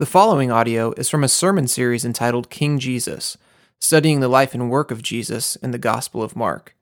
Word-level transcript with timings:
The 0.00 0.06
following 0.06 0.52
audio 0.52 0.92
is 0.92 1.08
from 1.08 1.24
a 1.24 1.28
sermon 1.28 1.66
series 1.66 2.04
entitled 2.04 2.50
King 2.50 2.78
Jesus, 2.78 3.36
studying 3.80 4.20
the 4.20 4.28
life 4.28 4.54
and 4.54 4.70
work 4.70 4.92
of 4.92 5.02
Jesus 5.02 5.56
in 5.56 5.72
the 5.72 5.76
Gospel 5.76 6.22
of 6.22 6.36
Mark. 6.36 6.76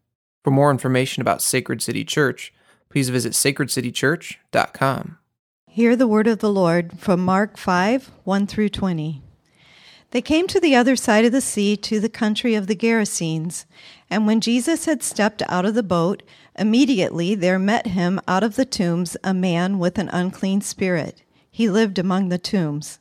For 0.45 0.51
more 0.51 0.71
information 0.71 1.23
about 1.23 1.41
Sacred 1.41 1.81
City 1.81 2.05
Church, 2.05 2.53
please 2.91 3.09
visit 3.09 3.33
sacredcitychurch.com. 3.33 5.19
Hear 5.67 5.97
the 5.97 6.07
word 6.07 6.27
of 6.27 6.41
the 6.41 6.53
Lord 6.53 6.99
from 6.99 7.25
Mark 7.25 7.57
5 7.57 8.11
1 8.25 8.47
through 8.47 8.69
20. 8.69 9.23
They 10.11 10.21
came 10.21 10.47
to 10.49 10.61
the 10.61 10.77
other 10.77 10.95
side 10.95 11.25
of 11.25 11.33
the 11.33 11.41
sea 11.41 11.75
to 11.79 11.99
the 11.99 12.11
country 12.11 12.55
of 12.55 12.67
the 12.67 12.77
Gerasenes. 12.77 13.65
And 14.11 14.27
when 14.27 14.43
Jesus 14.43 14.85
had 14.85 15.03
stepped 15.03 15.43
out 15.49 15.65
of 15.65 15.73
the 15.73 15.83
boat, 15.83 16.23
immediately 16.59 17.35
there 17.35 17.59
met 17.59 17.87
him 17.87 18.21
out 18.29 18.43
of 18.43 18.57
the 18.57 18.67
tombs 18.67 19.17
a 19.25 19.33
man 19.33 19.79
with 19.79 19.97
an 19.97 20.11
unclean 20.11 20.61
spirit. 20.61 21.23
He 21.51 21.71
lived 21.71 21.99
among 21.99 22.29
the 22.29 22.37
tombs 22.37 22.99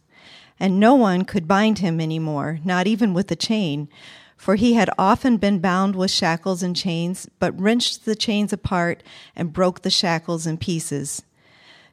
and 0.59 0.79
no 0.79 0.95
one 0.95 1.23
could 1.23 1.47
bind 1.47 1.79
him 1.79 1.99
any 1.99 2.19
more, 2.19 2.59
not 2.63 2.87
even 2.87 3.13
with 3.13 3.29
a 3.31 3.35
chain, 3.35 3.89
for 4.37 4.55
he 4.55 4.73
had 4.73 4.89
often 4.97 5.37
been 5.37 5.59
bound 5.59 5.95
with 5.95 6.11
shackles 6.11 6.61
and 6.61 6.75
chains, 6.75 7.27
but 7.39 7.59
wrenched 7.59 8.05
the 8.05 8.15
chains 8.15 8.53
apart 8.53 9.03
and 9.35 9.53
broke 9.53 9.81
the 9.81 9.89
shackles 9.89 10.45
in 10.45 10.57
pieces. 10.57 11.23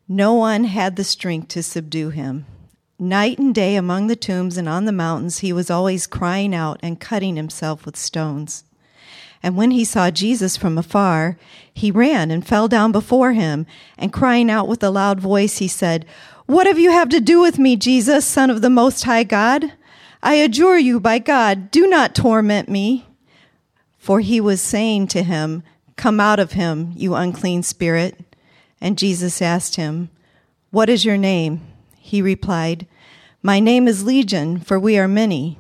No 0.09 0.35
one 0.35 0.65
had 0.65 0.97
the 0.97 1.05
strength 1.05 1.49
to 1.49 1.63
subdue 1.63 2.11
him. 2.11 2.47
Night 2.99 3.39
and 3.39 3.55
day 3.55 3.77
among 3.77 4.07
the 4.07 4.17
tombs 4.17 4.57
and 4.57 4.69
on 4.69 4.85
the 4.85 4.93
mountains, 4.93 5.39
he 5.39 5.53
was 5.53 5.71
always 5.71 6.07
crying 6.07 6.55
out 6.55 6.79
and 6.83 7.01
cutting 7.01 7.37
himself 7.37 7.85
with 7.85 7.97
stones. 7.97 8.65
And 9.43 9.57
when 9.57 9.73
he 9.73 9.85
saw 9.85 10.11
Jesus 10.11 10.57
from 10.57 10.79
afar, 10.79 11.37
he 11.75 11.91
ran 11.91 12.31
and 12.31 12.47
fell 12.47 12.69
down 12.69 12.93
before 12.93 13.33
him, 13.33 13.67
and 13.99 14.13
crying 14.13 14.49
out 14.49 14.69
with 14.69 14.85
a 14.85 14.91
loud 14.91 15.19
voice, 15.19 15.59
he 15.59 15.67
said, 15.67 16.07
what 16.47 16.67
have 16.67 16.79
you 16.79 16.91
have 16.91 17.09
to 17.11 17.21
do 17.21 17.41
with 17.41 17.59
me, 17.59 17.77
Jesus, 17.77 18.27
Son 18.27 18.51
of 18.51 18.63
the 18.63 18.71
Most 18.71 19.05
High 19.05 19.25
God? 19.25 19.73
I 20.23 20.35
adjure 20.35 20.79
you 20.79 21.01
by 21.01 21.19
God, 21.19 21.71
do 21.71 21.87
not 21.87 22.15
torment 22.15 22.69
me. 22.69 23.07
For 23.99 24.21
he 24.21 24.41
was 24.41 24.61
saying 24.61 25.09
to 25.09 25.23
him, 25.23 25.63
Come 25.97 26.19
out 26.19 26.41
of 26.41 26.53
him, 26.53 26.93
you 26.97 27.15
unclean 27.15 27.63
spirit. 27.63 28.19
And 28.81 28.99
Jesus 28.99 29.41
asked 29.41 29.77
him, 29.77 30.11
What 30.71 30.89
is 30.89 31.05
your 31.05 31.17
name? 31.17 31.61
He 31.97 32.21
replied, 32.21 32.87
My 33.43 33.61
name 33.61 33.87
is 33.87 34.05
Legion, 34.05 34.59
for 34.59 34.79
we 34.79 34.99
are 34.99 35.09
many. 35.09 35.59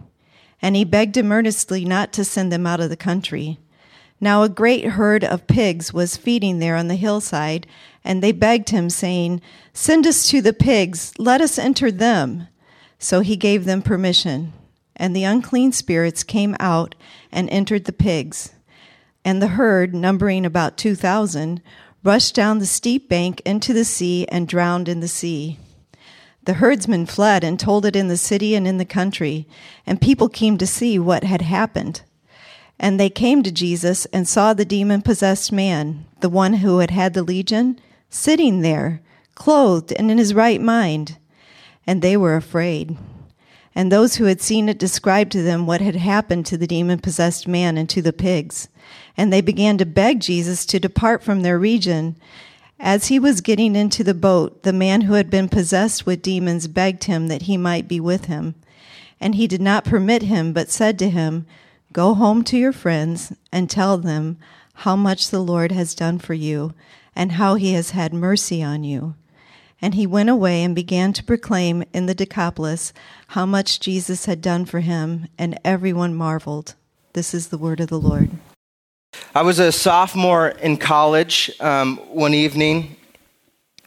And 0.61 0.74
he 0.74 0.84
begged 0.84 1.17
him 1.17 1.30
earnestly 1.30 1.84
not 1.84 2.12
to 2.14 2.24
send 2.24 2.52
them 2.52 2.67
out 2.67 2.80
of 2.80 2.91
the 2.91 2.96
country. 2.96 3.58
Now 4.20 4.42
a 4.42 4.48
great 4.48 4.84
herd 4.84 5.24
of 5.24 5.48
pigs 5.48 5.92
was 5.92 6.17
feeding 6.17 6.58
there 6.58 6.77
on 6.77 6.86
the 6.89 6.94
hillside, 6.94 7.67
and 8.05 8.22
they 8.22 8.33
begged 8.33 8.70
him, 8.70 8.91
saying, 8.91 9.41
Send 9.72 10.06
us 10.06 10.28
to 10.28 10.41
the 10.41 10.53
pigs, 10.53 11.12
let 11.19 11.41
us 11.41 11.58
enter 11.58 11.91
them. 11.91 12.48
So 12.98 13.20
he 13.20 13.36
gave 13.36 13.64
them 13.64 13.83
permission. 13.83 14.53
And 14.95 15.17
the 15.17 15.25
unclean 15.25 15.72
spirits 15.72 16.23
came 16.23 16.56
out 16.61 16.95
and 17.30 17.48
entered 17.50 17.86
the 17.86 17.92
pigs. 17.92 18.53
And 19.25 19.41
the 19.41 19.48
herd, 19.48 19.95
numbering 19.95 20.45
about 20.45 20.77
two 20.77 20.95
thousand, 20.95 21.62
rushed 22.05 22.34
down 22.34 22.58
the 22.58 22.67
steep 22.67 23.08
bank 23.08 23.41
into 23.45 23.73
the 23.73 23.84
sea 23.84 24.27
and 24.28 24.48
drowned 24.48 24.89
in 24.89 25.00
the 25.00 25.08
sea. 25.08 25.58
The 26.45 26.55
herdsmen 26.55 27.06
fled 27.06 27.45
and 27.45 27.58
told 27.58 27.86
it 27.86 27.95
in 27.95 28.08
the 28.08 28.17
city 28.17 28.56
and 28.56 28.67
in 28.67 28.78
the 28.78 28.84
country, 28.84 29.47
and 29.86 30.00
people 30.00 30.28
came 30.28 30.58
to 30.58 30.67
see 30.67 30.98
what 30.98 31.23
had 31.23 31.42
happened. 31.42 32.03
And 32.80 32.98
they 32.98 33.11
came 33.11 33.45
to 33.45 33.53
Jesus 33.53 34.06
and 34.06 34.27
saw 34.27 34.53
the 34.53 34.64
demon 34.64 35.03
possessed 35.03 35.53
man, 35.53 36.05
the 36.20 36.28
one 36.28 36.55
who 36.55 36.78
had 36.78 36.91
had 36.91 37.14
the 37.14 37.23
legion, 37.23 37.78
sitting 38.12 38.60
there, 38.60 39.00
clothed 39.34 39.92
and 39.92 40.10
in 40.10 40.18
his 40.18 40.34
right 40.34 40.60
mind. 40.60 41.16
And 41.86 42.00
they 42.00 42.16
were 42.16 42.36
afraid. 42.36 42.96
And 43.74 43.91
those 43.91 44.16
who 44.16 44.24
had 44.24 44.41
seen 44.41 44.68
it 44.68 44.78
described 44.78 45.32
to 45.32 45.42
them 45.42 45.66
what 45.66 45.80
had 45.80 45.96
happened 45.96 46.46
to 46.46 46.58
the 46.58 46.66
demon 46.66 46.98
possessed 46.98 47.48
man 47.48 47.78
and 47.78 47.88
to 47.88 48.02
the 48.02 48.12
pigs. 48.12 48.68
And 49.16 49.33
they 49.33 49.40
began 49.40 49.78
to 49.78 49.86
beg 49.86 50.20
Jesus 50.20 50.67
to 50.67 50.78
depart 50.78 51.23
from 51.23 51.40
their 51.40 51.58
region. 51.58 52.17
As 52.78 53.06
he 53.06 53.18
was 53.18 53.40
getting 53.40 53.74
into 53.74 54.05
the 54.05 54.14
boat, 54.14 54.62
the 54.62 54.73
man 54.73 55.02
who 55.02 55.14
had 55.14 55.30
been 55.30 55.48
possessed 55.48 56.05
with 56.05 56.23
demons 56.23 56.68
begged 56.68 57.05
him 57.05 57.29
that 57.29 57.42
he 57.42 57.56
might 57.56 57.89
be 57.89 57.98
with 57.98 58.27
him. 58.27 58.55
And 59.20 59.36
he 59.36 59.46
did 59.46 59.62
not 59.62 59.84
permit 59.84 60.23
him, 60.23 60.52
but 60.52 60.70
said 60.70 60.98
to 60.98 61.08
him, 61.08 61.46
Go 61.92 62.14
home 62.14 62.44
to 62.44 62.58
your 62.58 62.73
friends 62.73 63.33
and 63.50 63.70
tell 63.70 63.96
them 63.96 64.36
how 64.74 64.96
much 64.96 65.30
the 65.30 65.40
Lord 65.40 65.73
has 65.73 65.94
done 65.94 66.18
for 66.18 66.34
you 66.34 66.74
and 67.14 67.33
how 67.33 67.55
he 67.55 67.73
has 67.74 67.90
had 67.90 68.12
mercy 68.12 68.62
on 68.62 68.84
you. 68.84 69.14
And 69.80 69.95
he 69.95 70.06
went 70.06 70.30
away 70.30 70.62
and 70.62 70.74
began 70.74 71.12
to 71.14 71.24
proclaim 71.24 71.83
in 71.92 72.06
the 72.06 72.14
Decapolis 72.14 72.92
how 73.28 73.45
much 73.45 73.80
Jesus 73.80 74.27
had 74.27 74.40
done 74.40 74.64
for 74.64 74.80
him, 74.80 75.27
and 75.36 75.58
everyone 75.64 76.14
marveled. 76.14 76.74
This 77.14 77.34
is 77.34 77.48
the 77.48 77.58
word 77.58 77.80
of 77.80 77.89
the 77.89 77.98
Lord. 77.98 78.30
I 79.34 79.42
was 79.42 79.58
a 79.58 79.73
sophomore 79.73 80.48
in 80.48 80.77
college 80.77 81.50
um, 81.61 81.96
one 82.08 82.33
evening. 82.33 82.96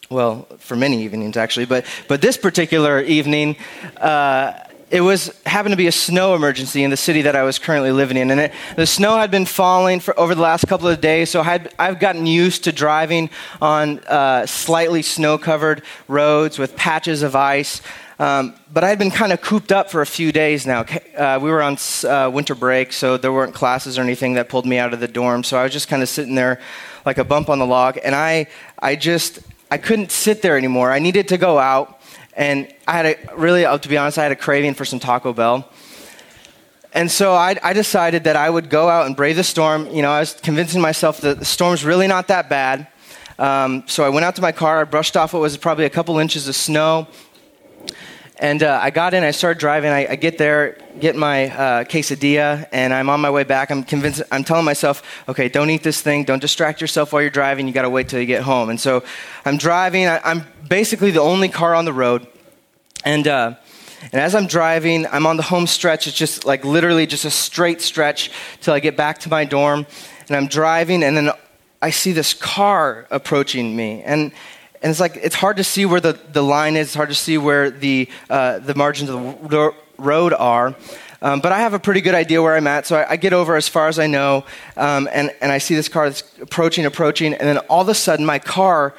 Well, 0.10 0.48
for 0.60 0.76
many 0.76 1.04
evenings 1.04 1.36
actually, 1.36 1.66
but 1.66 1.86
but 2.08 2.22
this 2.22 2.38
particular 2.38 3.02
evening, 3.02 3.56
uh, 3.98 4.54
it 4.92 5.02
was 5.02 5.32
happened 5.46 5.74
to 5.74 5.78
be 5.78 5.88
a 5.88 5.92
snow 5.92 6.36
emergency 6.36 6.84
in 6.84 6.92
the 6.92 6.98
city 6.98 7.24
that 7.24 7.36
I 7.36 7.44
was 7.44 7.58
currently 7.60 7.92
living 7.92 8.18
in, 8.18 8.32
and 8.32 8.40
it, 8.40 8.52
the 8.76 8.86
snow 8.86 9.18
had 9.18 9.32
been 9.32 9.46
falling 9.46 10.00
for 10.00 10.18
over 10.20 10.36
the 10.36 10.42
last 10.42 10.68
couple 10.68 10.88
of 10.88 11.02
days. 11.02 11.30
So 11.30 11.42
I 11.42 11.60
have 11.80 12.00
gotten 12.00 12.26
used 12.26 12.66
to 12.66 12.72
driving 12.72 13.30
on 13.62 14.00
uh, 14.00 14.46
slightly 14.46 15.02
snow-covered 15.02 15.82
roads 16.08 16.60
with 16.60 16.76
patches 16.76 17.24
of 17.24 17.36
ice. 17.36 17.82
Um, 18.18 18.56
but 18.72 18.84
I 18.84 18.90
had 18.90 18.98
been 18.98 19.12
kind 19.12 19.34
of 19.34 19.42
cooped 19.42 19.72
up 19.72 19.92
for 19.92 20.02
a 20.02 20.06
few 20.06 20.32
days 20.32 20.66
now. 20.66 20.86
Uh, 21.18 21.38
we 21.42 21.50
were 21.50 21.62
on 21.62 21.78
uh, 22.08 22.30
winter 22.34 22.56
break, 22.56 22.94
so 22.94 23.18
there 23.18 23.34
weren't 23.34 23.54
classes 23.54 23.98
or 23.98 24.04
anything 24.04 24.36
that 24.36 24.48
pulled 24.48 24.66
me 24.66 24.78
out 24.78 24.94
of 24.94 25.02
the 25.02 25.08
dorm. 25.08 25.44
So 25.44 25.58
I 25.58 25.64
was 25.64 25.74
just 25.74 25.90
kind 25.90 26.02
of 26.02 26.08
sitting 26.08 26.36
there 26.36 26.62
like 27.06 27.18
a 27.18 27.26
bump 27.26 27.50
on 27.50 27.60
the 27.60 27.66
log, 27.66 27.98
and 28.04 28.16
I, 28.16 28.48
I 28.80 28.96
just, 28.96 29.40
I 29.70 29.78
couldn't 29.78 30.12
sit 30.12 30.42
there 30.42 30.58
anymore. 30.58 30.92
I 30.92 31.00
needed 31.00 31.28
to 31.30 31.38
go 31.38 31.60
out. 31.60 31.95
And 32.36 32.68
I 32.88 32.94
had 32.94 33.06
a 33.06 33.36
really, 33.36 33.66
uh, 33.66 33.78
to 33.78 33.90
be 33.90 33.98
honest, 33.98 34.18
I 34.18 34.24
had 34.24 34.32
a 34.32 34.36
craving 34.36 34.74
for 34.74 34.86
some 34.86 35.00
Taco 35.00 35.34
Bell. 35.34 35.70
And 36.92 37.10
so 37.12 37.34
I, 37.34 37.56
I, 37.62 37.74
decided 37.74 38.24
that 38.24 38.38
I 38.38 38.50
would 38.50 38.70
go 38.70 38.88
out 38.88 39.06
and 39.06 39.16
brave 39.16 39.36
the 39.36 39.44
storm. 39.44 39.88
You 39.88 40.02
know, 40.02 40.12
I 40.12 40.22
was 40.22 40.34
convincing 40.34 40.80
myself 40.80 41.20
that 41.22 41.40
the 41.40 41.46
storm's 41.46 41.84
really 41.84 42.08
not 42.08 42.30
that 42.30 42.50
bad. 42.50 42.88
Um, 43.38 43.84
so 43.86 44.06
I 44.06 44.10
went 44.10 44.26
out 44.26 44.36
to 44.36 44.42
my 44.42 44.54
car, 44.54 44.80
I 44.80 44.84
brushed 44.86 45.18
off 45.18 45.34
what 45.34 45.42
was 45.42 45.58
probably 45.58 45.84
a 45.84 45.90
couple 45.90 46.18
inches 46.20 46.48
of 46.48 46.56
snow, 46.56 47.08
and 48.38 48.64
uh, 48.64 48.80
I 48.82 48.90
got 48.90 49.14
in, 49.14 49.24
I 49.24 49.32
started 49.32 49.60
driving. 49.60 49.92
I, 49.92 50.08
I 50.12 50.16
get 50.18 50.38
there, 50.38 50.78
get 51.00 51.16
my 51.16 51.50
uh, 51.50 51.84
quesadilla, 51.86 52.68
and 52.74 52.94
I'm 52.94 53.10
on 53.10 53.22
my 53.22 53.30
way 53.30 53.44
back. 53.44 53.72
I'm 53.72 53.84
convinced, 53.84 54.24
I'm 54.30 54.44
telling 54.44 54.66
myself, 54.66 55.24
okay, 55.30 55.48
don't 55.48 55.70
eat 55.70 55.84
this 55.84 56.02
thing. 56.02 56.26
Don't 56.26 56.42
distract 56.42 56.82
yourself 56.82 57.14
while 57.14 57.22
you're 57.22 57.32
driving. 57.32 57.66
You 57.66 57.74
got 57.74 57.84
to 57.84 57.90
wait 57.90 58.10
till 58.10 58.20
you 58.20 58.26
get 58.26 58.44
home. 58.44 58.70
And 58.70 58.80
so 58.80 59.06
I'm 59.46 59.56
driving. 59.58 60.08
I, 60.08 60.20
am 60.32 60.46
basically 60.68 61.12
the 61.12 61.22
only 61.22 61.48
car 61.48 61.76
on 61.76 61.86
the 61.86 61.94
road. 61.94 62.28
And, 63.06 63.26
uh, 63.26 63.56
and 64.02 64.16
as 64.16 64.36
I'm 64.36 64.48
driving, 64.48 65.08
I'm 65.08 65.26
on 65.26 65.38
the 65.38 65.44
home 65.44 65.66
stretch. 65.66 66.06
It's 66.06 66.18
just 66.18 66.44
like 66.44 66.66
literally 66.66 67.08
just 67.08 67.24
a 67.24 67.32
straight 67.32 67.82
stretch 67.82 68.32
till 68.60 68.74
I 68.74 68.82
get 68.82 68.98
back 68.98 69.20
to 69.20 69.30
my 69.30 69.46
dorm. 69.46 69.88
And 70.28 70.36
I'm 70.36 70.48
driving, 70.48 71.04
and 71.04 71.16
then 71.16 71.32
I 71.82 71.92
see 71.92 72.12
this 72.12 72.34
car 72.34 73.08
approaching 73.12 73.76
me. 73.76 74.02
And, 74.04 74.34
and 74.86 74.92
it's 74.92 75.00
like 75.00 75.16
it's 75.16 75.34
hard 75.34 75.58
to 75.58 75.64
see 75.64 75.88
where 75.88 76.00
the, 76.00 76.14
the 76.32 76.44
line 76.44 76.76
is. 76.76 76.90
It's 76.90 76.96
hard 76.96 77.10
to 77.10 77.16
see 77.16 77.40
where 77.40 77.72
the 77.72 78.08
uh, 78.30 78.60
the 78.60 78.76
margins 78.76 79.10
of 79.10 79.50
the 79.50 79.74
road 79.98 80.32
are. 80.32 80.76
Um, 81.24 81.40
but 81.40 81.52
I 81.52 81.62
have 81.62 81.74
a 81.74 81.80
pretty 81.80 82.02
good 82.02 82.14
idea 82.14 82.40
where 82.40 82.56
I'm 82.56 82.68
at, 82.68 82.86
so 82.86 82.98
I, 82.98 83.14
I 83.14 83.16
get 83.16 83.34
over 83.34 83.56
as 83.56 83.68
far 83.68 83.88
as 83.88 83.98
I 83.98 84.06
know, 84.06 84.46
um, 84.78 85.10
and 85.12 85.34
and 85.42 85.52
I 85.52 85.58
see 85.58 85.74
this 85.74 85.90
car 85.90 86.08
that's 86.08 86.22
approaching, 86.40 86.86
approaching, 86.86 87.34
and 87.34 87.48
then 87.48 87.58
all 87.68 87.82
of 87.82 87.90
a 87.90 87.96
sudden 87.96 88.28
my 88.28 88.38
car. 88.38 88.94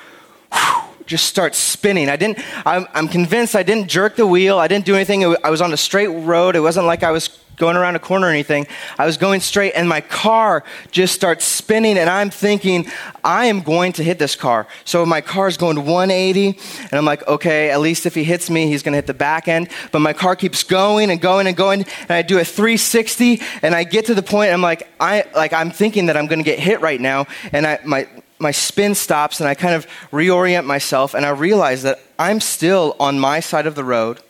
Whew, 0.53 0.83
just 1.07 1.27
starts 1.27 1.57
spinning. 1.57 2.09
I 2.09 2.17
didn't, 2.17 2.41
I'm, 2.67 2.89
I'm, 2.93 3.07
convinced 3.07 3.55
I 3.55 3.63
didn't 3.63 3.87
jerk 3.87 4.17
the 4.17 4.27
wheel. 4.27 4.59
I 4.59 4.67
didn't 4.67 4.87
do 4.87 4.97
anything. 4.97 5.25
I 5.45 5.51
was 5.51 5.61
on 5.61 5.73
a 5.73 5.77
straight 5.77 6.09
road. 6.09 6.57
It 6.57 6.61
wasn't 6.61 6.87
like 6.87 7.05
I 7.05 7.13
was 7.13 7.29
going 7.57 7.77
around 7.77 7.97
a 7.97 7.99
corner 7.99 8.27
or 8.27 8.31
anything. 8.31 8.67
I 8.99 9.07
was 9.07 9.17
going 9.17 9.41
straight, 9.41 9.73
and 9.73 9.89
my 9.89 10.01
car 10.01 10.63
just 10.91 11.15
starts 11.15 11.45
spinning, 11.45 11.99
and 11.99 12.09
I'm 12.09 12.31
thinking, 12.31 12.87
I 13.25 13.47
am 13.47 13.63
going 13.63 13.93
to 13.95 14.05
hit 14.05 14.19
this 14.19 14.37
car. 14.37 14.67
So 14.85 15.05
my 15.05 15.21
car 15.21 15.49
is 15.49 15.57
going 15.57 15.85
180, 15.85 16.59
and 16.83 16.93
I'm 16.93 17.05
like, 17.05 17.27
okay, 17.27 17.71
at 17.71 17.81
least 17.81 18.07
if 18.07 18.15
he 18.15 18.25
hits 18.25 18.51
me, 18.51 18.69
he's 18.69 18.83
going 18.83 18.93
to 18.93 18.99
hit 18.99 19.07
the 19.07 19.15
back 19.15 19.49
end. 19.49 19.69
But 19.93 20.01
my 20.01 20.13
car 20.13 20.37
keeps 20.37 20.63
going 20.63 21.11
and 21.11 21.21
going 21.21 21.47
and 21.47 21.57
going, 21.57 21.85
and 22.03 22.11
I 22.11 22.23
do 22.23 22.39
a 22.39 22.45
360, 22.45 23.41
and 23.63 23.75
I 23.75 23.85
get 23.85 24.07
to 24.07 24.15
the 24.15 24.23
point, 24.23 24.53
I'm 24.53 24.63
like, 24.63 24.89
I 25.01 25.25
like 25.35 25.53
I'm 25.53 25.71
thinking 25.71 26.07
that 26.07 26.17
I'm 26.17 26.27
going 26.27 26.39
to 26.39 26.45
get 26.45 26.59
hit 26.59 26.81
right 26.81 27.01
now, 27.01 27.27
and 27.53 27.67
I 27.67 27.79
my 27.85 28.09
my 28.39 28.51
spin 28.51 28.95
stops, 28.95 29.41
and 29.41 29.49
I 29.49 29.55
kind 29.55 29.75
of 29.75 29.87
reorient 30.11 30.67
myself, 30.67 31.15
and 31.15 31.25
I 31.25 31.31
realize 31.31 31.83
that 31.85 32.01
I'm 32.19 32.41
still 32.41 32.95
on 33.01 33.19
my 33.19 33.41
side 33.41 33.67
of 33.67 33.75
the 33.75 33.85
road 33.85 34.21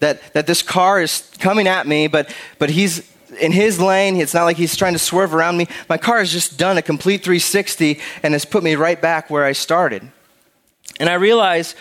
that, 0.00 0.32
that 0.34 0.46
this 0.46 0.62
car 0.62 1.00
is 1.00 1.30
coming 1.38 1.66
at 1.66 1.86
me, 1.86 2.06
but, 2.06 2.34
but 2.58 2.70
he's 2.70 3.10
in 3.40 3.52
his 3.52 3.80
lane. 3.80 4.16
It's 4.16 4.34
not 4.34 4.44
like 4.44 4.56
he's 4.56 4.76
trying 4.76 4.92
to 4.92 4.98
swerve 4.98 5.34
around 5.34 5.56
me. 5.56 5.66
My 5.88 5.98
car 5.98 6.18
has 6.18 6.32
just 6.32 6.58
done 6.58 6.78
a 6.78 6.82
complete 6.82 7.22
360 7.22 8.00
and 8.22 8.34
has 8.34 8.44
put 8.44 8.62
me 8.62 8.74
right 8.74 9.00
back 9.00 9.30
where 9.30 9.44
I 9.44 9.52
started. 9.52 10.10
And 10.98 11.08
I 11.08 11.14
realize 11.14 11.74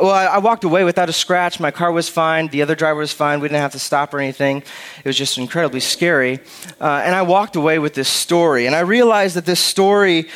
well, 0.00 0.10
I, 0.10 0.26
I 0.26 0.38
walked 0.38 0.64
away 0.64 0.84
without 0.84 1.08
a 1.08 1.12
scratch. 1.12 1.58
My 1.58 1.70
car 1.70 1.90
was 1.90 2.08
fine. 2.08 2.48
The 2.48 2.62
other 2.62 2.74
driver 2.74 3.00
was 3.00 3.12
fine. 3.12 3.40
We 3.40 3.48
didn't 3.48 3.60
have 3.60 3.72
to 3.72 3.78
stop 3.78 4.14
or 4.14 4.20
anything. 4.20 4.58
It 4.58 5.04
was 5.04 5.16
just 5.16 5.38
incredibly 5.38 5.80
scary. 5.80 6.40
Uh, 6.80 7.02
and 7.04 7.14
I 7.14 7.22
walked 7.22 7.56
away 7.56 7.78
with 7.78 7.94
this 7.94 8.08
story. 8.08 8.66
And 8.66 8.76
I 8.76 8.80
realized 8.80 9.36
that 9.36 9.46
this 9.46 9.60
story 9.60 10.28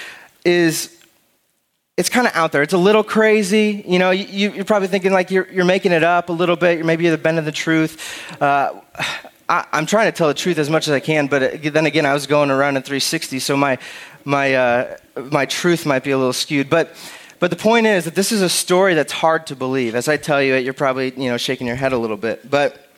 is 0.45 0.97
it's 1.97 2.09
kind 2.09 2.27
of 2.27 2.35
out 2.35 2.53
there. 2.53 2.63
It's 2.63 2.73
a 2.73 2.79
little 2.79 3.05
crazy. 3.05 3.85
You 3.87 3.99
know, 3.99 4.11
you, 4.11 4.61
are 4.61 4.65
probably 4.65 4.89
thinking 4.89 5.13
like 5.13 5.31
you're, 5.31 5.51
you're 5.51 5.65
making 5.65 5.93
it 5.93 6.03
up 6.03 6.29
a 6.29 6.33
little 6.33 6.57
bit. 6.57 6.85
Maybe 6.85 7.05
you're 7.05 7.17
the 7.17 7.23
bend 7.23 7.39
of 7.39 7.45
the 7.45 7.53
truth. 7.53 8.43
Uh, 8.43 8.81
I, 9.49 9.67
am 9.73 9.87
trying 9.87 10.11
to 10.11 10.17
tell 10.17 10.29
the 10.29 10.35
truth 10.35 10.59
as 10.59 10.69
much 10.69 10.89
as 10.89 10.95
I 10.95 11.01
can, 11.01 11.29
but 11.29 11.63
then 11.63 11.87
again, 11.87 12.07
I 12.07 12.15
was 12.15 12.27
going 12.27 12.51
around 12.51 12.77
in 12.77 12.83
360, 12.83 13.39
so 13.39 13.57
my, 13.57 13.79
my, 14.25 14.55
uh, 14.55 14.97
my 15.31 15.45
truth 15.45 15.87
might 15.87 16.03
be 16.03 16.11
a 16.11 16.19
little 16.19 16.33
skewed. 16.33 16.69
But, 16.69 16.97
but 17.39 17.51
the 17.51 17.57
point 17.57 17.87
is 17.87 18.07
that 18.07 18.15
this 18.15 18.33
is 18.33 18.43
a 18.43 18.49
story 18.49 18.95
that's 18.95 19.13
hard 19.13 19.47
to 19.49 19.57
believe. 19.57 19.95
As 19.95 20.09
I 20.09 20.17
tell 20.17 20.43
you 20.43 20.55
it, 20.55 20.65
you're 20.65 20.73
probably 20.73 21.11
you 21.11 21.29
know, 21.29 21.37
shaking 21.37 21.67
your 21.67 21.77
head 21.77 21.93
a 21.93 21.99
little 21.99 22.17
bit. 22.17 22.51
But, 22.51 22.89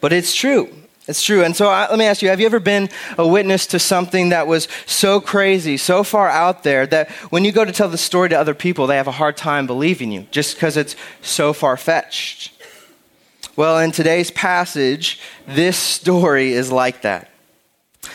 but 0.00 0.12
it's 0.12 0.34
true. 0.34 0.68
It's 1.08 1.22
true. 1.22 1.44
And 1.44 1.54
so 1.54 1.68
I, 1.68 1.88
let 1.88 1.98
me 1.98 2.04
ask 2.04 2.20
you 2.20 2.28
have 2.28 2.40
you 2.40 2.46
ever 2.46 2.58
been 2.58 2.88
a 3.16 3.26
witness 3.26 3.66
to 3.68 3.78
something 3.78 4.30
that 4.30 4.46
was 4.46 4.66
so 4.86 5.20
crazy, 5.20 5.76
so 5.76 6.02
far 6.02 6.28
out 6.28 6.64
there, 6.64 6.86
that 6.88 7.10
when 7.30 7.44
you 7.44 7.52
go 7.52 7.64
to 7.64 7.72
tell 7.72 7.88
the 7.88 7.98
story 7.98 8.28
to 8.30 8.38
other 8.38 8.54
people, 8.54 8.86
they 8.86 8.96
have 8.96 9.06
a 9.06 9.12
hard 9.12 9.36
time 9.36 9.66
believing 9.66 10.10
you 10.10 10.26
just 10.30 10.56
because 10.56 10.76
it's 10.76 10.96
so 11.22 11.52
far 11.52 11.76
fetched? 11.76 12.52
Well, 13.54 13.78
in 13.78 13.92
today's 13.92 14.30
passage, 14.30 15.20
this 15.46 15.78
story 15.78 16.52
is 16.52 16.72
like 16.72 17.02
that. 17.02 17.30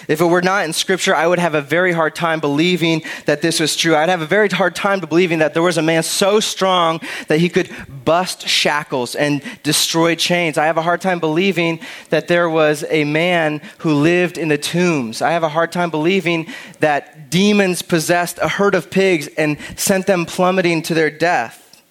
If 0.07 0.21
it 0.21 0.25
were 0.25 0.41
not 0.41 0.65
in 0.65 0.73
Scripture, 0.73 1.15
I 1.15 1.27
would 1.27 1.39
have 1.39 1.55
a 1.55 1.61
very 1.61 1.91
hard 1.91 2.15
time 2.15 2.39
believing 2.39 3.03
that 3.25 3.41
this 3.41 3.59
was 3.59 3.75
true. 3.75 3.95
I'd 3.95 4.09
have 4.09 4.21
a 4.21 4.25
very 4.25 4.49
hard 4.49 4.75
time 4.75 4.99
believing 4.99 5.39
that 5.39 5.53
there 5.53 5.63
was 5.63 5.77
a 5.77 5.81
man 5.81 6.03
so 6.03 6.39
strong 6.39 6.99
that 7.27 7.39
he 7.39 7.49
could 7.49 7.69
bust 8.03 8.47
shackles 8.47 9.15
and 9.15 9.41
destroy 9.63 10.15
chains. 10.15 10.57
I 10.57 10.65
have 10.65 10.77
a 10.77 10.81
hard 10.81 11.01
time 11.01 11.19
believing 11.19 11.79
that 12.09 12.27
there 12.27 12.49
was 12.49 12.83
a 12.89 13.03
man 13.03 13.61
who 13.79 13.93
lived 13.93 14.37
in 14.37 14.47
the 14.47 14.57
tombs. 14.57 15.21
I 15.21 15.31
have 15.31 15.43
a 15.43 15.49
hard 15.49 15.71
time 15.71 15.89
believing 15.89 16.47
that 16.79 17.29
demons 17.29 17.81
possessed 17.81 18.39
a 18.41 18.47
herd 18.47 18.75
of 18.75 18.91
pigs 18.91 19.27
and 19.37 19.57
sent 19.75 20.07
them 20.07 20.25
plummeting 20.25 20.81
to 20.83 20.93
their 20.93 21.09
death. 21.09 21.83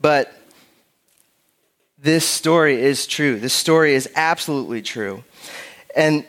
But 0.00 0.32
this 1.98 2.26
story 2.26 2.82
is 2.82 3.06
true. 3.06 3.38
This 3.38 3.54
story 3.54 3.94
is 3.94 4.10
absolutely 4.16 4.82
true. 4.82 5.22
And 5.94 6.26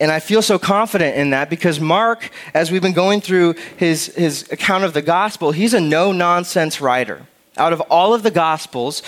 and 0.00 0.12
I 0.12 0.20
feel 0.20 0.42
so 0.42 0.58
confident 0.58 1.16
in 1.16 1.30
that 1.30 1.50
because 1.50 1.80
Mark, 1.80 2.30
as 2.54 2.70
we've 2.70 2.82
been 2.82 2.92
going 2.92 3.20
through 3.20 3.54
his, 3.76 4.06
his 4.14 4.50
account 4.52 4.84
of 4.84 4.92
the 4.92 5.02
gospel, 5.02 5.50
he's 5.50 5.74
a 5.74 5.80
no 5.80 6.12
nonsense 6.12 6.80
writer. 6.80 7.26
Out 7.56 7.72
of 7.72 7.80
all 7.82 8.14
of 8.14 8.22
the 8.22 8.30
gospels, 8.30 9.02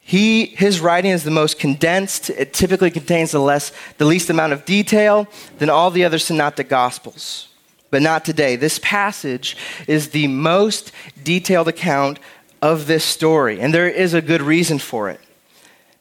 he, 0.00 0.46
his 0.46 0.80
writing 0.80 1.10
is 1.10 1.24
the 1.24 1.30
most 1.30 1.58
condensed. 1.58 2.28
It 2.28 2.52
typically 2.52 2.90
contains 2.90 3.30
the, 3.30 3.38
less, 3.38 3.72
the 3.96 4.04
least 4.04 4.28
amount 4.28 4.52
of 4.52 4.66
detail 4.66 5.26
than 5.58 5.70
all 5.70 5.90
the 5.90 6.04
other 6.04 6.18
synoptic 6.18 6.68
gospels. 6.68 7.48
But 7.90 8.02
not 8.02 8.26
today. 8.26 8.56
This 8.56 8.78
passage 8.80 9.56
is 9.86 10.10
the 10.10 10.28
most 10.28 10.92
detailed 11.22 11.68
account 11.68 12.18
of 12.60 12.86
this 12.86 13.04
story, 13.04 13.60
and 13.60 13.72
there 13.72 13.88
is 13.88 14.12
a 14.12 14.20
good 14.20 14.42
reason 14.42 14.78
for 14.78 15.08
it. 15.08 15.20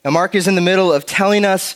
Now, 0.04 0.12
Mark 0.12 0.36
is 0.36 0.50
in 0.50 0.56
the 0.56 0.62
middle 0.62 0.92
of 0.92 1.06
telling 1.06 1.46
us 1.46 1.76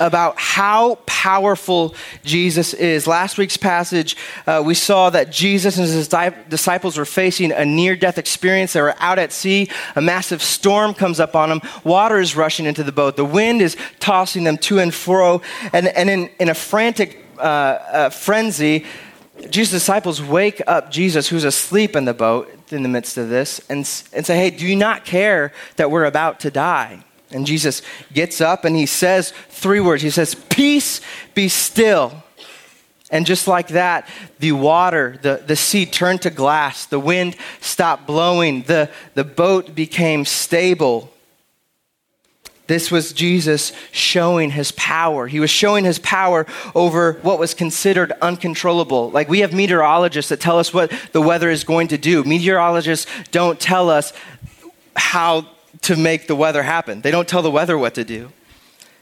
about 0.00 0.38
how 0.38 0.96
powerful 1.06 1.94
Jesus 2.24 2.74
is. 2.74 3.06
Last 3.06 3.38
week's 3.38 3.56
passage, 3.56 4.16
uh, 4.46 4.62
we 4.64 4.74
saw 4.74 5.10
that 5.10 5.30
Jesus 5.30 5.76
and 5.76 5.86
his 5.86 6.08
disciples 6.48 6.96
were 6.96 7.04
facing 7.04 7.52
a 7.52 7.64
near 7.64 7.96
death 7.96 8.18
experience. 8.18 8.72
They 8.72 8.82
were 8.82 8.94
out 8.98 9.18
at 9.18 9.32
sea. 9.32 9.68
A 9.96 10.00
massive 10.00 10.42
storm 10.42 10.94
comes 10.94 11.20
up 11.20 11.34
on 11.34 11.48
them. 11.48 11.60
Water 11.84 12.18
is 12.18 12.36
rushing 12.36 12.66
into 12.66 12.84
the 12.84 12.92
boat. 12.92 13.16
The 13.16 13.24
wind 13.24 13.62
is 13.62 13.76
tossing 14.00 14.44
them 14.44 14.58
to 14.58 14.78
and 14.78 14.94
fro. 14.94 15.42
And, 15.72 15.88
and 15.88 16.08
in, 16.08 16.30
in 16.38 16.48
a 16.48 16.54
frantic 16.54 17.24
uh, 17.38 17.40
uh, 17.40 18.10
frenzy, 18.10 18.84
Jesus' 19.50 19.70
disciples 19.70 20.22
wake 20.22 20.62
up 20.66 20.90
Jesus, 20.90 21.28
who's 21.28 21.44
asleep 21.44 21.94
in 21.94 22.04
the 22.04 22.14
boat 22.14 22.50
in 22.70 22.82
the 22.82 22.88
midst 22.88 23.16
of 23.18 23.28
this, 23.28 23.60
and, 23.68 23.78
and 24.12 24.26
say, 24.26 24.36
Hey, 24.36 24.50
do 24.50 24.66
you 24.66 24.76
not 24.76 25.04
care 25.04 25.52
that 25.76 25.90
we're 25.90 26.04
about 26.04 26.40
to 26.40 26.50
die? 26.50 27.04
And 27.30 27.46
Jesus 27.46 27.82
gets 28.12 28.40
up 28.40 28.64
and 28.64 28.76
he 28.76 28.86
says 28.86 29.32
three 29.48 29.80
words. 29.80 30.02
He 30.02 30.10
says, 30.10 30.34
Peace, 30.34 31.00
be 31.34 31.48
still. 31.48 32.22
And 33.10 33.24
just 33.24 33.46
like 33.46 33.68
that, 33.68 34.08
the 34.40 34.52
water, 34.52 35.18
the, 35.22 35.42
the 35.46 35.56
sea 35.56 35.86
turned 35.86 36.22
to 36.22 36.30
glass, 36.30 36.86
the 36.86 36.98
wind 36.98 37.36
stopped 37.60 38.06
blowing, 38.06 38.62
the, 38.62 38.90
the 39.14 39.24
boat 39.24 39.74
became 39.74 40.24
stable. 40.24 41.12
This 42.66 42.90
was 42.90 43.12
Jesus 43.12 43.72
showing 43.92 44.50
his 44.50 44.72
power. 44.72 45.28
He 45.28 45.38
was 45.38 45.50
showing 45.50 45.84
his 45.84 46.00
power 46.00 46.46
over 46.74 47.12
what 47.22 47.38
was 47.38 47.54
considered 47.54 48.12
uncontrollable. 48.20 49.10
Like 49.10 49.28
we 49.28 49.40
have 49.40 49.52
meteorologists 49.52 50.30
that 50.30 50.40
tell 50.40 50.58
us 50.58 50.74
what 50.74 50.92
the 51.12 51.22
weather 51.22 51.48
is 51.48 51.62
going 51.62 51.88
to 51.88 51.98
do. 51.98 52.24
Meteorologists 52.24 53.06
don't 53.30 53.60
tell 53.60 53.88
us 53.88 54.12
how 54.96 55.46
to 55.82 55.96
make 55.96 56.26
the 56.26 56.36
weather 56.36 56.62
happen. 56.62 57.00
They 57.00 57.10
don't 57.10 57.28
tell 57.28 57.42
the 57.42 57.50
weather 57.50 57.76
what 57.76 57.94
to 57.94 58.04
do. 58.04 58.32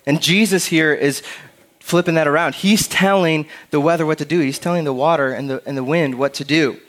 And 0.06 0.20
Jesus 0.20 0.66
here 0.66 0.92
is 0.92 1.22
flipping 1.80 2.14
that 2.14 2.26
around. 2.26 2.54
He's 2.54 2.88
telling 2.88 3.46
the 3.70 3.80
weather 3.80 4.06
what 4.06 4.18
to 4.18 4.24
do, 4.24 4.40
he's 4.40 4.58
telling 4.58 4.84
the 4.84 4.92
water 4.92 5.32
and 5.32 5.50
the, 5.50 5.62
and 5.66 5.76
the 5.76 5.84
wind 5.84 6.18
what 6.18 6.34
to 6.34 6.44
do. 6.44 6.80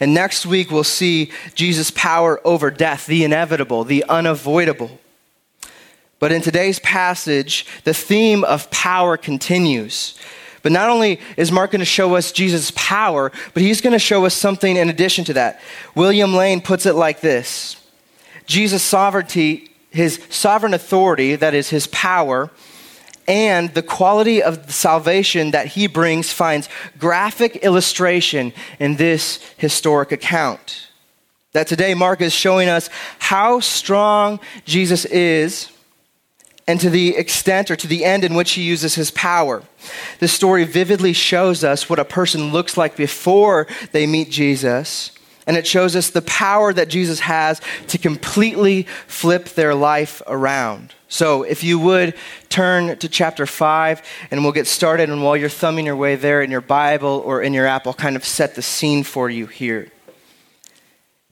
And 0.00 0.12
next 0.12 0.44
week, 0.44 0.70
we'll 0.70 0.84
see 0.84 1.30
Jesus' 1.54 1.90
power 1.90 2.40
over 2.44 2.70
death, 2.70 3.06
the 3.06 3.24
inevitable, 3.24 3.84
the 3.84 4.04
unavoidable. 4.08 4.98
But 6.18 6.30
in 6.30 6.42
today's 6.42 6.78
passage, 6.80 7.66
the 7.84 7.94
theme 7.94 8.44
of 8.44 8.70
power 8.70 9.16
continues. 9.16 10.18
But 10.62 10.72
not 10.72 10.88
only 10.88 11.20
is 11.36 11.50
Mark 11.50 11.72
going 11.72 11.80
to 11.80 11.84
show 11.84 12.14
us 12.14 12.30
Jesus' 12.30 12.70
power, 12.76 13.32
but 13.54 13.62
he's 13.62 13.80
going 13.80 13.92
to 13.92 13.98
show 13.98 14.24
us 14.24 14.34
something 14.34 14.76
in 14.76 14.88
addition 14.88 15.24
to 15.24 15.32
that. 15.34 15.60
William 15.94 16.34
Lane 16.34 16.60
puts 16.60 16.86
it 16.86 16.94
like 16.94 17.20
this 17.20 17.81
Jesus' 18.46 18.82
sovereignty, 18.82 19.70
his 19.90 20.20
sovereign 20.30 20.74
authority, 20.74 21.36
that 21.36 21.54
is 21.54 21.70
his 21.70 21.86
power, 21.88 22.50
and 23.28 23.72
the 23.74 23.82
quality 23.82 24.42
of 24.42 24.66
the 24.66 24.72
salvation 24.72 25.52
that 25.52 25.68
he 25.68 25.86
brings 25.86 26.32
finds 26.32 26.68
graphic 26.98 27.56
illustration 27.56 28.52
in 28.80 28.96
this 28.96 29.38
historic 29.56 30.12
account. 30.12 30.88
That 31.52 31.66
today 31.66 31.94
Mark 31.94 32.20
is 32.20 32.32
showing 32.32 32.68
us 32.68 32.88
how 33.18 33.60
strong 33.60 34.40
Jesus 34.64 35.04
is 35.04 35.70
and 36.66 36.80
to 36.80 36.90
the 36.90 37.16
extent 37.16 37.70
or 37.70 37.76
to 37.76 37.86
the 37.86 38.04
end 38.04 38.24
in 38.24 38.34
which 38.34 38.52
he 38.52 38.62
uses 38.62 38.94
his 38.94 39.10
power. 39.10 39.62
The 40.18 40.28
story 40.28 40.64
vividly 40.64 41.12
shows 41.12 41.62
us 41.62 41.90
what 41.90 41.98
a 41.98 42.04
person 42.04 42.52
looks 42.52 42.76
like 42.76 42.96
before 42.96 43.66
they 43.92 44.06
meet 44.06 44.30
Jesus 44.30 45.11
and 45.46 45.56
it 45.56 45.66
shows 45.66 45.96
us 45.96 46.10
the 46.10 46.22
power 46.22 46.72
that 46.72 46.88
Jesus 46.88 47.20
has 47.20 47.60
to 47.88 47.98
completely 47.98 48.84
flip 49.06 49.50
their 49.50 49.74
life 49.74 50.22
around. 50.26 50.94
So, 51.08 51.42
if 51.42 51.62
you 51.62 51.78
would 51.78 52.14
turn 52.48 52.96
to 52.96 53.08
chapter 53.08 53.44
5, 53.44 54.02
and 54.30 54.42
we'll 54.42 54.52
get 54.52 54.66
started. 54.66 55.10
And 55.10 55.22
while 55.22 55.36
you're 55.36 55.50
thumbing 55.50 55.84
your 55.84 55.96
way 55.96 56.16
there 56.16 56.40
in 56.40 56.50
your 56.50 56.62
Bible 56.62 57.22
or 57.26 57.42
in 57.42 57.52
your 57.52 57.66
app, 57.66 57.86
I'll 57.86 57.92
kind 57.92 58.16
of 58.16 58.24
set 58.24 58.54
the 58.54 58.62
scene 58.62 59.04
for 59.04 59.28
you 59.28 59.46
here. 59.46 59.92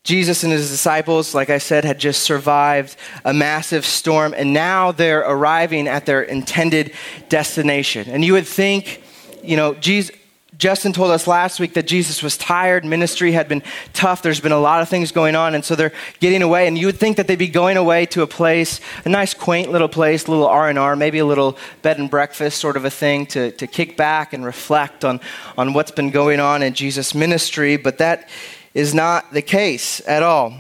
Jesus 0.02 0.44
and 0.44 0.52
his 0.52 0.70
disciples, 0.70 1.34
like 1.34 1.50
I 1.50 1.58
said, 1.58 1.84
had 1.84 1.98
just 1.98 2.22
survived 2.22 2.96
a 3.24 3.32
massive 3.32 3.84
storm, 3.86 4.34
and 4.36 4.52
now 4.52 4.92
they're 4.92 5.20
arriving 5.20 5.88
at 5.88 6.04
their 6.04 6.22
intended 6.22 6.92
destination. 7.28 8.08
And 8.10 8.24
you 8.24 8.32
would 8.32 8.46
think, 8.46 9.02
you 9.42 9.56
know, 9.56 9.74
Jesus, 9.74 10.14
Justin 10.60 10.92
told 10.92 11.10
us 11.10 11.26
last 11.26 11.58
week 11.58 11.72
that 11.72 11.86
Jesus 11.86 12.22
was 12.22 12.36
tired, 12.36 12.84
ministry 12.84 13.32
had 13.32 13.48
been 13.48 13.62
tough, 13.94 14.20
there's 14.20 14.40
been 14.40 14.52
a 14.52 14.60
lot 14.60 14.82
of 14.82 14.90
things 14.90 15.10
going 15.10 15.34
on, 15.34 15.54
and 15.54 15.64
so 15.64 15.74
they're 15.74 15.92
getting 16.20 16.42
away. 16.42 16.68
And 16.68 16.76
you 16.76 16.84
would 16.84 16.98
think 16.98 17.16
that 17.16 17.26
they'd 17.26 17.36
be 17.36 17.48
going 17.48 17.78
away 17.78 18.04
to 18.06 18.20
a 18.20 18.26
place, 18.26 18.78
a 19.06 19.08
nice, 19.08 19.32
quaint 19.32 19.72
little 19.72 19.88
place, 19.88 20.26
a 20.26 20.30
little 20.30 20.46
R 20.46 20.68
and 20.68 20.78
R, 20.78 20.96
maybe 20.96 21.18
a 21.18 21.24
little 21.24 21.56
bed 21.80 21.98
and 21.98 22.10
breakfast 22.10 22.60
sort 22.60 22.76
of 22.76 22.84
a 22.84 22.90
thing 22.90 23.24
to, 23.28 23.52
to 23.52 23.66
kick 23.66 23.96
back 23.96 24.34
and 24.34 24.44
reflect 24.44 25.02
on, 25.02 25.18
on 25.56 25.72
what's 25.72 25.92
been 25.92 26.10
going 26.10 26.40
on 26.40 26.62
in 26.62 26.74
Jesus' 26.74 27.14
ministry. 27.14 27.78
But 27.78 27.96
that 27.96 28.28
is 28.74 28.92
not 28.92 29.32
the 29.32 29.42
case 29.42 30.06
at 30.06 30.22
all. 30.22 30.52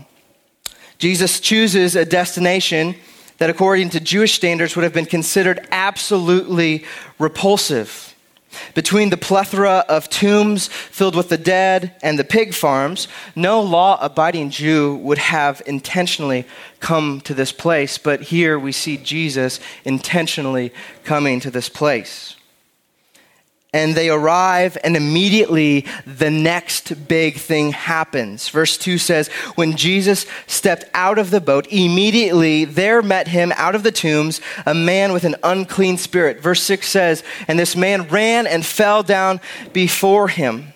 Jesus 0.96 1.40
chooses 1.40 1.94
a 1.94 2.06
destination 2.06 2.94
that, 3.36 3.50
according 3.50 3.90
to 3.90 4.00
Jewish 4.00 4.32
standards, 4.32 4.76
would 4.76 4.82
have 4.82 4.94
been 4.94 5.04
considered 5.04 5.68
absolutely 5.70 6.86
repulsive. 7.18 8.09
Between 8.74 9.10
the 9.10 9.16
plethora 9.16 9.84
of 9.88 10.08
tombs 10.08 10.68
filled 10.68 11.14
with 11.14 11.28
the 11.28 11.38
dead 11.38 11.94
and 12.02 12.18
the 12.18 12.24
pig 12.24 12.54
farms, 12.54 13.08
no 13.36 13.60
law 13.60 13.98
abiding 14.00 14.50
Jew 14.50 14.96
would 14.96 15.18
have 15.18 15.62
intentionally 15.66 16.46
come 16.80 17.20
to 17.22 17.34
this 17.34 17.52
place, 17.52 17.98
but 17.98 18.22
here 18.22 18.58
we 18.58 18.72
see 18.72 18.96
Jesus 18.96 19.60
intentionally 19.84 20.72
coming 21.04 21.40
to 21.40 21.50
this 21.50 21.68
place. 21.68 22.36
And 23.72 23.94
they 23.94 24.10
arrive, 24.10 24.76
and 24.82 24.96
immediately 24.96 25.86
the 26.04 26.30
next 26.30 27.06
big 27.06 27.36
thing 27.36 27.70
happens. 27.70 28.48
Verse 28.48 28.76
2 28.76 28.98
says, 28.98 29.28
When 29.54 29.76
Jesus 29.76 30.26
stepped 30.46 30.84
out 30.92 31.18
of 31.18 31.30
the 31.30 31.40
boat, 31.40 31.68
immediately 31.70 32.64
there 32.64 33.00
met 33.00 33.28
him 33.28 33.52
out 33.56 33.74
of 33.74 33.82
the 33.82 33.92
tombs 33.92 34.40
a 34.66 34.74
man 34.74 35.12
with 35.12 35.24
an 35.24 35.36
unclean 35.44 35.98
spirit. 35.98 36.40
Verse 36.40 36.62
6 36.62 36.88
says, 36.88 37.22
And 37.46 37.58
this 37.58 37.76
man 37.76 38.08
ran 38.08 38.46
and 38.46 38.66
fell 38.66 39.02
down 39.02 39.40
before 39.72 40.28
him. 40.28 40.72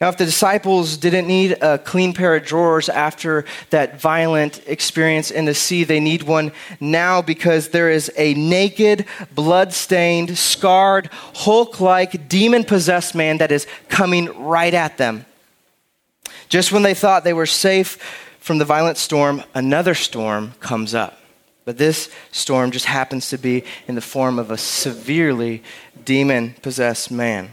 Now, 0.00 0.08
if 0.08 0.16
the 0.16 0.24
disciples 0.24 0.96
didn't 0.96 1.26
need 1.26 1.58
a 1.60 1.76
clean 1.76 2.14
pair 2.14 2.34
of 2.34 2.46
drawers 2.46 2.88
after 2.88 3.44
that 3.68 4.00
violent 4.00 4.62
experience 4.66 5.30
in 5.30 5.44
the 5.44 5.54
sea, 5.54 5.84
they 5.84 6.00
need 6.00 6.22
one 6.22 6.52
now 6.80 7.20
because 7.20 7.68
there 7.68 7.90
is 7.90 8.10
a 8.16 8.32
naked, 8.32 9.04
blood-stained, 9.34 10.38
scarred, 10.38 11.10
Hulk 11.34 11.80
like, 11.80 12.30
demon 12.30 12.64
possessed 12.64 13.14
man 13.14 13.38
that 13.38 13.52
is 13.52 13.66
coming 13.90 14.26
right 14.42 14.72
at 14.72 14.96
them. 14.96 15.26
Just 16.48 16.72
when 16.72 16.82
they 16.82 16.94
thought 16.94 17.22
they 17.22 17.34
were 17.34 17.44
safe 17.44 17.98
from 18.38 18.56
the 18.56 18.64
violent 18.64 18.96
storm, 18.96 19.44
another 19.54 19.94
storm 19.94 20.54
comes 20.60 20.94
up. 20.94 21.20
But 21.66 21.76
this 21.76 22.10
storm 22.32 22.70
just 22.70 22.86
happens 22.86 23.28
to 23.28 23.36
be 23.36 23.64
in 23.86 23.96
the 23.96 24.00
form 24.00 24.38
of 24.38 24.50
a 24.50 24.56
severely 24.56 25.62
demon 26.06 26.54
possessed 26.62 27.10
man. 27.10 27.50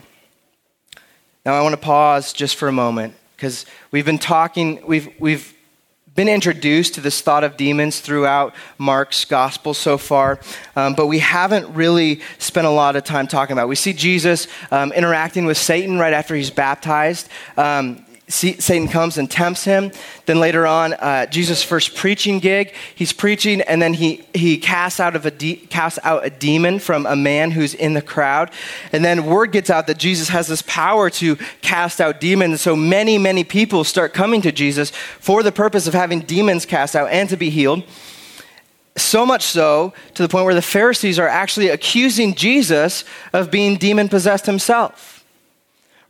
Now, 1.48 1.54
I 1.54 1.62
want 1.62 1.72
to 1.72 1.78
pause 1.78 2.34
just 2.34 2.58
for 2.58 2.68
a 2.68 2.74
moment 2.74 3.16
because 3.38 3.66
we've 3.90 4.04
been 4.04 4.18
talking, 4.18 4.86
we've, 4.86 5.10
we've 5.18 5.56
been 6.14 6.28
introduced 6.28 6.96
to 6.96 7.00
this 7.00 7.22
thought 7.22 7.46
of 7.46 7.56
demons 7.56 8.02
throughout 8.02 8.54
Mark's 8.78 9.24
gospel 9.24 9.74
so 9.74 9.98
far, 9.98 10.42
um, 10.76 10.94
but 10.94 11.08
we 11.08 11.20
haven't 11.20 11.74
really 11.74 12.20
spent 12.38 12.68
a 12.68 12.70
lot 12.70 12.98
of 12.98 13.06
time 13.06 13.28
talking 13.28 13.54
about. 13.54 13.64
It. 13.64 13.70
We 13.70 13.76
see 13.76 13.94
Jesus 13.94 14.50
um, 14.72 14.92
interacting 14.92 15.46
with 15.46 15.58
Satan 15.58 15.98
right 15.98 16.12
after 16.12 16.36
he's 16.36 16.50
baptized. 16.50 17.30
Um, 17.56 18.06
Satan 18.30 18.90
comes 18.90 19.18
and 19.18 19.32
tempts 19.32 19.64
him. 19.64 19.92
Then 20.26 20.42
later 20.42 20.68
on, 20.68 20.94
uh, 20.94 21.28
Jesus' 21.28 21.64
first 21.64 21.96
preaching 21.96 22.40
gig, 22.40 22.74
he's 22.94 23.14
preaching, 23.14 23.62
and 23.62 23.82
then 23.82 23.94
he, 23.94 24.26
he 24.34 24.58
casts, 24.58 25.00
out 25.00 25.16
of 25.16 25.26
a 25.26 25.32
de- 25.32 25.56
casts 25.56 25.98
out 26.04 26.26
a 26.26 26.30
demon 26.30 26.80
from 26.80 27.06
a 27.06 27.16
man 27.16 27.52
who's 27.52 27.74
in 27.74 27.94
the 27.94 28.02
crowd. 28.02 28.52
And 28.92 29.06
then 29.06 29.26
word 29.26 29.54
gets 29.54 29.70
out 29.70 29.88
that 29.88 29.98
Jesus 29.98 30.28
has 30.28 30.48
this 30.48 30.62
power 30.62 31.10
to 31.12 31.38
cast 31.62 32.02
out 32.02 32.20
demons. 32.20 32.60
So 32.60 32.76
many, 32.76 33.18
many 33.18 33.46
people 33.46 33.86
start 33.86 34.14
coming 34.14 34.42
to 34.42 34.52
Jesus 34.52 34.90
for 34.90 35.42
the 35.42 35.54
purpose 35.54 35.88
of 35.88 35.94
having 35.94 36.20
demons 36.20 36.66
cast 36.66 36.98
out 36.98 37.10
and 37.10 37.30
to 37.30 37.38
be 37.38 37.50
healed. 37.50 37.84
So 38.98 39.26
much 39.26 39.44
so 39.44 39.94
to 40.16 40.24
the 40.24 40.28
point 40.28 40.44
where 40.44 40.56
the 40.56 40.62
Pharisees 40.62 41.18
are 41.18 41.30
actually 41.30 41.70
accusing 41.70 42.36
Jesus 42.36 43.06
of 43.32 43.52
being 43.52 43.78
demon 43.78 44.10
possessed 44.10 44.48
himself 44.48 45.17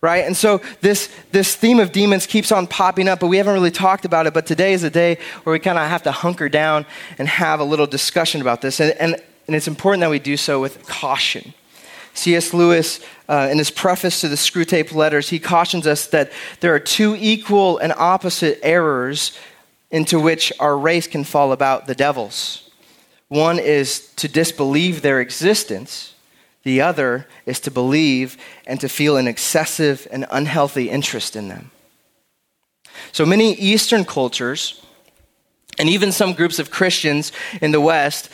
right? 0.00 0.24
And 0.24 0.36
so 0.36 0.60
this, 0.80 1.12
this 1.32 1.54
theme 1.54 1.80
of 1.80 1.92
demons 1.92 2.26
keeps 2.26 2.52
on 2.52 2.66
popping 2.66 3.08
up, 3.08 3.20
but 3.20 3.26
we 3.26 3.36
haven't 3.36 3.54
really 3.54 3.70
talked 3.70 4.04
about 4.04 4.26
it. 4.26 4.34
But 4.34 4.46
today 4.46 4.72
is 4.72 4.84
a 4.84 4.90
day 4.90 5.18
where 5.42 5.52
we 5.52 5.58
kind 5.58 5.78
of 5.78 5.88
have 5.88 6.02
to 6.04 6.12
hunker 6.12 6.48
down 6.48 6.86
and 7.18 7.28
have 7.28 7.60
a 7.60 7.64
little 7.64 7.86
discussion 7.86 8.40
about 8.40 8.60
this. 8.60 8.80
And, 8.80 8.92
and, 8.92 9.16
and 9.46 9.56
it's 9.56 9.68
important 9.68 10.02
that 10.02 10.10
we 10.10 10.18
do 10.18 10.36
so 10.36 10.60
with 10.60 10.86
caution. 10.86 11.54
C.S. 12.14 12.52
Lewis, 12.52 13.00
uh, 13.28 13.48
in 13.50 13.58
his 13.58 13.70
preface 13.70 14.20
to 14.22 14.28
the 14.28 14.36
Screwtape 14.36 14.92
Letters, 14.92 15.28
he 15.28 15.38
cautions 15.38 15.86
us 15.86 16.06
that 16.08 16.32
there 16.60 16.74
are 16.74 16.80
two 16.80 17.16
equal 17.18 17.78
and 17.78 17.92
opposite 17.92 18.58
errors 18.62 19.38
into 19.90 20.20
which 20.20 20.52
our 20.58 20.76
race 20.76 21.06
can 21.06 21.24
fall 21.24 21.52
about 21.52 21.86
the 21.86 21.94
devils. 21.94 22.70
One 23.28 23.58
is 23.58 24.12
to 24.16 24.28
disbelieve 24.28 25.02
their 25.02 25.20
existence, 25.20 26.14
the 26.68 26.82
other 26.82 27.26
is 27.46 27.60
to 27.60 27.70
believe 27.70 28.36
and 28.66 28.78
to 28.78 28.90
feel 28.90 29.16
an 29.16 29.26
excessive 29.26 30.06
and 30.10 30.26
unhealthy 30.30 30.90
interest 30.90 31.34
in 31.34 31.48
them. 31.48 31.70
So 33.10 33.24
many 33.24 33.54
Eastern 33.54 34.04
cultures, 34.04 34.84
and 35.78 35.88
even 35.88 36.12
some 36.12 36.34
groups 36.34 36.58
of 36.58 36.70
Christians 36.70 37.32
in 37.62 37.70
the 37.70 37.80
West, 37.80 38.28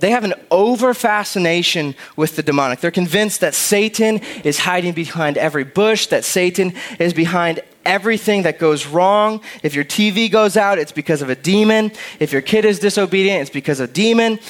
they 0.00 0.10
have 0.10 0.24
an 0.24 0.34
over 0.50 0.94
fascination 0.94 1.94
with 2.16 2.34
the 2.34 2.42
demonic. 2.42 2.80
They're 2.80 2.90
convinced 2.90 3.40
that 3.40 3.54
Satan 3.54 4.20
is 4.42 4.58
hiding 4.58 4.92
behind 4.92 5.38
every 5.38 5.64
bush, 5.64 6.08
that 6.08 6.24
Satan 6.24 6.74
is 6.98 7.14
behind 7.14 7.60
everything 7.84 8.42
that 8.42 8.58
goes 8.58 8.84
wrong. 8.84 9.40
If 9.62 9.76
your 9.76 9.84
TV 9.84 10.28
goes 10.28 10.56
out, 10.56 10.80
it's 10.80 10.90
because 10.90 11.22
of 11.22 11.30
a 11.30 11.36
demon. 11.36 11.92
If 12.18 12.32
your 12.32 12.42
kid 12.42 12.64
is 12.64 12.80
disobedient, 12.80 13.42
it's 13.42 13.50
because 13.50 13.78
of 13.78 13.90
a 13.90 13.92
demon. 13.92 14.40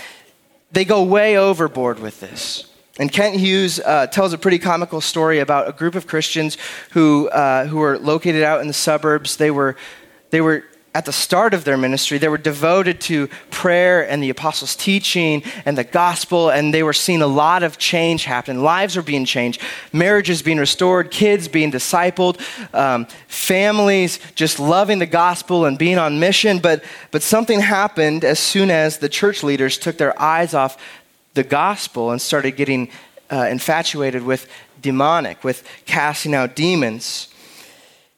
They 0.73 0.87
go 0.87 1.02
way 1.02 1.37
overboard 1.37 1.99
with 1.99 2.19
this. 2.21 2.64
And 2.99 3.12
Kent 3.12 3.37
Hughes 3.37 3.79
uh, 3.81 4.07
tells 4.07 4.33
a 4.33 4.38
pretty 4.38 4.59
comical 4.59 5.00
story 5.00 5.41
about 5.41 5.69
a 5.69 5.73
group 5.73 5.95
of 5.95 6.07
Christians 6.07 6.57
who, 6.93 7.29
uh, 7.29 7.67
who 7.67 7.76
were 7.76 7.99
located 7.99 8.43
out 8.43 8.61
in 8.62 8.69
the 8.69 8.73
suburbs. 8.73 9.37
They 9.37 9.50
were, 9.50 9.76
they 10.31 10.41
were 10.41 10.65
at 10.95 11.05
the 11.05 11.12
start 11.12 11.53
of 11.53 11.65
their 11.65 11.76
ministry, 11.76 12.17
they 12.17 12.29
were 12.29 12.38
devoted 12.38 13.03
to 13.03 13.29
prayer 13.50 14.09
and 14.09 14.23
the 14.23 14.31
apostles' 14.31 14.75
teaching 14.75 15.43
and 15.67 15.76
the 15.76 15.85
gospel, 15.85 16.49
and 16.49 16.73
they 16.73 16.83
were 16.83 16.95
seeing 16.95 17.21
a 17.21 17.26
lot 17.26 17.62
of 17.62 17.76
change 17.76 18.25
happen. 18.25 18.62
Lives 18.62 18.97
were 18.97 19.03
being 19.03 19.26
changed, 19.26 19.61
marriages 19.93 20.41
being 20.41 20.57
restored, 20.57 21.11
kids 21.11 21.49
being 21.49 21.71
discipled, 21.71 22.41
um, 22.75 23.07
families 23.29 24.19
just 24.37 24.59
loving 24.59 24.99
the 24.99 25.05
gospel 25.05 25.67
and 25.67 25.76
being 25.76 25.99
on 25.99 26.19
mission. 26.19 26.61
But, 26.61 26.83
but 27.11 27.23
something 27.23 27.61
happened 27.61 28.25
as 28.25 28.38
soon 28.38 28.71
as 28.71 28.97
the 28.97 29.11
church 29.11 29.43
leaders 29.43 29.76
took 29.76 29.99
their 29.99 30.19
eyes 30.19 30.55
off 30.55 30.79
the 31.37 31.45
gospel 31.45 32.11
and 32.11 32.21
started 32.21 32.57
getting 32.57 32.90
uh, 33.31 33.47
infatuated 33.49 34.25
with 34.25 34.49
demonic, 34.81 35.45
with 35.45 35.62
casting 35.87 36.35
out 36.35 36.57
demons. 36.57 37.28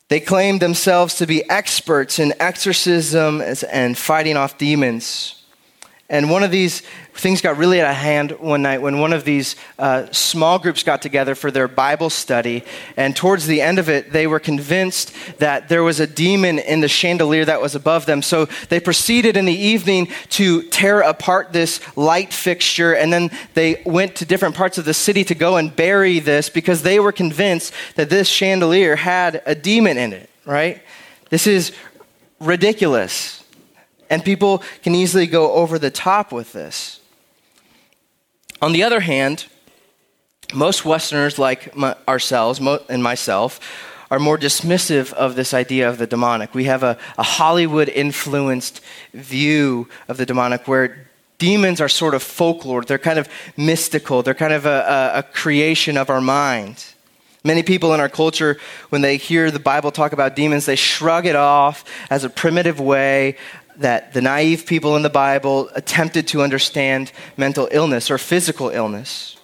They 0.09 0.21
claimed 0.21 0.61
themselves 0.61 1.17
to 1.17 1.27
be 1.27 1.49
experts 1.51 2.19
in 2.19 2.33
exorcism 2.41 3.43
and 3.71 3.99
fighting 3.99 4.39
off 4.39 4.57
demons. 4.57 5.43
And 6.09 6.31
one 6.31 6.43
of 6.43 6.51
these 6.51 6.83
things 7.19 7.41
got 7.41 7.57
really 7.57 7.81
out 7.81 7.91
of 7.91 7.97
hand 7.97 8.31
one 8.39 8.63
night 8.63 8.81
when 8.81 9.01
one 9.01 9.13
of 9.13 9.25
these 9.25 9.57
uh, 9.79 10.07
small 10.13 10.59
groups 10.59 10.85
got 10.85 11.03
together 11.03 11.35
for 11.35 11.51
their 11.51 11.67
Bible 11.67 12.11
study. 12.11 12.65
And 12.97 13.15
towards 13.15 13.47
the 13.47 13.61
end 13.61 13.81
of 13.81 13.89
it, 13.89 14.13
they 14.13 14.29
were 14.29 14.39
convinced 14.39 15.13
that 15.39 15.69
there 15.69 15.83
was 15.83 15.99
a 15.99 16.07
demon 16.07 16.61
in 16.61 16.81
the 16.81 16.89
chandelier 16.89 17.45
that 17.45 17.61
was 17.61 17.75
above 17.75 18.07
them. 18.07 18.23
So 18.23 18.47
they 18.69 18.79
proceeded 18.79 19.37
in 19.37 19.47
the 19.47 19.53
evening 19.53 20.09
to 20.31 20.63
tear 20.63 21.01
apart 21.01 21.53
this 21.53 21.81
light 21.97 22.33
fixture. 22.33 22.95
And 22.95 23.13
then 23.13 23.31
they 23.55 23.83
went 23.85 24.15
to 24.17 24.25
different 24.25 24.55
parts 24.55 24.79
of 24.79 24.85
the 24.85 24.95
city 24.95 25.25
to 25.25 25.35
go 25.35 25.57
and 25.57 25.75
bury 25.75 26.21
this 26.21 26.49
because 26.49 26.83
they 26.83 27.01
were 27.01 27.13
convinced 27.13 27.73
that 27.97 28.11
this 28.11 28.29
chandelier 28.29 28.95
had 28.95 29.43
a 29.45 29.57
demon 29.57 29.99
in 29.99 30.13
it, 30.13 30.31
right? 30.45 30.81
This 31.31 31.49
is 31.49 31.73
ridiculous. 32.39 33.43
And 34.09 34.25
people 34.25 34.63
can 34.83 34.95
easily 34.95 35.27
go 35.27 35.53
over 35.53 35.79
the 35.79 35.91
top 35.91 36.33
with 36.33 36.53
this. 36.53 37.01
On 38.61 38.73
the 38.73 38.83
other 38.83 39.01
hand, 39.01 39.47
most 40.53 40.85
Westerners, 40.85 41.39
like 41.39 41.77
my, 41.77 41.97
ourselves 42.07 42.61
and 42.89 43.03
myself, 43.03 43.61
are 44.11 44.19
more 44.19 44.39
dismissive 44.39 45.13
of 45.13 45.37
this 45.37 45.53
idea 45.53 45.89
of 45.89 45.99
the 45.99 46.07
demonic. 46.07 46.55
We 46.55 46.65
have 46.65 46.83
a, 46.83 46.99
a 47.19 47.23
Hollywood 47.23 47.89
influenced 47.89 48.81
view 49.13 49.89
of 50.09 50.17
the 50.17 50.27
demonic 50.27 50.67
where 50.67 51.09
demons 51.37 51.81
are 51.81 51.89
sort 51.89 52.15
of 52.15 52.23
folklore, 52.23 52.83
they're 52.83 52.99
kind 52.99 53.19
of 53.19 53.29
mystical, 53.57 54.23
they're 54.23 54.35
kind 54.35 54.53
of 54.53 54.67
a, 54.67 55.13
a, 55.15 55.19
a 55.19 55.23
creation 55.23 55.97
of 55.97 56.11
our 56.11 56.21
mind. 56.21 56.85
Many 57.45 57.63
people 57.63 57.95
in 57.95 58.01
our 58.01 58.09
culture, 58.09 58.59
when 58.89 59.03
they 59.03 59.17
hear 59.17 59.51
the 59.51 59.61
Bible 59.61 59.93
talk 59.93 60.13
about 60.13 60.35
demons, 60.35 60.67
they 60.67 60.75
shrug 60.75 61.25
it 61.27 61.37
off 61.37 61.85
as 62.11 62.25
a 62.25 62.31
primitive 62.31 62.81
way 62.81 63.37
that 63.79 64.13
the 64.13 64.21
naive 64.21 64.67
people 64.67 64.97
in 64.97 65.03
the 65.03 65.11
Bible 65.11 65.71
attempted 65.75 66.27
to 66.29 66.43
understand 66.43 67.13
mental 67.37 67.69
illness 67.71 68.11
or 68.11 68.19
physical 68.19 68.71
illness. 68.71 69.37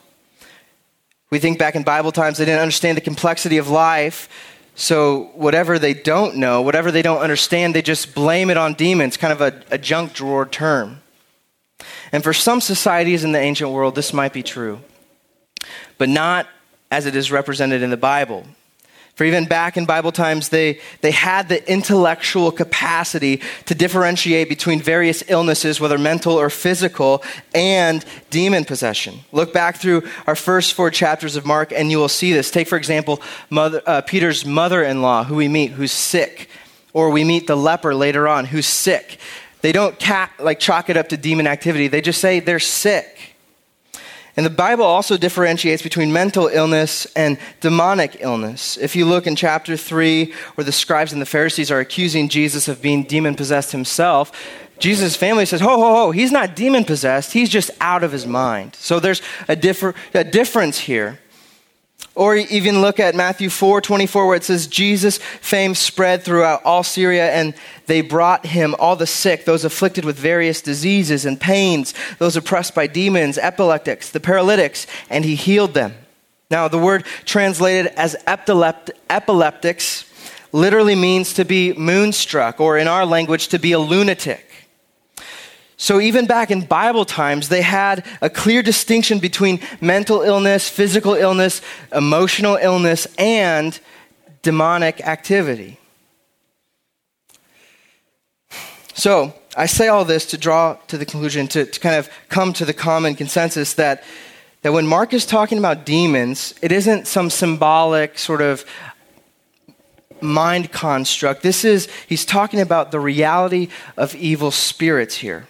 We 1.31 1.38
think 1.38 1.59
back 1.59 1.75
in 1.75 1.83
Bible 1.83 2.12
times, 2.12 2.38
they 2.38 2.45
didn't 2.45 2.61
understand 2.61 2.97
the 2.97 3.03
complexity 3.03 3.59
of 3.59 3.69
life. 3.69 4.29
So, 4.76 5.31
whatever 5.35 5.79
they 5.79 5.95
don't 5.95 6.37
know, 6.37 6.62
whatever 6.62 6.91
they 6.91 7.03
don't 7.03 7.21
understand, 7.21 7.75
they 7.75 7.83
just 7.83 8.14
blame 8.14 8.50
it 8.50 8.57
on 8.57 8.75
demons, 8.75 9.17
kind 9.17 9.33
of 9.33 9.41
a, 9.41 9.62
a 9.71 9.79
junk 9.79 10.14
drawer 10.14 10.47
term. 10.47 11.00
And 12.12 12.23
for 12.23 12.33
some 12.33 12.61
societies 12.61 13.25
in 13.25 13.33
the 13.33 13.38
ancient 13.38 13.71
world, 13.71 13.95
this 13.95 14.12
might 14.12 14.33
be 14.33 14.43
true, 14.43 14.81
but 15.99 16.09
not 16.09 16.49
as 16.91 17.07
it 17.07 17.17
is 17.17 17.31
represented 17.31 17.83
in 17.83 17.91
the 17.91 17.97
Bible. 17.97 18.47
For 19.14 19.23
even 19.23 19.44
back 19.44 19.76
in 19.76 19.85
Bible 19.85 20.11
times, 20.11 20.49
they, 20.49 20.80
they 21.00 21.12
had 21.12 21.49
the 21.49 21.71
intellectual 21.71 22.50
capacity 22.50 23.40
to 23.66 23.75
differentiate 23.75 24.49
between 24.49 24.83
various 24.83 25.23
illnesses, 25.28 25.80
whether 25.80 25.99
mental 25.99 26.35
or 26.35 26.50
physical, 26.50 27.23
and 27.54 28.04
demon 28.30 28.64
possession. 28.64 29.21
Look 29.30 29.52
back 29.52 29.76
through 29.76 30.02
our 30.26 30.35
first 30.35 30.75
four 30.75 30.90
chapters 30.90 31.37
of 31.37 31.47
Mark, 31.47 31.73
and 31.73 31.92
you 31.92 31.99
will 31.99 32.09
see 32.09 32.33
this. 32.33 32.50
Take, 32.50 32.66
for 32.66 32.76
example, 32.76 33.23
mother, 33.50 33.83
uh, 33.87 34.00
Peter's 34.00 34.44
mother 34.44 34.83
in 34.83 35.00
law, 35.00 35.23
who 35.23 35.37
we 35.37 35.47
meet, 35.47 35.71
who's 35.71 35.92
sick. 35.92 36.49
Or 36.92 37.11
we 37.11 37.23
meet 37.23 37.47
the 37.47 37.56
leper 37.56 37.94
later 37.94 38.26
on, 38.26 38.47
who's 38.47 38.66
sick. 38.66 39.18
They 39.61 39.71
don't 39.71 39.97
like 40.40 40.59
chalk 40.59 40.90
it 40.90 40.97
up 40.97 41.11
to 41.11 41.16
demon 41.16 41.47
activity, 41.47 41.87
they 41.87 42.00
just 42.00 42.21
say 42.21 42.40
they're 42.40 42.59
sick. 42.59 43.34
And 44.37 44.45
the 44.45 44.50
Bible 44.50 44.85
also 44.85 45.17
differentiates 45.17 45.83
between 45.83 46.12
mental 46.12 46.49
illness 46.49 47.07
and 47.14 47.38
demonic 47.61 48.17
illness. 48.19 48.76
If 48.76 48.97
you 48.97 49.05
look 49.05 49.26
in 49.29 49.37
chapter 49.37 49.76
3, 49.76 50.33
where 50.57 50.64
the 50.64 50.73
scribes 50.73 51.12
and 51.12 51.23
the 51.23 51.26
Pharisees 51.26 51.71
are 51.71 51.79
accusing 51.79 52.29
Jesus 52.29 52.67
of 52.67 52.83
being 52.83 53.05
demon 53.05 53.37
possessed 53.37 53.71
himself, 53.71 54.33
Jesus' 54.79 55.14
family 55.14 55.47
says, 55.47 55.61
Ho, 55.61 55.69
ho, 55.69 55.95
ho, 55.95 56.11
he's 56.11 56.33
not 56.33 56.57
demon 56.57 56.85
possessed, 56.85 57.33
he's 57.33 57.49
just 57.49 57.71
out 57.81 58.03
of 58.03 58.11
his 58.11 58.26
mind. 58.26 58.75
So 58.75 58.99
there's 58.99 59.23
a, 59.47 59.55
differ- 59.55 59.95
a 60.12 60.25
difference 60.25 60.79
here. 60.79 61.21
Or 62.16 62.37
even 62.37 62.80
look 62.80 63.00
at 63.00 63.16
Matthew 63.16 63.50
4 63.50 63.80
24, 63.80 64.26
where 64.26 64.37
it 64.37 64.44
says, 64.44 64.68
Jesus' 64.68 65.18
fame 65.18 65.75
spread 65.75 66.23
throughout 66.23 66.64
all 66.64 66.85
Syria, 66.85 67.33
and 67.33 67.54
they 67.87 68.02
brought 68.02 68.47
him 68.47 68.76
all 68.78 68.94
the 68.94 69.06
sick, 69.06 69.44
those 69.44 69.64
afflicted 69.64 70.04
with 70.04 70.16
various 70.16 70.62
diseases 70.62 71.26
and 71.26 71.40
pains, 71.40 71.92
those 72.18 72.37
oppressed 72.37 72.75
by 72.75 72.87
demons, 72.87 73.37
epileptics, 73.37 74.11
the 74.11 74.21
paralytics, 74.21 74.87
and 75.11 75.25
he 75.25 75.35
healed 75.35 75.75
them. 75.75 75.94
Now, 76.50 76.68
the 76.68 76.78
word 76.78 77.04
translated 77.25 77.92
as 77.97 78.14
epilept- 78.28 78.92
epileptics 79.11 80.04
literally 80.52 80.94
means 80.94 81.33
to 81.35 81.44
be 81.44 81.73
moonstruck, 81.73 82.61
or 82.61 82.78
in 82.78 82.87
our 82.87 83.04
language, 83.04 83.49
to 83.49 83.59
be 83.59 83.73
a 83.73 83.78
lunatic. 83.78 84.43
So, 85.76 86.00
even 86.00 86.26
back 86.26 86.50
in 86.50 86.66
Bible 86.66 87.04
times, 87.04 87.49
they 87.49 87.62
had 87.62 88.07
a 88.23 88.31
clear 88.31 88.62
distinction 88.62 89.19
between 89.19 89.61
mental 89.81 90.23
illness, 90.23 90.69
physical 90.69 91.14
illness, 91.14 91.62
emotional 91.93 92.57
illness, 92.57 93.09
and 93.19 93.78
demonic 94.43 95.00
activity. 95.00 95.81
So, 98.95 99.35
I 99.57 99.66
say 99.66 99.88
all 99.88 100.04
this 100.04 100.26
to 100.26 100.38
draw 100.38 100.75
to 100.87 100.97
the 100.97 101.04
conclusion, 101.04 101.49
to, 101.49 101.64
to 101.64 101.81
kind 101.81 101.97
of 101.97 102.09
come 102.28 102.52
to 102.54 102.64
the 102.64 102.73
common 102.73 103.16
consensus 103.16 103.75
that, 103.75 104.04
that 104.62 104.73
when 104.73 104.87
Mark 104.87 105.12
is 105.12 105.26
talking 105.26 105.59
about 105.59 105.85
demons, 105.85 106.54
it 106.62 106.71
isn't 106.71 107.09
some 107.09 107.31
symbolic 107.31 108.19
sort 108.19 108.43
of 108.43 108.64
mind 110.21 110.71
construct. 110.73 111.43
This 111.43 111.64
is, 111.64 111.88
he's 112.09 112.25
talking 112.25 112.61
about 112.61 112.93
the 112.93 113.00
reality 113.00 113.69
of 113.97 114.14
evil 114.14 114.52
spirits 114.52 115.16
here. 115.16 115.49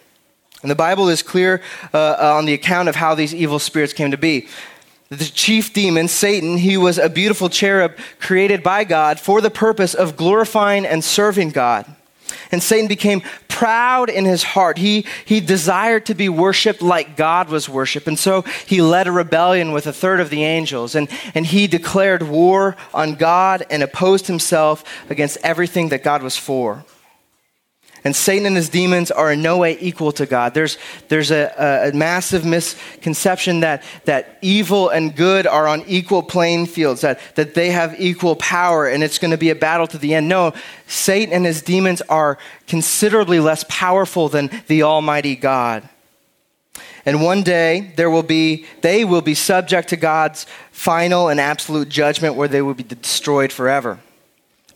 And 0.65 0.71
the 0.71 0.75
Bible 0.75 1.09
is 1.09 1.21
clear 1.21 1.61
uh, 1.93 2.15
on 2.19 2.45
the 2.45 2.55
account 2.55 2.89
of 2.89 2.95
how 2.95 3.13
these 3.13 3.35
evil 3.35 3.59
spirits 3.59 3.93
came 3.93 4.09
to 4.09 4.17
be. 4.17 4.47
The 5.09 5.25
chief 5.25 5.73
demon, 5.73 6.07
Satan, 6.07 6.57
he 6.57 6.75
was 6.75 6.97
a 6.97 7.07
beautiful 7.07 7.49
cherub 7.49 7.95
created 8.19 8.63
by 8.63 8.83
God 8.83 9.19
for 9.19 9.41
the 9.41 9.51
purpose 9.51 9.93
of 9.93 10.17
glorifying 10.17 10.83
and 10.83 11.03
serving 11.03 11.51
God. 11.51 11.85
And 12.51 12.63
Satan 12.63 12.87
became 12.87 13.21
proud 13.47 14.09
in 14.09 14.25
his 14.25 14.41
heart. 14.41 14.79
He, 14.79 15.05
he 15.23 15.39
desired 15.39 16.07
to 16.07 16.15
be 16.15 16.29
worshiped 16.29 16.81
like 16.81 17.15
God 17.15 17.49
was 17.49 17.69
worshiped. 17.69 18.07
And 18.07 18.17
so 18.17 18.41
he 18.65 18.81
led 18.81 19.05
a 19.05 19.11
rebellion 19.11 19.71
with 19.71 19.85
a 19.85 19.93
third 19.93 20.19
of 20.19 20.31
the 20.31 20.43
angels. 20.43 20.95
And, 20.95 21.09
and 21.35 21.45
he 21.45 21.67
declared 21.67 22.23
war 22.23 22.75
on 22.91 23.13
God 23.13 23.67
and 23.69 23.83
opposed 23.83 24.25
himself 24.25 24.83
against 25.11 25.37
everything 25.43 25.89
that 25.89 26.01
God 26.01 26.23
was 26.23 26.35
for. 26.35 26.83
And 28.05 28.15
Satan 28.15 28.45
and 28.45 28.55
his 28.55 28.69
demons 28.69 29.09
are 29.09 29.31
in 29.31 29.41
no 29.41 29.57
way 29.57 29.79
equal 29.81 30.11
to 30.11 30.27
God. 30.27 30.53
There's, 30.53 30.77
there's 31.07 31.31
a, 31.31 31.91
a, 31.91 31.97
massive 31.97 32.45
misconception 32.45 33.61
that, 33.61 33.81
that 34.05 34.37
evil 34.43 34.89
and 34.89 35.15
good 35.15 35.47
are 35.47 35.67
on 35.67 35.83
equal 35.87 36.21
playing 36.21 36.67
fields, 36.67 37.01
that, 37.01 37.19
that 37.33 37.55
they 37.55 37.71
have 37.71 37.99
equal 37.99 38.35
power 38.35 38.85
and 38.85 39.03
it's 39.03 39.17
going 39.17 39.31
to 39.31 39.37
be 39.37 39.49
a 39.49 39.55
battle 39.55 39.87
to 39.87 39.97
the 39.97 40.13
end. 40.13 40.29
No, 40.29 40.53
Satan 40.85 41.33
and 41.33 41.47
his 41.47 41.63
demons 41.63 42.03
are 42.03 42.37
considerably 42.67 43.39
less 43.39 43.65
powerful 43.67 44.29
than 44.29 44.51
the 44.67 44.83
Almighty 44.83 45.35
God. 45.35 45.89
And 47.07 47.23
one 47.23 47.41
day 47.41 47.91
there 47.95 48.11
will 48.11 48.23
be 48.23 48.67
they 48.81 49.03
will 49.03 49.21
be 49.21 49.33
subject 49.33 49.89
to 49.89 49.95
God's 49.95 50.45
final 50.71 51.29
and 51.29 51.39
absolute 51.39 51.89
judgment 51.89 52.35
where 52.35 52.47
they 52.47 52.61
will 52.61 52.73
be 52.75 52.83
destroyed 52.83 53.51
forever. 53.51 53.99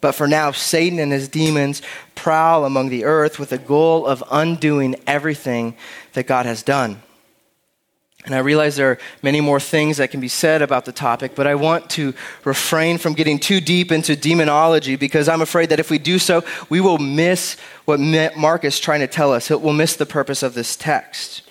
But 0.02 0.14
for 0.14 0.28
now, 0.28 0.52
Satan 0.52 1.00
and 1.00 1.12
his 1.12 1.28
demons 1.28 1.82
prowl 2.16 2.66
among 2.66 2.90
the 2.90 3.06
earth 3.06 3.40
with 3.40 3.50
the 3.50 3.58
goal 3.58 4.06
of 4.06 4.24
undoing 4.32 4.96
everything 5.06 5.76
that 6.14 6.28
God 6.28 6.46
has 6.46 6.64
done. 6.64 7.02
And 8.26 8.36
I 8.36 8.40
realize 8.40 8.76
there 8.76 8.92
are 8.92 9.00
many 9.24 9.40
more 9.40 9.62
things 9.62 9.98
that 9.98 10.12
can 10.12 10.20
be 10.20 10.28
said 10.28 10.62
about 10.62 10.84
the 10.86 10.92
topic, 10.92 11.36
but 11.36 11.48
I 11.48 11.56
want 11.56 11.90
to 11.92 12.14
refrain 12.44 12.98
from 12.98 13.14
getting 13.14 13.40
too 13.40 13.62
deep 13.62 13.92
into 13.92 14.16
demonology 14.16 14.98
because 14.98 15.30
I'm 15.30 15.42
afraid 15.42 15.70
that 15.70 15.80
if 15.80 15.90
we 15.90 15.98
do 16.00 16.20
so, 16.20 16.44
we 16.70 16.82
will 16.82 16.98
miss 16.98 17.56
what 17.86 18.00
Mark 18.00 18.66
is 18.66 18.80
trying 18.80 19.00
to 19.00 19.08
tell 19.08 19.34
us. 19.34 19.50
We'll 19.50 19.74
miss 19.74 19.96
the 19.96 20.06
purpose 20.06 20.44
of 20.44 20.54
this 20.54 20.76
text. 20.76 21.44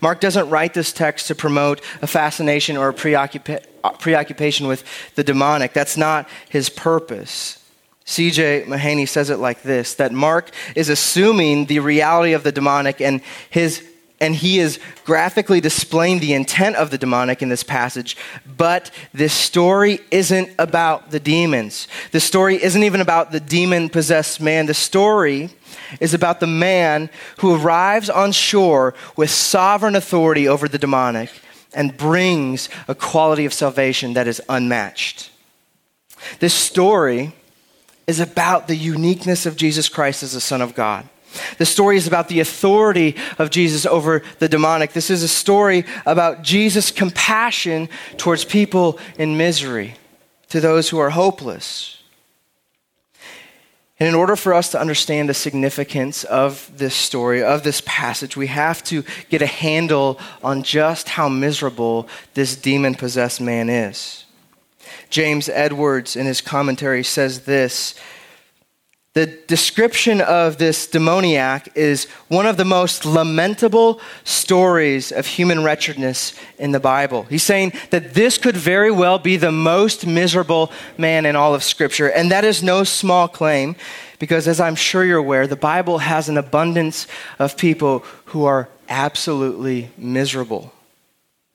Mark 0.00 0.20
doesn't 0.20 0.48
write 0.50 0.74
this 0.74 0.92
text 0.92 1.28
to 1.28 1.34
promote 1.34 1.80
a 2.02 2.06
fascination 2.06 2.76
or 2.76 2.88
a 2.88 2.94
preoccupation 2.94 4.66
with 4.66 4.84
the 5.14 5.24
demonic. 5.24 5.72
That's 5.72 5.96
not 5.96 6.28
his 6.48 6.68
purpose. 6.68 7.63
C.J. 8.04 8.64
Mahaney 8.66 9.08
says 9.08 9.30
it 9.30 9.38
like 9.38 9.62
this 9.62 9.94
that 9.94 10.12
Mark 10.12 10.50
is 10.74 10.88
assuming 10.88 11.66
the 11.66 11.80
reality 11.80 12.32
of 12.32 12.42
the 12.42 12.52
demonic 12.52 13.00
and 13.00 13.20
his 13.50 13.82
and 14.20 14.34
he 14.34 14.58
is 14.58 14.78
graphically 15.04 15.60
displaying 15.60 16.20
the 16.20 16.34
intent 16.34 16.76
of 16.76 16.90
the 16.90 16.98
demonic 16.98 17.42
in 17.42 17.48
this 17.48 17.64
passage. 17.64 18.16
But 18.56 18.90
this 19.12 19.34
story 19.34 20.00
isn't 20.10 20.50
about 20.58 21.10
the 21.10 21.20
demons. 21.20 21.88
The 22.12 22.20
story 22.20 22.62
isn't 22.62 22.82
even 22.82 23.00
about 23.00 23.32
the 23.32 23.40
demon 23.40 23.88
possessed 23.88 24.40
man. 24.40 24.66
The 24.66 24.74
story 24.74 25.50
is 26.00 26.14
about 26.14 26.40
the 26.40 26.46
man 26.46 27.10
who 27.38 27.56
arrives 27.56 28.08
on 28.08 28.32
shore 28.32 28.94
with 29.16 29.30
sovereign 29.30 29.96
authority 29.96 30.46
over 30.46 30.68
the 30.68 30.78
demonic 30.78 31.30
and 31.74 31.96
brings 31.96 32.68
a 32.86 32.94
quality 32.94 33.44
of 33.44 33.52
salvation 33.52 34.14
that 34.14 34.28
is 34.28 34.40
unmatched. 34.48 35.32
This 36.38 36.54
story 36.54 37.34
is 38.06 38.20
about 38.20 38.68
the 38.68 38.76
uniqueness 38.76 39.46
of 39.46 39.56
Jesus 39.56 39.88
Christ 39.88 40.22
as 40.22 40.32
the 40.32 40.40
Son 40.40 40.60
of 40.60 40.74
God. 40.74 41.08
The 41.58 41.66
story 41.66 41.96
is 41.96 42.06
about 42.06 42.28
the 42.28 42.40
authority 42.40 43.16
of 43.38 43.50
Jesus 43.50 43.86
over 43.86 44.22
the 44.38 44.48
demonic. 44.48 44.92
This 44.92 45.10
is 45.10 45.22
a 45.22 45.28
story 45.28 45.84
about 46.06 46.42
Jesus' 46.42 46.90
compassion 46.90 47.88
towards 48.16 48.44
people 48.44 48.98
in 49.18 49.36
misery, 49.36 49.96
to 50.50 50.60
those 50.60 50.88
who 50.88 50.98
are 50.98 51.10
hopeless. 51.10 52.02
And 53.98 54.08
in 54.08 54.14
order 54.14 54.34
for 54.34 54.52
us 54.52 54.70
to 54.72 54.80
understand 54.80 55.28
the 55.28 55.34
significance 55.34 56.24
of 56.24 56.70
this 56.76 56.94
story, 56.94 57.42
of 57.42 57.62
this 57.62 57.80
passage, 57.86 58.36
we 58.36 58.48
have 58.48 58.82
to 58.84 59.04
get 59.30 59.40
a 59.40 59.46
handle 59.46 60.18
on 60.42 60.64
just 60.64 61.08
how 61.08 61.28
miserable 61.28 62.08
this 62.34 62.56
demon 62.56 62.96
possessed 62.96 63.40
man 63.40 63.70
is. 63.70 64.23
James 65.14 65.48
Edwards, 65.48 66.16
in 66.16 66.26
his 66.26 66.40
commentary, 66.40 67.04
says 67.04 67.42
this 67.42 67.94
The 69.12 69.26
description 69.26 70.20
of 70.20 70.58
this 70.58 70.88
demoniac 70.88 71.68
is 71.76 72.06
one 72.26 72.46
of 72.46 72.56
the 72.56 72.64
most 72.64 73.04
lamentable 73.04 74.00
stories 74.24 75.12
of 75.12 75.24
human 75.24 75.62
wretchedness 75.62 76.34
in 76.58 76.72
the 76.72 76.80
Bible. 76.80 77.22
He's 77.30 77.44
saying 77.44 77.74
that 77.90 78.14
this 78.14 78.38
could 78.38 78.56
very 78.56 78.90
well 78.90 79.20
be 79.20 79.36
the 79.36 79.52
most 79.52 80.04
miserable 80.04 80.72
man 80.98 81.26
in 81.26 81.36
all 81.36 81.54
of 81.54 81.62
Scripture. 81.62 82.10
And 82.10 82.32
that 82.32 82.44
is 82.44 82.64
no 82.64 82.82
small 82.82 83.28
claim 83.28 83.76
because, 84.18 84.48
as 84.48 84.58
I'm 84.58 84.74
sure 84.74 85.04
you're 85.04 85.18
aware, 85.18 85.46
the 85.46 85.54
Bible 85.54 85.98
has 85.98 86.28
an 86.28 86.36
abundance 86.36 87.06
of 87.38 87.56
people 87.56 88.00
who 88.24 88.46
are 88.46 88.68
absolutely 88.88 89.92
miserable. 89.96 90.73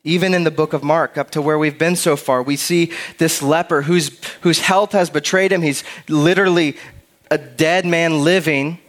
Even 0.04 0.34
in 0.34 0.46
the 0.46 0.52
book 0.52 0.72
of 0.72 0.82
Mark, 0.82 1.18
up 1.18 1.32
to 1.32 1.42
where 1.42 1.60
we've 1.60 1.78
been 1.78 1.98
so 1.98 2.16
far, 2.16 2.42
we 2.42 2.56
see 2.56 2.92
this 3.18 3.42
leper 3.42 3.82
whose, 3.82 4.18
whose 4.42 4.60
health 4.60 4.94
has 4.94 5.10
betrayed 5.10 5.52
him. 5.52 5.62
He's 5.62 5.84
literally 6.08 6.78
a 7.30 7.38
dead 7.38 7.86
man 7.86 8.24
living, 8.24 8.80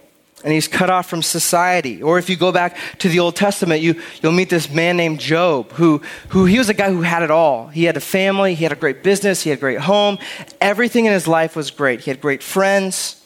and 0.43 0.53
he's 0.53 0.69
cut 0.69 0.89
off 0.89 1.09
from 1.09 1.21
society. 1.21 2.01
Or 2.01 2.17
if 2.17 2.29
you 2.29 2.37
go 2.37 2.53
back 2.53 2.77
to 2.99 3.09
the 3.09 3.19
Old 3.19 3.35
Testament, 3.35 3.81
you, 3.81 4.01
you'll 4.23 4.31
meet 4.31 4.49
this 4.49 4.69
man 4.69 4.95
named 4.95 5.19
Job, 5.19 5.73
who, 5.73 6.01
who 6.29 6.45
he 6.45 6.57
was 6.57 6.69
a 6.69 6.73
guy 6.73 6.89
who 6.89 7.01
had 7.01 7.23
it 7.23 7.31
all. 7.31 7.67
He 7.67 7.83
had 7.83 7.97
a 7.97 8.01
family, 8.01 8.55
he 8.55 8.63
had 8.63 8.71
a 8.71 8.77
great 8.77 9.03
business, 9.03 9.41
he 9.41 9.49
had 9.49 9.59
a 9.59 9.61
great 9.61 9.79
home. 9.79 10.17
Everything 10.61 11.05
in 11.05 11.11
his 11.11 11.27
life 11.27 11.57
was 11.57 11.71
great. 11.71 11.99
He 12.01 12.09
had 12.09 12.21
great 12.21 12.41
friends. 12.41 13.21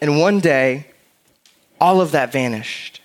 And 0.00 0.18
one 0.18 0.40
day, 0.40 0.88
all 1.80 2.00
of 2.00 2.10
that 2.10 2.32
vanished. 2.32 3.00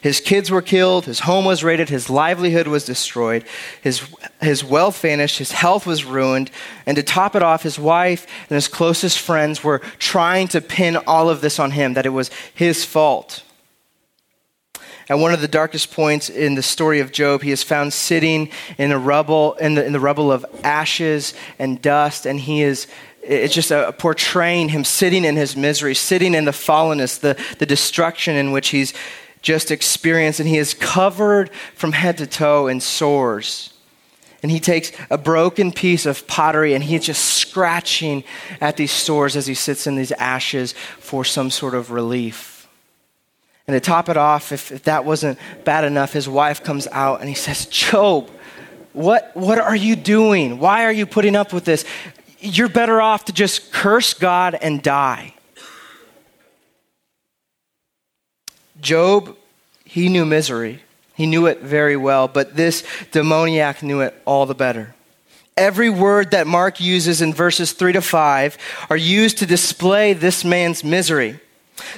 His 0.00 0.20
kids 0.20 0.50
were 0.50 0.62
killed, 0.62 1.04
his 1.04 1.20
home 1.20 1.44
was 1.44 1.62
raided, 1.62 1.90
his 1.90 2.08
livelihood 2.08 2.66
was 2.66 2.86
destroyed, 2.86 3.44
his, 3.82 4.02
his 4.40 4.64
wealth 4.64 5.00
vanished, 5.02 5.38
his 5.38 5.52
health 5.52 5.86
was 5.86 6.04
ruined, 6.04 6.50
and 6.86 6.96
to 6.96 7.02
top 7.02 7.36
it 7.36 7.42
off, 7.42 7.62
his 7.62 7.78
wife 7.78 8.26
and 8.48 8.54
his 8.54 8.68
closest 8.68 9.18
friends 9.18 9.62
were 9.62 9.80
trying 9.98 10.48
to 10.48 10.62
pin 10.62 10.96
all 10.96 11.28
of 11.28 11.42
this 11.42 11.58
on 11.58 11.72
him, 11.72 11.94
that 11.94 12.06
it 12.06 12.10
was 12.10 12.30
his 12.54 12.84
fault. 12.84 13.42
At 15.10 15.18
one 15.18 15.34
of 15.34 15.40
the 15.40 15.48
darkest 15.48 15.90
points 15.90 16.30
in 16.30 16.54
the 16.54 16.62
story 16.62 17.00
of 17.00 17.12
Job, 17.12 17.42
he 17.42 17.50
is 17.50 17.62
found 17.62 17.92
sitting 17.92 18.50
in, 18.78 18.90
the 18.90 18.98
rubble, 18.98 19.54
in, 19.54 19.74
the, 19.74 19.84
in 19.84 19.92
the 19.92 20.00
rubble 20.00 20.32
of 20.32 20.46
ashes 20.62 21.34
and 21.58 21.82
dust, 21.82 22.26
and 22.26 22.40
he 22.40 22.62
is 22.62 22.86
it's 23.22 23.54
just 23.54 23.70
a, 23.70 23.92
portraying 23.98 24.70
him 24.70 24.82
sitting 24.82 25.26
in 25.26 25.36
his 25.36 25.54
misery, 25.54 25.94
sitting 25.94 26.32
in 26.32 26.46
the 26.46 26.52
fallenness, 26.52 27.20
the, 27.20 27.38
the 27.58 27.66
destruction 27.66 28.34
in 28.34 28.50
which 28.50 28.70
he's 28.70 28.94
just 29.42 29.70
experienced, 29.70 30.40
and 30.40 30.48
he 30.48 30.58
is 30.58 30.74
covered 30.74 31.50
from 31.74 31.92
head 31.92 32.18
to 32.18 32.26
toe 32.26 32.66
in 32.66 32.80
sores. 32.80 33.72
And 34.42 34.50
he 34.50 34.60
takes 34.60 34.92
a 35.10 35.18
broken 35.18 35.70
piece 35.70 36.06
of 36.06 36.26
pottery 36.26 36.72
and 36.72 36.82
he's 36.82 37.04
just 37.04 37.22
scratching 37.22 38.24
at 38.60 38.76
these 38.76 38.90
sores 38.90 39.36
as 39.36 39.46
he 39.46 39.54
sits 39.54 39.86
in 39.86 39.96
these 39.96 40.12
ashes 40.12 40.72
for 40.98 41.24
some 41.24 41.50
sort 41.50 41.74
of 41.74 41.90
relief. 41.90 42.66
And 43.66 43.74
to 43.74 43.80
top 43.80 44.08
it 44.08 44.16
off, 44.16 44.50
if, 44.50 44.72
if 44.72 44.84
that 44.84 45.04
wasn't 45.04 45.38
bad 45.64 45.84
enough, 45.84 46.12
his 46.12 46.28
wife 46.28 46.64
comes 46.64 46.88
out 46.90 47.20
and 47.20 47.28
he 47.28 47.34
says, 47.34 47.66
Job, 47.66 48.30
what, 48.92 49.30
what 49.34 49.58
are 49.58 49.76
you 49.76 49.94
doing? 49.94 50.58
Why 50.58 50.84
are 50.84 50.92
you 50.92 51.06
putting 51.06 51.36
up 51.36 51.52
with 51.52 51.64
this? 51.64 51.84
You're 52.40 52.70
better 52.70 53.00
off 53.00 53.26
to 53.26 53.32
just 53.32 53.72
curse 53.72 54.14
God 54.14 54.54
and 54.54 54.82
die. 54.82 55.34
Job, 58.80 59.36
he 59.84 60.08
knew 60.08 60.24
misery. 60.24 60.82
He 61.14 61.26
knew 61.26 61.46
it 61.46 61.60
very 61.60 61.96
well, 61.96 62.28
but 62.28 62.56
this 62.56 62.84
demoniac 63.12 63.82
knew 63.82 64.00
it 64.00 64.14
all 64.24 64.46
the 64.46 64.54
better. 64.54 64.94
Every 65.56 65.90
word 65.90 66.30
that 66.30 66.46
Mark 66.46 66.80
uses 66.80 67.20
in 67.20 67.34
verses 67.34 67.72
3 67.72 67.92
to 67.92 68.00
5 68.00 68.56
are 68.88 68.96
used 68.96 69.38
to 69.38 69.46
display 69.46 70.14
this 70.14 70.44
man's 70.44 70.82
misery. 70.82 71.38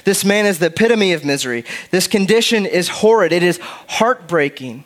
This 0.03 0.25
man 0.25 0.45
is 0.45 0.59
the 0.59 0.65
epitome 0.65 1.13
of 1.13 1.23
misery. 1.23 1.63
This 1.91 2.07
condition 2.07 2.65
is 2.65 2.89
horrid, 2.89 3.31
it 3.31 3.43
is 3.43 3.59
heartbreaking. 3.87 4.83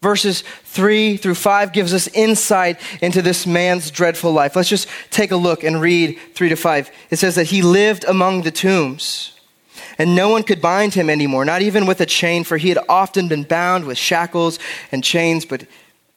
Verses 0.00 0.44
3 0.64 1.16
through 1.16 1.34
5 1.34 1.72
gives 1.72 1.92
us 1.92 2.08
insight 2.08 2.80
into 3.02 3.20
this 3.20 3.46
man's 3.46 3.90
dreadful 3.90 4.32
life. 4.32 4.54
Let's 4.54 4.68
just 4.68 4.88
take 5.10 5.32
a 5.32 5.36
look 5.36 5.64
and 5.64 5.80
read 5.80 6.18
3 6.34 6.48
to 6.50 6.56
5. 6.56 6.90
It 7.10 7.16
says 7.16 7.34
that 7.34 7.48
he 7.48 7.62
lived 7.62 8.04
among 8.04 8.42
the 8.42 8.50
tombs 8.50 9.37
and 9.98 10.14
no 10.14 10.28
one 10.28 10.44
could 10.44 10.62
bind 10.62 10.94
him 10.94 11.10
anymore, 11.10 11.44
not 11.44 11.60
even 11.60 11.84
with 11.84 12.00
a 12.00 12.06
chain, 12.06 12.44
for 12.44 12.56
he 12.56 12.68
had 12.68 12.78
often 12.88 13.26
been 13.28 13.42
bound 13.42 13.84
with 13.84 13.98
shackles 13.98 14.58
and 14.92 15.02
chains, 15.02 15.44
but 15.44 15.66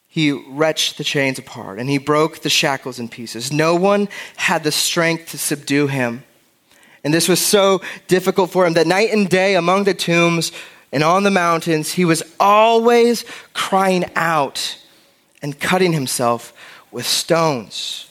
he 0.08 0.30
wrenched 0.30 0.98
the 0.98 1.04
chains 1.04 1.38
apart 1.38 1.78
and 1.78 1.88
he 1.88 1.98
broke 1.98 2.40
the 2.40 2.50
shackles 2.50 3.00
in 3.00 3.08
pieces. 3.08 3.52
No 3.52 3.74
one 3.74 4.08
had 4.36 4.62
the 4.62 4.70
strength 4.70 5.30
to 5.30 5.38
subdue 5.38 5.88
him. 5.88 6.22
And 7.02 7.12
this 7.12 7.28
was 7.28 7.44
so 7.44 7.80
difficult 8.06 8.50
for 8.50 8.64
him 8.66 8.74
that 8.74 8.86
night 8.86 9.10
and 9.10 9.28
day 9.28 9.56
among 9.56 9.84
the 9.84 9.94
tombs 9.94 10.52
and 10.92 11.02
on 11.02 11.22
the 11.22 11.30
mountains, 11.30 11.92
he 11.92 12.04
was 12.04 12.22
always 12.38 13.24
crying 13.54 14.04
out 14.14 14.78
and 15.40 15.58
cutting 15.58 15.92
himself 15.92 16.52
with 16.92 17.06
stones. 17.06 18.06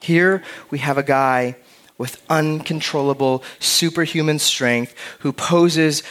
Here 0.00 0.44
we 0.70 0.78
have 0.78 0.96
a 0.96 1.02
guy 1.02 1.56
with 1.98 2.22
uncontrollable 2.30 3.42
superhuman 3.58 4.38
strength 4.38 4.94
who 5.18 5.32
poses 5.32 6.02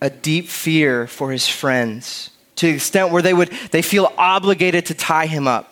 a 0.00 0.10
deep 0.10 0.48
fear 0.48 1.06
for 1.06 1.30
his 1.30 1.46
friends. 1.46 2.30
To 2.56 2.66
the 2.66 2.74
extent 2.74 3.10
where 3.10 3.22
they 3.22 3.34
would 3.34 3.50
they 3.70 3.82
feel 3.82 4.12
obligated 4.16 4.86
to 4.86 4.94
tie 4.94 5.26
him 5.26 5.46
up. 5.46 5.70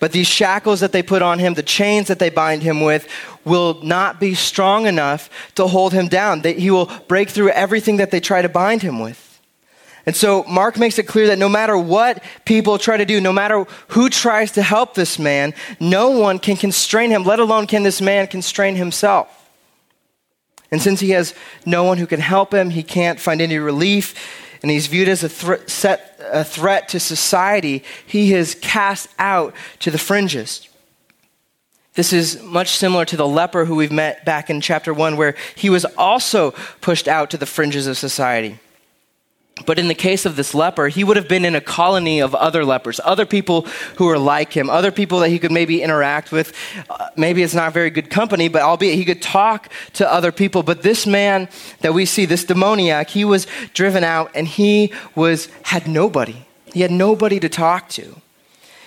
But 0.00 0.12
these 0.12 0.26
shackles 0.26 0.80
that 0.80 0.92
they 0.92 1.02
put 1.02 1.22
on 1.22 1.38
him 1.38 1.54
the 1.54 1.62
chains 1.62 2.08
that 2.08 2.18
they 2.18 2.30
bind 2.30 2.62
him 2.62 2.80
with 2.80 3.08
will 3.44 3.82
not 3.82 4.20
be 4.20 4.34
strong 4.34 4.86
enough 4.86 5.30
to 5.54 5.66
hold 5.66 5.92
him 5.92 6.08
down. 6.08 6.42
That 6.42 6.58
he 6.58 6.70
will 6.70 6.90
break 7.08 7.28
through 7.30 7.50
everything 7.50 7.98
that 7.98 8.10
they 8.10 8.20
try 8.20 8.42
to 8.42 8.48
bind 8.48 8.82
him 8.82 9.00
with 9.00 9.27
and 10.08 10.16
so 10.16 10.42
Mark 10.44 10.78
makes 10.78 10.98
it 10.98 11.02
clear 11.02 11.26
that 11.26 11.38
no 11.38 11.50
matter 11.50 11.76
what 11.76 12.24
people 12.46 12.78
try 12.78 12.96
to 12.96 13.04
do, 13.04 13.20
no 13.20 13.30
matter 13.30 13.66
who 13.88 14.08
tries 14.08 14.52
to 14.52 14.62
help 14.62 14.94
this 14.94 15.18
man, 15.18 15.52
no 15.80 16.08
one 16.08 16.38
can 16.38 16.56
constrain 16.56 17.10
him, 17.10 17.24
let 17.24 17.40
alone 17.40 17.66
can 17.66 17.82
this 17.82 18.00
man 18.00 18.26
constrain 18.26 18.74
himself. 18.74 19.50
And 20.70 20.80
since 20.80 21.00
he 21.00 21.10
has 21.10 21.34
no 21.66 21.84
one 21.84 21.98
who 21.98 22.06
can 22.06 22.20
help 22.20 22.54
him, 22.54 22.70
he 22.70 22.82
can't 22.82 23.20
find 23.20 23.42
any 23.42 23.58
relief, 23.58 24.14
and 24.62 24.70
he's 24.70 24.86
viewed 24.86 25.10
as 25.10 25.24
a, 25.24 25.28
th- 25.28 25.68
set, 25.68 26.18
a 26.32 26.42
threat 26.42 26.88
to 26.88 27.00
society, 27.00 27.84
he 28.06 28.32
is 28.32 28.54
cast 28.62 29.10
out 29.18 29.52
to 29.80 29.90
the 29.90 29.98
fringes. 29.98 30.70
This 31.92 32.14
is 32.14 32.42
much 32.42 32.70
similar 32.70 33.04
to 33.04 33.16
the 33.18 33.28
leper 33.28 33.66
who 33.66 33.74
we've 33.76 33.92
met 33.92 34.24
back 34.24 34.48
in 34.48 34.62
chapter 34.62 34.94
1, 34.94 35.18
where 35.18 35.34
he 35.54 35.68
was 35.68 35.84
also 35.98 36.52
pushed 36.80 37.08
out 37.08 37.28
to 37.28 37.36
the 37.36 37.44
fringes 37.44 37.86
of 37.86 37.98
society. 37.98 38.58
But 39.68 39.78
in 39.78 39.88
the 39.88 39.94
case 39.94 40.24
of 40.24 40.34
this 40.34 40.54
leper, 40.54 40.88
he 40.88 41.04
would 41.04 41.18
have 41.18 41.28
been 41.28 41.44
in 41.44 41.54
a 41.54 41.60
colony 41.60 42.20
of 42.20 42.34
other 42.34 42.64
lepers, 42.64 43.02
other 43.04 43.26
people 43.26 43.66
who 43.96 44.08
are 44.08 44.16
like 44.16 44.54
him, 44.54 44.70
other 44.70 44.90
people 44.90 45.20
that 45.20 45.28
he 45.28 45.38
could 45.38 45.52
maybe 45.52 45.82
interact 45.82 46.32
with. 46.32 46.54
Uh, 46.88 47.08
maybe 47.18 47.42
it's 47.42 47.52
not 47.52 47.74
very 47.74 47.90
good 47.90 48.08
company, 48.08 48.48
but 48.48 48.62
albeit 48.62 48.94
he 48.94 49.04
could 49.04 49.20
talk 49.20 49.70
to 49.92 50.10
other 50.10 50.32
people. 50.32 50.62
But 50.62 50.80
this 50.80 51.06
man 51.06 51.50
that 51.82 51.92
we 51.92 52.06
see, 52.06 52.24
this 52.24 52.44
demoniac, 52.44 53.10
he 53.10 53.26
was 53.26 53.46
driven 53.74 54.04
out 54.04 54.30
and 54.34 54.48
he 54.48 54.90
was 55.14 55.50
had 55.64 55.86
nobody. 55.86 56.46
He 56.72 56.80
had 56.80 56.90
nobody 56.90 57.38
to 57.38 57.50
talk 57.50 57.90
to. 57.90 58.22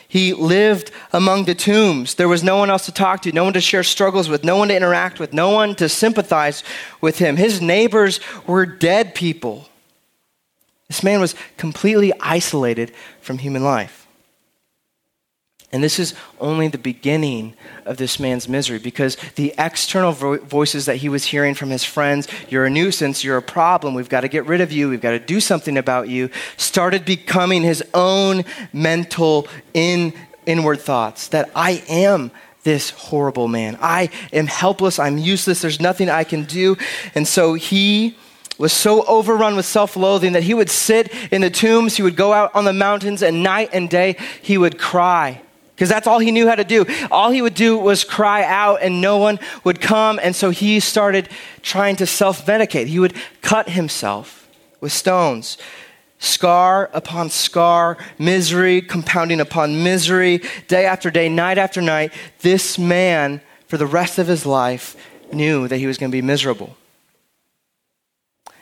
He 0.08 0.34
lived 0.34 0.90
among 1.14 1.46
the 1.46 1.54
tombs. 1.54 2.16
There 2.16 2.28
was 2.28 2.44
no 2.44 2.58
one 2.58 2.72
else 2.72 2.88
to 2.88 2.92
talk 2.92 3.22
to, 3.22 3.32
no 3.32 3.44
one 3.44 3.54
to 3.54 3.62
share 3.62 3.84
struggles 3.84 4.30
with, 4.30 4.44
no 4.44 4.56
one 4.56 4.70
to 4.70 4.76
interact 4.76 5.20
with, 5.20 5.32
no 5.32 5.52
one 5.52 5.76
to 5.76 5.88
sympathize 5.88 6.64
with 7.02 7.20
him. 7.20 7.38
His 7.38 7.62
neighbors 7.62 8.20
were 8.48 8.66
dead 8.66 9.14
people. 9.14 9.68
This 10.92 11.04
man 11.04 11.22
was 11.22 11.36
completely 11.56 12.12
isolated 12.20 12.92
from 13.22 13.38
human 13.38 13.64
life. 13.64 14.06
And 15.72 15.82
this 15.82 16.00
is 16.00 16.14
only 16.38 16.68
the 16.68 16.78
beginning 16.78 17.54
of 17.86 17.96
this 17.96 18.20
man's 18.20 18.50
misery 18.50 18.78
because 18.78 19.16
the 19.36 19.54
external 19.58 20.12
vo- 20.12 20.40
voices 20.40 20.88
that 20.88 20.98
he 20.98 21.08
was 21.08 21.24
hearing 21.24 21.56
from 21.56 21.70
his 21.70 21.86
friends, 21.86 22.28
you're 22.50 22.66
a 22.66 22.70
nuisance, 22.70 23.24
you're 23.24 23.38
a 23.38 23.42
problem, 23.42 23.94
we've 23.94 24.10
got 24.10 24.22
to 24.22 24.28
get 24.28 24.46
rid 24.48 24.60
of 24.60 24.74
you, 24.74 24.90
we've 24.90 25.00
got 25.00 25.12
to 25.12 25.20
do 25.20 25.40
something 25.40 25.78
about 25.78 26.10
you, 26.10 26.30
started 26.58 27.06
becoming 27.06 27.62
his 27.62 27.82
own 27.94 28.44
mental 28.74 29.48
in, 29.74 30.14
inward 30.46 30.82
thoughts 30.82 31.30
that 31.30 31.50
I 31.56 31.86
am 31.88 32.32
this 32.64 32.90
horrible 32.90 33.48
man. 33.48 33.78
I 33.80 34.10
am 34.34 34.48
helpless, 34.48 35.00
I'm 35.00 35.18
useless, 35.18 35.62
there's 35.62 35.80
nothing 35.80 36.10
I 36.10 36.26
can 36.26 36.44
do. 36.44 36.76
And 37.16 37.26
so 37.26 37.54
he 37.54 38.18
was 38.62 38.72
so 38.72 39.04
overrun 39.06 39.56
with 39.56 39.66
self 39.66 39.96
loathing 39.96 40.34
that 40.34 40.44
he 40.44 40.54
would 40.54 40.70
sit 40.70 41.12
in 41.32 41.42
the 41.42 41.50
tombs, 41.50 41.98
he 41.98 42.04
would 42.04 42.16
go 42.16 42.32
out 42.32 42.54
on 42.54 42.64
the 42.64 42.72
mountains, 42.72 43.24
and 43.24 43.42
night 43.42 43.72
and 43.74 43.90
day 43.90 44.16
he 44.42 44.56
would 44.56 44.78
cry. 44.78 45.42
Because 45.76 45.90
that's 45.90 46.06
all 46.06 46.20
he 46.20 46.32
knew 46.32 46.48
how 46.48 46.54
to 46.54 46.64
do. 46.64 46.86
All 47.10 47.32
he 47.32 47.42
would 47.42 47.56
do 47.56 47.76
was 47.76 48.04
cry 48.04 48.44
out, 48.44 48.84
and 48.84 49.02
no 49.02 49.18
one 49.18 49.40
would 49.64 49.82
come. 49.82 50.20
And 50.22 50.36
so 50.36 50.52
he 50.52 50.80
started 50.80 51.28
trying 51.64 51.96
to 51.96 52.06
self 52.06 52.46
medicate. 52.46 52.86
He 52.86 53.00
would 53.00 53.16
cut 53.42 53.70
himself 53.70 54.48
with 54.80 54.92
stones 54.92 55.58
scar 56.20 56.92
upon 56.94 57.32
scar, 57.32 57.98
misery 58.20 58.80
compounding 58.80 59.40
upon 59.40 59.84
misery, 59.84 60.40
day 60.68 60.86
after 60.86 61.10
day, 61.10 61.28
night 61.28 61.58
after 61.58 61.82
night. 61.82 62.14
This 62.42 62.78
man, 62.78 63.42
for 63.66 63.78
the 63.78 63.88
rest 63.88 64.20
of 64.20 64.28
his 64.28 64.46
life, 64.46 64.96
knew 65.34 65.68
that 65.68 65.78
he 65.78 65.88
was 65.88 65.98
going 65.98 66.12
to 66.12 66.16
be 66.16 66.22
miserable. 66.22 66.78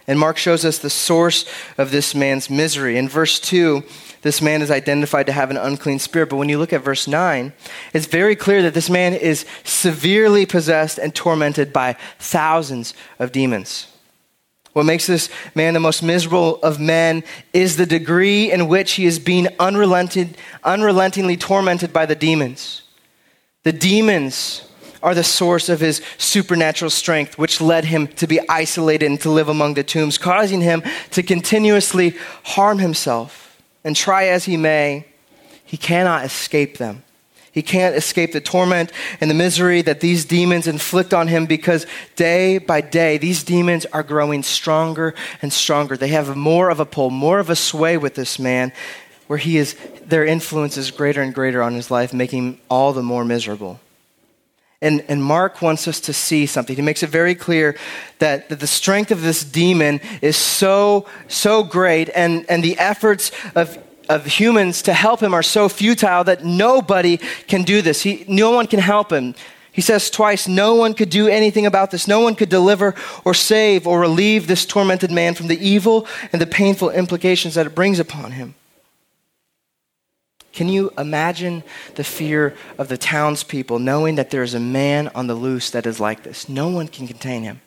And 0.10 0.18
Mark 0.18 0.38
shows 0.38 0.66
us 0.66 0.80
the 0.80 0.90
source 0.90 1.46
of 1.78 1.92
this 1.92 2.16
man's 2.16 2.50
misery. 2.50 2.98
In 2.98 3.08
verse 3.08 3.40
2, 3.40 3.84
this 4.24 4.42
man 4.42 4.64
is 4.64 4.72
identified 4.72 5.28
to 5.28 5.32
have 5.32 5.52
an 5.52 5.58
unclean 5.58 6.00
spirit. 6.00 6.30
But 6.30 6.38
when 6.38 6.50
you 6.50 6.58
look 6.58 6.74
at 6.74 6.84
verse 6.84 7.08
9, 7.08 7.54
it's 7.94 8.08
very 8.08 8.36
clear 8.36 8.64
that 8.64 8.74
this 8.74 8.90
man 8.90 9.14
is 9.14 9.46
severely 9.64 10.48
possessed 10.48 10.98
and 10.98 11.14
tormented 11.14 11.72
by 11.72 11.96
thousands 12.18 12.96
of 13.20 13.32
demons. 13.32 13.86
What 14.74 14.88
makes 14.88 15.06
this 15.06 15.30
man 15.54 15.76
the 15.76 15.80
most 15.80 16.02
miserable 16.02 16.56
of 16.64 16.80
men 16.80 17.24
is 17.54 17.78
the 17.78 17.86
degree 17.86 18.52
in 18.52 18.68
which 18.68 18.94
he 18.94 19.06
is 19.06 19.20
being 19.20 19.48
unrelented, 19.60 20.38
unrelentingly 20.64 21.38
tormented 21.38 21.94
by 21.94 22.08
the 22.08 22.16
demons. 22.16 22.82
The 23.62 23.74
demons 23.74 24.64
are 25.02 25.16
the 25.16 25.24
source 25.24 25.70
of 25.70 25.80
his 25.80 26.02
supernatural 26.18 26.92
strength, 26.92 27.38
which 27.38 27.62
led 27.62 27.86
him 27.86 28.08
to 28.08 28.28
be 28.28 28.40
isolated 28.50 29.06
and 29.06 29.20
to 29.22 29.30
live 29.30 29.50
among 29.50 29.74
the 29.74 29.84
tombs, 29.84 30.18
causing 30.18 30.62
him 30.62 30.84
to 31.12 31.24
continuously 31.24 32.16
harm 32.44 32.80
himself. 32.80 33.62
And 33.84 33.96
try 33.96 34.26
as 34.28 34.46
he 34.46 34.58
may, 34.58 35.06
he 35.64 35.78
cannot 35.78 36.26
escape 36.26 36.78
them. 36.78 37.04
He 37.52 37.62
can't 37.62 37.96
escape 37.96 38.32
the 38.32 38.42
torment 38.42 38.92
and 39.20 39.30
the 39.30 39.36
misery 39.36 39.82
that 39.82 40.02
these 40.02 40.26
demons 40.26 40.68
inflict 40.68 41.14
on 41.14 41.28
him 41.28 41.46
because 41.46 41.86
day 42.16 42.58
by 42.58 42.82
day, 42.82 43.18
these 43.18 43.44
demons 43.44 43.86
are 43.88 44.04
growing 44.04 44.44
stronger 44.44 45.16
and 45.42 45.52
stronger. 45.52 45.98
They 45.98 46.10
have 46.10 46.36
more 46.36 46.70
of 46.70 46.80
a 46.80 46.86
pull, 46.86 47.10
more 47.10 47.40
of 47.40 47.50
a 47.50 47.56
sway 47.56 47.98
with 47.98 48.16
this 48.16 48.38
man, 48.38 48.72
where 49.28 49.40
he 49.40 49.58
is, 49.58 49.76
their 50.06 50.26
influence 50.26 50.78
is 50.78 50.92
greater 50.92 51.22
and 51.22 51.34
greater 51.34 51.62
on 51.62 51.74
his 51.74 51.90
life, 51.90 52.14
making 52.14 52.44
him 52.44 52.62
all 52.70 52.94
the 52.94 53.04
more 53.04 53.26
miserable. 53.26 53.80
And, 54.82 55.04
and 55.10 55.22
Mark 55.22 55.62
wants 55.62 55.88
us 55.88 56.00
to 56.02 56.14
see 56.14 56.46
something. 56.46 56.76
He 56.76 56.82
makes 56.82 57.04
it 57.04 57.10
very 57.10 57.36
clear 57.36 57.76
that, 58.20 58.48
that 58.50 58.60
the 58.60 58.68
strength 58.68 59.12
of 59.12 59.22
this 59.22 59.44
demon 59.44 60.00
is 60.22 60.38
so, 60.38 61.06
so 61.28 61.64
great, 61.64 62.10
and, 62.16 62.46
and 62.50 62.64
the 62.64 62.78
efforts 62.80 63.32
of, 63.56 63.78
of 64.08 64.26
humans 64.26 64.82
to 64.84 64.94
help 64.94 65.20
him 65.22 65.34
are 65.34 65.44
so 65.44 65.68
futile 65.68 66.24
that 66.24 66.46
nobody 66.46 67.18
can 67.48 67.64
do 67.64 67.82
this. 67.82 68.04
He, 68.04 68.24
no 68.28 68.52
one 68.52 68.68
can 68.68 68.80
help 68.80 69.12
him. 69.12 69.34
He 69.72 69.80
He 69.80 69.82
says 69.82 70.10
twice, 70.10 70.46
no 70.50 70.76
one 70.76 70.94
could 70.94 71.10
do 71.10 71.30
anything 71.30 71.66
about 71.66 71.90
this. 71.90 72.06
No 72.06 72.20
one 72.20 72.36
could 72.36 72.50
deliver 72.50 72.96
or 73.24 73.34
save 73.34 73.88
or 73.88 74.02
relieve 74.02 74.46
this 74.46 74.66
tormented 74.66 75.10
man 75.10 75.36
from 75.36 75.48
the 75.48 75.58
evil 75.58 76.06
and 76.34 76.42
the 76.42 76.46
painful 76.46 76.90
implications 76.90 77.54
that 77.54 77.66
it 77.66 77.76
brings 77.76 77.98
upon 77.98 78.32
him. 78.32 78.56
Can 80.52 80.68
you 80.68 80.92
imagine 80.98 81.64
the 81.96 82.04
fear 82.04 82.56
of 82.78 82.88
the 82.88 82.98
townspeople 82.98 83.80
knowing 83.80 84.16
that 84.16 84.32
there 84.32 84.44
is 84.44 84.54
a 84.54 84.60
man 84.60 85.10
on 85.10 85.28
the 85.28 85.36
loose 85.36 85.70
that 85.72 85.86
is 85.86 86.00
like 86.00 86.24
this? 86.24 86.50
No 86.50 86.70
one 86.70 86.88
can 86.88 87.08
contain 87.08 87.44
him. 87.44 87.62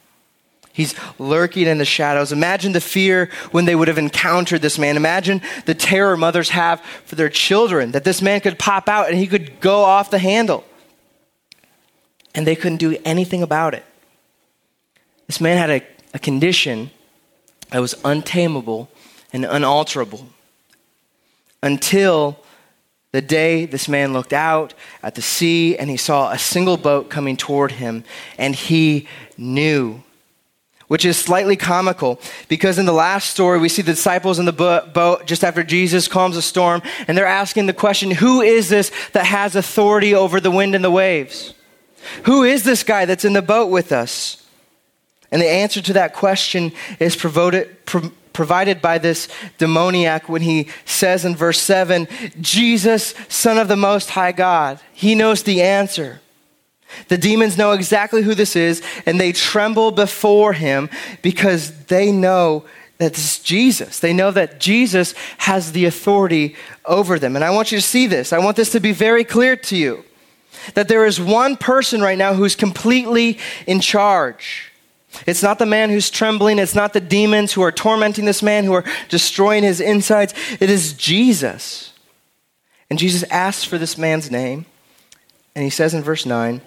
He's 0.72 0.94
lurking 1.18 1.66
in 1.66 1.78
the 1.78 1.84
shadows. 1.84 2.32
Imagine 2.32 2.72
the 2.72 2.80
fear 2.80 3.28
when 3.50 3.66
they 3.66 3.74
would 3.74 3.88
have 3.88 3.98
encountered 3.98 4.62
this 4.62 4.78
man. 4.78 4.96
Imagine 4.96 5.42
the 5.66 5.74
terror 5.74 6.16
mothers 6.16 6.48
have 6.48 6.80
for 7.04 7.14
their 7.14 7.28
children 7.28 7.92
that 7.92 8.04
this 8.04 8.22
man 8.22 8.40
could 8.40 8.58
pop 8.58 8.88
out 8.88 9.08
and 9.08 9.18
he 9.18 9.26
could 9.26 9.60
go 9.60 9.82
off 9.82 10.10
the 10.10 10.18
handle. 10.18 10.64
And 12.34 12.46
they 12.46 12.56
couldn't 12.56 12.78
do 12.78 12.96
anything 13.04 13.42
about 13.42 13.74
it. 13.74 13.84
This 15.26 15.40
man 15.40 15.58
had 15.58 15.70
a, 15.70 15.86
a 16.14 16.18
condition 16.18 16.90
that 17.70 17.80
was 17.80 17.94
untamable 18.02 18.88
and 19.32 19.44
unalterable 19.44 20.26
until 21.62 22.38
the 23.12 23.20
day 23.22 23.66
this 23.66 23.88
man 23.88 24.12
looked 24.12 24.32
out 24.32 24.74
at 25.02 25.14
the 25.14 25.22
sea 25.22 25.76
and 25.76 25.90
he 25.90 25.98
saw 25.98 26.32
a 26.32 26.38
single 26.38 26.78
boat 26.78 27.10
coming 27.10 27.36
toward 27.36 27.72
him, 27.72 28.04
and 28.38 28.54
he 28.54 29.06
knew. 29.36 30.02
Which 30.88 31.04
is 31.06 31.16
slightly 31.16 31.56
comical 31.56 32.20
because 32.48 32.78
in 32.78 32.84
the 32.84 32.92
last 32.92 33.30
story, 33.30 33.58
we 33.58 33.70
see 33.70 33.80
the 33.80 33.92
disciples 33.92 34.38
in 34.38 34.44
the 34.44 34.52
boat 34.52 35.24
just 35.24 35.42
after 35.42 35.62
Jesus 35.62 36.06
calms 36.06 36.36
a 36.36 36.42
storm, 36.42 36.82
and 37.08 37.16
they're 37.16 37.24
asking 37.24 37.64
the 37.64 37.72
question 37.72 38.10
Who 38.10 38.42
is 38.42 38.68
this 38.68 38.90
that 39.12 39.24
has 39.24 39.56
authority 39.56 40.14
over 40.14 40.38
the 40.38 40.50
wind 40.50 40.74
and 40.74 40.84
the 40.84 40.90
waves? 40.90 41.54
Who 42.24 42.42
is 42.42 42.64
this 42.64 42.82
guy 42.82 43.04
that's 43.06 43.24
in 43.24 43.32
the 43.32 43.42
boat 43.42 43.70
with 43.70 43.92
us? 43.92 44.44
And 45.30 45.40
the 45.40 45.48
answer 45.48 45.80
to 45.80 45.92
that 45.94 46.12
question 46.12 46.72
is 46.98 47.16
provided 48.32 48.82
by 48.82 48.98
this 48.98 49.28
demoniac 49.58 50.28
when 50.28 50.42
he 50.42 50.68
says 50.84 51.24
in 51.24 51.36
verse 51.36 51.60
7 51.60 52.08
Jesus, 52.40 53.14
Son 53.28 53.58
of 53.58 53.68
the 53.68 53.76
Most 53.76 54.10
High 54.10 54.32
God. 54.32 54.80
He 54.92 55.14
knows 55.14 55.42
the 55.42 55.62
answer. 55.62 56.20
The 57.08 57.18
demons 57.18 57.56
know 57.56 57.72
exactly 57.72 58.22
who 58.22 58.34
this 58.34 58.54
is, 58.54 58.82
and 59.06 59.18
they 59.18 59.32
tremble 59.32 59.90
before 59.92 60.52
him 60.52 60.90
because 61.22 61.84
they 61.86 62.12
know 62.12 62.64
that 62.98 63.12
it's 63.12 63.38
Jesus. 63.40 63.98
They 63.98 64.12
know 64.12 64.30
that 64.30 64.60
Jesus 64.60 65.14
has 65.38 65.72
the 65.72 65.86
authority 65.86 66.54
over 66.84 67.18
them. 67.18 67.34
And 67.34 67.44
I 67.44 67.50
want 67.50 67.72
you 67.72 67.78
to 67.78 67.82
see 67.82 68.06
this. 68.06 68.32
I 68.32 68.38
want 68.38 68.56
this 68.56 68.70
to 68.72 68.80
be 68.80 68.92
very 68.92 69.24
clear 69.24 69.56
to 69.56 69.76
you 69.76 70.04
that 70.74 70.88
there 70.88 71.04
is 71.06 71.20
one 71.20 71.56
person 71.56 72.00
right 72.00 72.18
now 72.18 72.34
who's 72.34 72.54
completely 72.54 73.38
in 73.66 73.80
charge. 73.80 74.71
It's 75.26 75.42
not 75.42 75.58
the 75.58 75.66
man 75.66 75.90
who's 75.90 76.10
trembling. 76.10 76.58
It's 76.58 76.74
not 76.74 76.92
the 76.92 77.00
demons 77.00 77.52
who 77.52 77.62
are 77.62 77.72
tormenting 77.72 78.24
this 78.24 78.42
man, 78.42 78.64
who 78.64 78.72
are 78.72 78.84
destroying 79.08 79.62
his 79.62 79.80
insides. 79.80 80.34
It 80.60 80.70
is 80.70 80.94
Jesus. 80.94 81.92
And 82.90 82.98
Jesus 82.98 83.22
asks 83.30 83.64
for 83.64 83.78
this 83.78 83.96
man's 83.96 84.30
name. 84.30 84.66
And 85.54 85.64
he 85.64 85.70
says 85.70 85.94
in 85.94 86.02
verse 86.02 86.26
9, 86.26 86.60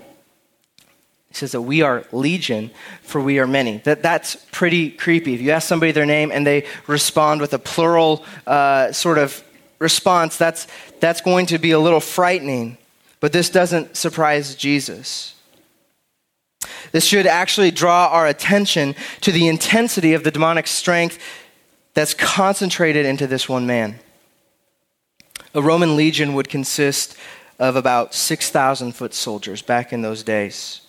he 1.28 1.34
says 1.34 1.52
that 1.52 1.62
we 1.62 1.82
are 1.82 2.06
legion, 2.12 2.72
for 3.02 3.20
we 3.20 3.40
are 3.40 3.48
many. 3.48 3.80
That, 3.80 4.02
that's 4.02 4.38
pretty 4.52 4.90
creepy. 4.90 5.34
If 5.34 5.42
you 5.42 5.52
ask 5.52 5.68
somebody 5.68 5.92
their 5.92 6.06
name 6.06 6.32
and 6.32 6.48
they 6.48 6.66
respond 6.88 7.42
with 7.42 7.54
a 7.54 7.60
plural 7.60 8.24
uh, 8.48 8.92
sort 8.92 9.18
of 9.18 9.44
response, 9.80 10.38
that's, 10.38 10.68
that's 11.00 11.22
going 11.22 11.48
to 11.48 11.58
be 11.58 11.72
a 11.72 11.80
little 11.80 12.00
frightening. 12.00 12.78
But 13.20 13.34
this 13.34 13.50
doesn't 13.50 13.98
surprise 13.98 14.56
Jesus. 14.56 15.35
This 16.92 17.06
should 17.06 17.28
actually 17.28 17.72
draw 17.72 18.08
our 18.08 18.28
attention 18.28 18.96
to 19.22 19.32
the 19.32 19.48
intensity 19.48 20.14
of 20.14 20.24
the 20.24 20.32
demonic 20.32 20.68
strength 20.68 21.20
that's 21.94 22.14
concentrated 22.14 23.06
into 23.06 23.28
this 23.28 23.48
one 23.48 23.66
man. 23.66 24.00
A 25.54 25.62
Roman 25.62 25.96
legion 25.96 26.34
would 26.34 26.50
consist 26.50 27.16
of 27.58 27.76
about 27.76 28.14
6,000 28.14 28.92
foot 28.94 29.14
soldiers 29.14 29.62
back 29.62 29.94
in 29.94 30.02
those 30.02 30.24
days. 30.24 30.82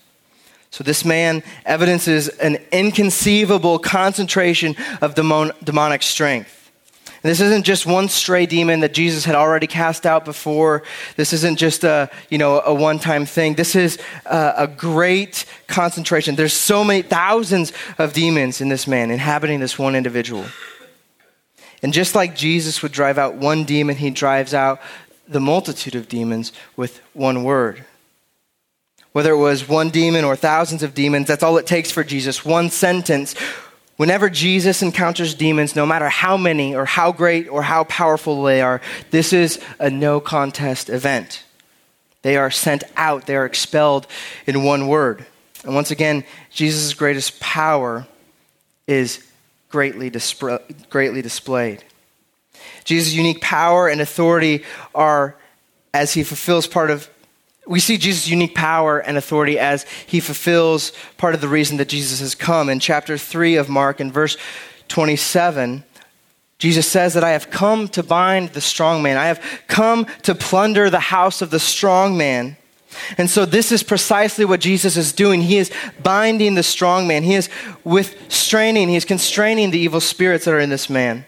So, 0.70 0.82
this 0.82 1.04
man 1.04 1.42
evidences 1.64 2.28
an 2.28 2.58
inconceivable 2.72 3.78
concentration 3.78 4.74
of 5.00 5.14
demonic 5.14 6.02
strength. 6.02 6.55
And 7.22 7.30
this 7.30 7.40
isn't 7.40 7.64
just 7.64 7.86
one 7.86 8.08
stray 8.08 8.46
demon 8.46 8.80
that 8.80 8.92
Jesus 8.94 9.24
had 9.24 9.34
already 9.34 9.66
cast 9.66 10.06
out 10.06 10.24
before. 10.24 10.82
This 11.16 11.32
isn't 11.32 11.56
just 11.56 11.82
a, 11.82 12.10
you 12.30 12.38
know, 12.38 12.60
a 12.60 12.74
one-time 12.74 13.26
thing. 13.26 13.54
This 13.54 13.74
is 13.74 13.98
a, 14.26 14.54
a 14.58 14.66
great 14.66 15.44
concentration. 15.66 16.36
There's 16.36 16.52
so 16.52 16.84
many 16.84 17.02
thousands 17.02 17.72
of 17.98 18.12
demons 18.12 18.60
in 18.60 18.68
this 18.68 18.86
man 18.86 19.10
inhabiting 19.10 19.60
this 19.60 19.78
one 19.78 19.96
individual. 19.96 20.44
And 21.82 21.92
just 21.92 22.14
like 22.14 22.36
Jesus 22.36 22.82
would 22.82 22.92
drive 22.92 23.18
out 23.18 23.34
one 23.34 23.64
demon, 23.64 23.96
he 23.96 24.10
drives 24.10 24.54
out 24.54 24.80
the 25.28 25.40
multitude 25.40 25.94
of 25.94 26.08
demons 26.08 26.52
with 26.76 27.00
one 27.12 27.44
word. 27.44 27.84
Whether 29.12 29.32
it 29.32 29.38
was 29.38 29.66
one 29.66 29.88
demon 29.90 30.24
or 30.24 30.36
thousands 30.36 30.82
of 30.82 30.94
demons, 30.94 31.26
that's 31.26 31.42
all 31.42 31.56
it 31.56 31.66
takes 31.66 31.90
for 31.90 32.04
Jesus. 32.04 32.44
One 32.44 32.70
sentence 32.70 33.34
Whenever 33.96 34.28
Jesus 34.28 34.82
encounters 34.82 35.34
demons, 35.34 35.74
no 35.74 35.86
matter 35.86 36.08
how 36.08 36.36
many 36.36 36.74
or 36.74 36.84
how 36.84 37.12
great 37.12 37.48
or 37.48 37.62
how 37.62 37.84
powerful 37.84 38.42
they 38.42 38.60
are, 38.60 38.80
this 39.10 39.32
is 39.32 39.58
a 39.78 39.88
no 39.88 40.20
contest 40.20 40.90
event. 40.90 41.44
They 42.22 42.36
are 42.36 42.50
sent 42.50 42.84
out, 42.96 43.26
they 43.26 43.36
are 43.36 43.46
expelled 43.46 44.06
in 44.46 44.64
one 44.64 44.86
word. 44.88 45.24
And 45.64 45.74
once 45.74 45.90
again, 45.90 46.24
Jesus' 46.50 46.92
greatest 46.92 47.40
power 47.40 48.06
is 48.86 49.24
greatly, 49.70 50.12
greatly 50.90 51.22
displayed. 51.22 51.82
Jesus' 52.84 53.14
unique 53.14 53.40
power 53.40 53.88
and 53.88 54.00
authority 54.00 54.64
are 54.94 55.36
as 55.94 56.12
he 56.12 56.22
fulfills 56.22 56.66
part 56.66 56.90
of 56.90 57.08
we 57.66 57.80
see 57.80 57.98
Jesus' 57.98 58.28
unique 58.28 58.54
power 58.54 58.98
and 58.98 59.16
authority 59.16 59.58
as 59.58 59.84
he 60.06 60.20
fulfills 60.20 60.92
part 61.16 61.34
of 61.34 61.40
the 61.40 61.48
reason 61.48 61.78
that 61.78 61.88
Jesus 61.88 62.20
has 62.20 62.34
come. 62.34 62.68
In 62.68 62.80
chapter 62.80 63.18
3 63.18 63.56
of 63.56 63.68
Mark, 63.68 64.00
in 64.00 64.12
verse 64.12 64.36
27, 64.88 65.84
Jesus 66.58 66.88
says 66.88 67.14
that 67.14 67.24
I 67.24 67.30
have 67.30 67.50
come 67.50 67.88
to 67.88 68.02
bind 68.02 68.50
the 68.50 68.60
strong 68.60 69.02
man. 69.02 69.16
I 69.16 69.26
have 69.26 69.42
come 69.66 70.06
to 70.22 70.34
plunder 70.34 70.88
the 70.88 71.00
house 71.00 71.42
of 71.42 71.50
the 71.50 71.60
strong 71.60 72.16
man. 72.16 72.56
And 73.18 73.28
so, 73.28 73.44
this 73.44 73.72
is 73.72 73.82
precisely 73.82 74.46
what 74.46 74.60
Jesus 74.60 74.96
is 74.96 75.12
doing. 75.12 75.42
He 75.42 75.58
is 75.58 75.70
binding 76.02 76.54
the 76.54 76.62
strong 76.62 77.06
man. 77.06 77.24
He 77.24 77.34
is 77.34 77.50
with 77.84 78.32
straining, 78.32 78.88
he 78.88 78.96
is 78.96 79.04
constraining 79.04 79.70
the 79.70 79.78
evil 79.78 80.00
spirits 80.00 80.46
that 80.46 80.54
are 80.54 80.60
in 80.60 80.70
this 80.70 80.88
man. 80.88 81.26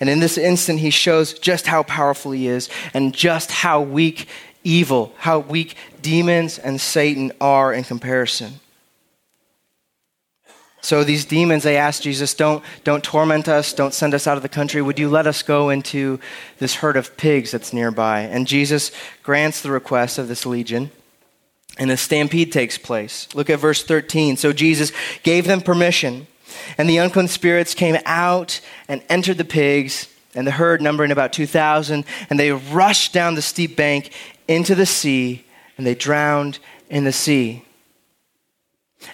And 0.00 0.08
in 0.08 0.20
this 0.20 0.38
instant, 0.38 0.78
he 0.78 0.90
shows 0.90 1.32
just 1.32 1.66
how 1.66 1.82
powerful 1.82 2.32
he 2.32 2.46
is 2.46 2.68
and 2.94 3.14
just 3.14 3.50
how 3.50 3.80
weak 3.80 4.28
evil, 4.68 5.14
how 5.16 5.38
weak 5.38 5.74
demons 6.02 6.58
and 6.58 6.78
Satan 6.78 7.32
are 7.40 7.72
in 7.72 7.84
comparison. 7.84 8.60
So 10.80 11.02
these 11.02 11.24
demons, 11.24 11.64
they 11.64 11.76
ask 11.76 12.02
Jesus, 12.02 12.34
don't, 12.34 12.62
don't 12.84 13.02
torment 13.02 13.48
us, 13.48 13.72
don't 13.72 13.94
send 13.94 14.14
us 14.14 14.26
out 14.26 14.36
of 14.36 14.42
the 14.42 14.48
country. 14.48 14.80
Would 14.80 14.98
you 14.98 15.08
let 15.08 15.26
us 15.26 15.42
go 15.42 15.70
into 15.70 16.20
this 16.58 16.76
herd 16.76 16.96
of 16.96 17.16
pigs 17.16 17.50
that's 17.50 17.72
nearby? 17.72 18.20
And 18.20 18.46
Jesus 18.46 18.92
grants 19.22 19.60
the 19.60 19.72
request 19.72 20.18
of 20.18 20.28
this 20.28 20.46
legion, 20.46 20.90
and 21.78 21.90
a 21.90 21.96
stampede 21.96 22.52
takes 22.52 22.78
place. 22.78 23.26
Look 23.34 23.50
at 23.50 23.58
verse 23.58 23.82
13. 23.82 24.36
So 24.36 24.52
Jesus 24.52 24.92
gave 25.22 25.46
them 25.46 25.62
permission, 25.62 26.26
and 26.76 26.88
the 26.88 26.98
unclean 26.98 27.28
spirits 27.28 27.74
came 27.74 27.96
out 28.04 28.60
and 28.86 29.02
entered 29.08 29.38
the 29.38 29.44
pigs, 29.44 30.08
and 30.34 30.46
the 30.46 30.52
herd 30.52 30.80
numbering 30.80 31.10
about 31.10 31.32
2,000, 31.32 32.04
and 32.30 32.38
they 32.38 32.52
rushed 32.52 33.12
down 33.12 33.34
the 33.34 33.42
steep 33.42 33.74
bank 33.74 34.12
into 34.48 34.74
the 34.74 34.86
sea 34.86 35.44
and 35.76 35.86
they 35.86 35.94
drowned 35.94 36.58
in 36.90 37.04
the 37.04 37.12
sea. 37.12 37.64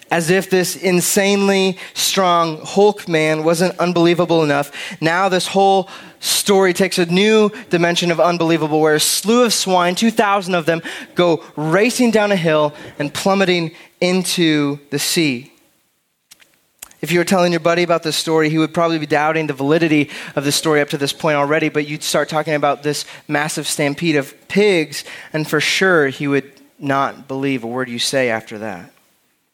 As 0.09 0.31
if 0.31 0.49
this 0.49 0.75
insanely 0.75 1.77
strong 1.93 2.59
Hulk 2.63 3.07
man 3.07 3.43
wasn't 3.43 3.77
unbelievable 3.77 4.43
enough, 4.43 4.71
now 4.99 5.29
this 5.29 5.47
whole 5.47 5.89
story 6.19 6.73
takes 6.73 6.97
a 6.97 7.05
new 7.05 7.51
dimension 7.69 8.09
of 8.09 8.19
unbelievable 8.19 8.81
where 8.81 8.95
a 8.95 8.99
slew 8.99 9.43
of 9.43 9.53
swine, 9.53 9.93
2,000 9.93 10.55
of 10.55 10.65
them, 10.65 10.81
go 11.13 11.43
racing 11.55 12.09
down 12.09 12.31
a 12.31 12.35
hill 12.35 12.73
and 12.97 13.13
plummeting 13.13 13.71
into 14.01 14.79
the 14.89 14.97
sea. 14.97 15.51
If 17.01 17.11
you 17.11 17.19
were 17.19 17.25
telling 17.25 17.51
your 17.51 17.59
buddy 17.59 17.83
about 17.83 18.03
this 18.03 18.15
story, 18.15 18.49
he 18.49 18.57
would 18.57 18.73
probably 18.73 18.97
be 18.97 19.05
doubting 19.05 19.47
the 19.47 19.53
validity 19.53 20.09
of 20.35 20.43
the 20.43 20.51
story 20.51 20.81
up 20.81 20.89
to 20.89 20.97
this 20.97 21.13
point 21.13 21.35
already, 21.35 21.69
but 21.69 21.87
you'd 21.87 22.03
start 22.03 22.29
talking 22.29 22.55
about 22.55 22.83
this 22.83 23.05
massive 23.27 23.67
stampede 23.67 24.15
of 24.15 24.33
pigs, 24.47 25.03
and 25.33 25.47
for 25.47 25.59
sure 25.59 26.07
he 26.07 26.27
would 26.27 26.51
not 26.79 27.27
believe 27.27 27.63
a 27.63 27.67
word 27.67 27.89
you 27.89 27.99
say 27.99 28.29
after 28.29 28.57
that. 28.59 28.91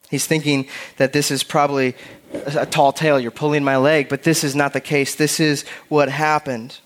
He's 0.10 0.28
thinking 0.28 0.68
that 0.98 1.14
this 1.14 1.32
is 1.32 1.44
probably 1.44 1.96
a 2.46 2.66
tall 2.66 2.92
tale. 2.94 3.20
You're 3.20 3.32
pulling 3.32 3.64
my 3.64 3.78
leg, 3.78 4.08
but 4.08 4.24
this 4.24 4.44
is 4.44 4.56
not 4.56 4.74
the 4.74 4.82
case. 4.82 5.16
This 5.16 5.40
is 5.40 5.66
what 5.90 6.10
happened. 6.10 6.80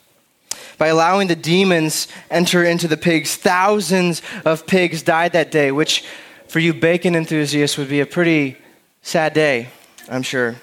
by 0.77 0.87
allowing 0.87 1.27
the 1.27 1.35
demons 1.35 2.07
enter 2.29 2.63
into 2.63 2.87
the 2.87 2.97
pigs. 2.97 3.35
Thousands 3.35 4.21
of 4.43 4.67
pigs 4.67 5.01
died 5.01 5.33
that 5.33 5.51
day, 5.51 5.71
which 5.71 6.03
for 6.47 6.59
you 6.59 6.73
bacon 6.73 7.15
enthusiasts 7.15 7.77
would 7.77 7.89
be 7.89 7.99
a 7.99 8.05
pretty 8.05 8.57
sad 9.01 9.33
day, 9.33 9.69
I'm 10.09 10.21
sure. 10.21 10.55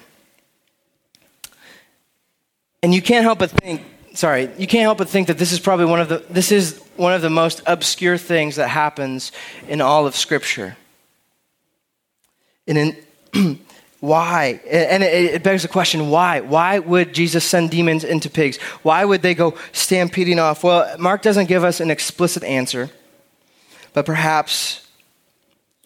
And 2.81 2.93
you 2.93 3.01
can't 3.01 3.23
help 3.23 3.39
but 3.39 3.51
think, 3.51 3.81
sorry, 4.13 4.49
you 4.57 4.67
can't 4.67 4.83
help 4.83 4.97
but 4.97 5.09
think 5.09 5.27
that 5.27 5.37
this 5.37 5.51
is 5.51 5.59
probably 5.59 5.85
one 5.85 6.01
of 6.01 6.09
the 6.09 6.23
this 6.29 6.51
is 6.51 6.79
one 6.95 7.13
of 7.13 7.21
the 7.21 7.29
most 7.29 7.61
obscure 7.65 8.17
things 8.17 8.57
that 8.57 8.67
happens 8.67 9.31
in 9.67 9.81
all 9.81 10.05
of 10.05 10.15
scripture. 10.15 10.77
And 12.67 12.77
in 13.33 13.59
why? 13.99 14.59
And 14.69 15.01
it 15.01 15.43
begs 15.43 15.61
the 15.61 15.69
question 15.69 16.09
why? 16.09 16.41
Why 16.41 16.79
would 16.79 17.13
Jesus 17.13 17.45
send 17.45 17.71
demons 17.71 18.03
into 18.03 18.29
pigs? 18.29 18.57
Why 18.81 19.05
would 19.05 19.21
they 19.21 19.33
go 19.33 19.57
stampeding 19.71 20.39
off? 20.39 20.63
Well, 20.63 20.97
Mark 20.97 21.21
doesn't 21.21 21.47
give 21.47 21.63
us 21.63 21.79
an 21.79 21.89
explicit 21.89 22.43
answer, 22.43 22.89
but 23.93 24.05
perhaps 24.05 24.85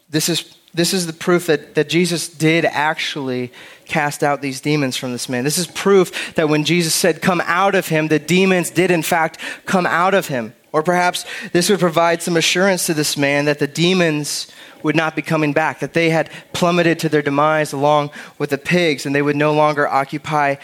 this 0.10 0.30
is, 0.30 0.57
this 0.78 0.94
is 0.94 1.08
the 1.08 1.14
proof 1.14 1.48
that, 1.48 1.76
that 1.76 1.90
Jesus 1.90 2.30
did 2.30 2.66
actually 2.66 3.52
cast 3.86 4.24
out 4.24 4.42
these 4.42 4.62
demons 4.62 4.96
from 4.96 5.12
this 5.12 5.28
man. 5.28 5.44
This 5.44 5.58
is 5.58 5.68
proof 5.68 6.36
that 6.36 6.50
when 6.50 6.64
Jesus 6.64 6.94
said, 6.94 7.22
Come 7.22 7.42
out 7.46 7.76
of 7.76 7.88
him, 7.88 8.08
the 8.08 8.20
demons 8.20 8.70
did 8.70 8.92
in 8.92 9.04
fact 9.04 9.40
come 9.66 9.86
out 9.86 10.14
of 10.14 10.28
him. 10.28 10.54
Or 10.72 10.84
perhaps 10.84 11.26
this 11.54 11.70
would 11.70 11.80
provide 11.80 12.22
some 12.22 12.38
assurance 12.38 12.86
to 12.86 12.94
this 12.94 13.18
man 13.18 13.46
that 13.46 13.60
the 13.60 13.68
demons 13.68 14.48
would 14.84 14.96
not 14.96 15.16
be 15.16 15.22
coming 15.22 15.54
back, 15.54 15.80
that 15.80 15.94
they 15.94 16.10
had 16.10 16.30
plummeted 16.54 17.00
to 17.00 17.10
their 17.10 17.22
demise 17.22 17.74
along 17.74 18.12
with 18.38 18.52
the 18.52 18.58
pigs, 18.58 19.06
and 19.06 19.16
they 19.16 19.22
would 19.22 19.36
no 19.36 19.54
longer 19.54 19.88
occupy 19.88 20.56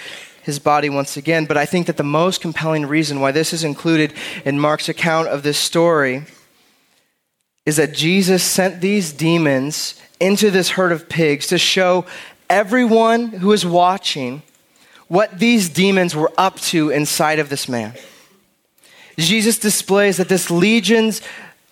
his 0.43 0.59
body 0.59 0.89
once 0.89 1.17
again. 1.17 1.45
But 1.45 1.57
I 1.57 1.65
think 1.65 1.87
that 1.87 1.97
the 1.97 2.03
most 2.03 2.41
compelling 2.41 2.85
reason 2.85 3.21
why 3.21 3.31
this 3.31 3.53
is 3.53 3.63
included 3.63 4.13
in 4.45 4.59
Mark's 4.59 4.89
account 4.89 5.29
of 5.29 5.41
this 5.41 5.57
story 5.57 6.25
is 7.65 7.77
that 7.77 7.93
Jesus 7.93 8.43
sent 8.43 8.81
these 8.81 9.13
demons 9.13 9.99
into 10.19 10.51
this 10.51 10.71
herd 10.71 10.91
of 10.91 11.07
pigs 11.07 11.47
to 11.47 11.57
show 11.57 12.05
everyone 12.49 13.27
who 13.27 13.51
is 13.51 13.65
watching 13.65 14.41
what 15.07 15.39
these 15.39 15.69
demons 15.69 16.15
were 16.15 16.31
up 16.37 16.59
to 16.59 16.89
inside 16.89 17.39
of 17.39 17.49
this 17.49 17.69
man. 17.69 17.93
Jesus 19.17 19.57
displays 19.59 20.17
that 20.17 20.29
this 20.29 20.49
legion's 20.49 21.21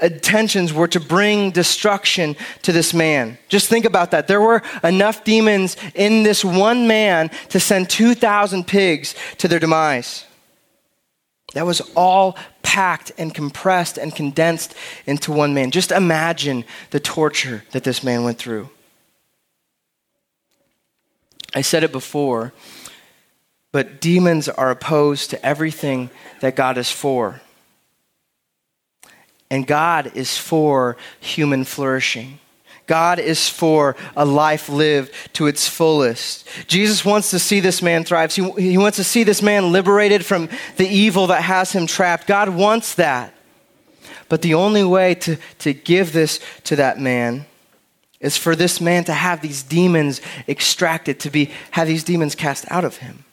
intentions 0.01 0.73
were 0.73 0.87
to 0.87 0.99
bring 0.99 1.51
destruction 1.51 2.35
to 2.63 2.71
this 2.71 2.93
man. 2.93 3.37
Just 3.49 3.67
think 3.67 3.85
about 3.85 4.11
that. 4.11 4.27
There 4.27 4.41
were 4.41 4.63
enough 4.83 5.23
demons 5.23 5.77
in 5.93 6.23
this 6.23 6.43
one 6.43 6.87
man 6.87 7.29
to 7.49 7.59
send 7.59 7.89
2,000 7.89 8.65
pigs 8.65 9.15
to 9.37 9.47
their 9.47 9.59
demise. 9.59 10.25
That 11.53 11.65
was 11.65 11.81
all 11.95 12.37
packed 12.61 13.11
and 13.17 13.33
compressed 13.33 13.97
and 13.97 14.15
condensed 14.15 14.73
into 15.05 15.31
one 15.31 15.53
man. 15.53 15.71
Just 15.71 15.91
imagine 15.91 16.63
the 16.91 16.99
torture 16.99 17.63
that 17.71 17.83
this 17.83 18.03
man 18.03 18.23
went 18.23 18.37
through. 18.37 18.69
I 21.53 21.61
said 21.61 21.83
it 21.83 21.91
before, 21.91 22.53
but 23.71 23.99
demons 23.99 24.47
are 24.47 24.71
opposed 24.71 25.29
to 25.31 25.45
everything 25.45 26.09
that 26.39 26.55
God 26.55 26.77
is 26.77 26.91
for. 26.91 27.41
And 29.49 29.67
God 29.67 30.13
is 30.15 30.37
for 30.37 30.95
human 31.19 31.65
flourishing. 31.65 32.39
God 32.91 33.19
is 33.19 33.47
for 33.47 33.95
a 34.17 34.25
life 34.25 34.67
lived 34.67 35.13
to 35.35 35.47
its 35.47 35.65
fullest. 35.65 36.45
Jesus 36.67 37.05
wants 37.05 37.29
to 37.29 37.39
see 37.39 37.61
this 37.61 37.81
man 37.81 38.03
thrive. 38.03 38.35
He, 38.35 38.51
he 38.51 38.77
wants 38.77 38.97
to 38.97 39.05
see 39.05 39.23
this 39.23 39.41
man 39.41 39.71
liberated 39.71 40.25
from 40.25 40.49
the 40.75 40.89
evil 40.89 41.27
that 41.27 41.41
has 41.41 41.71
him 41.71 41.87
trapped. 41.87 42.27
God 42.27 42.49
wants 42.49 42.95
that. 42.95 43.33
But 44.27 44.41
the 44.41 44.55
only 44.55 44.83
way 44.83 45.15
to, 45.15 45.37
to 45.59 45.71
give 45.71 46.11
this 46.11 46.41
to 46.65 46.75
that 46.75 46.99
man 46.99 47.45
is 48.19 48.35
for 48.35 48.57
this 48.57 48.81
man 48.81 49.05
to 49.05 49.13
have 49.13 49.39
these 49.41 49.63
demons 49.63 50.19
extracted, 50.49 51.17
to 51.21 51.29
be 51.29 51.49
have 51.71 51.87
these 51.87 52.03
demons 52.03 52.35
cast 52.35 52.69
out 52.69 52.83
of 52.83 52.97
him. 52.97 53.23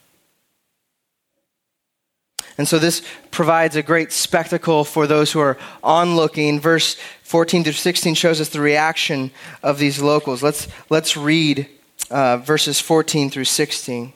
And 2.59 2.67
so 2.67 2.77
this 2.77 3.01
provides 3.31 3.77
a 3.77 3.81
great 3.81 4.11
spectacle 4.11 4.83
for 4.83 5.07
those 5.07 5.31
who 5.31 5.39
are 5.39 5.57
onlooking. 5.81 6.59
Verse 6.59 6.97
14 7.23 7.63
through 7.63 7.71
16 7.71 8.15
shows 8.15 8.41
us 8.41 8.49
the 8.49 8.59
reaction 8.59 9.31
of 9.63 9.79
these 9.79 10.01
locals. 10.01 10.43
Let's, 10.43 10.67
let's 10.89 11.15
read 11.15 11.69
uh, 12.11 12.35
verses 12.35 12.81
14 12.81 13.29
through 13.29 13.45
16. 13.45 14.11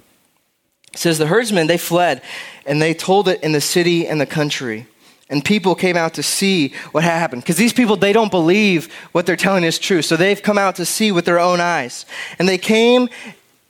It 0.92 1.00
says, 1.00 1.20
The 1.20 1.28
herdsmen, 1.28 1.68
they 1.68 1.78
fled, 1.78 2.22
and 2.66 2.82
they 2.82 2.94
told 2.94 3.30
it 3.30 3.42
in 3.42 3.54
the 3.54 3.62
city 3.62 4.06
and 4.06 4.20
the 4.20 4.26
country. 4.26 4.88
And 5.30 5.46
people 5.46 5.74
came 5.74 5.96
out 5.96 6.16
to 6.16 6.24
see 6.24 6.74
what 6.92 7.06
happened. 7.06 7.44
Because 7.44 7.56
these 7.56 7.72
people, 7.72 7.96
they 7.96 8.12
don't 8.12 8.30
believe 8.30 8.94
what 9.14 9.26
they're 9.26 9.38
telling 9.38 9.64
is 9.64 9.80
true. 9.80 10.02
So 10.02 10.18
they've 10.18 10.44
come 10.44 10.58
out 10.58 10.76
to 10.76 10.86
see 10.86 11.14
with 11.14 11.24
their 11.24 11.40
own 11.40 11.62
eyes. 11.62 12.06
And 12.38 12.50
they 12.50 12.58
came 12.58 13.08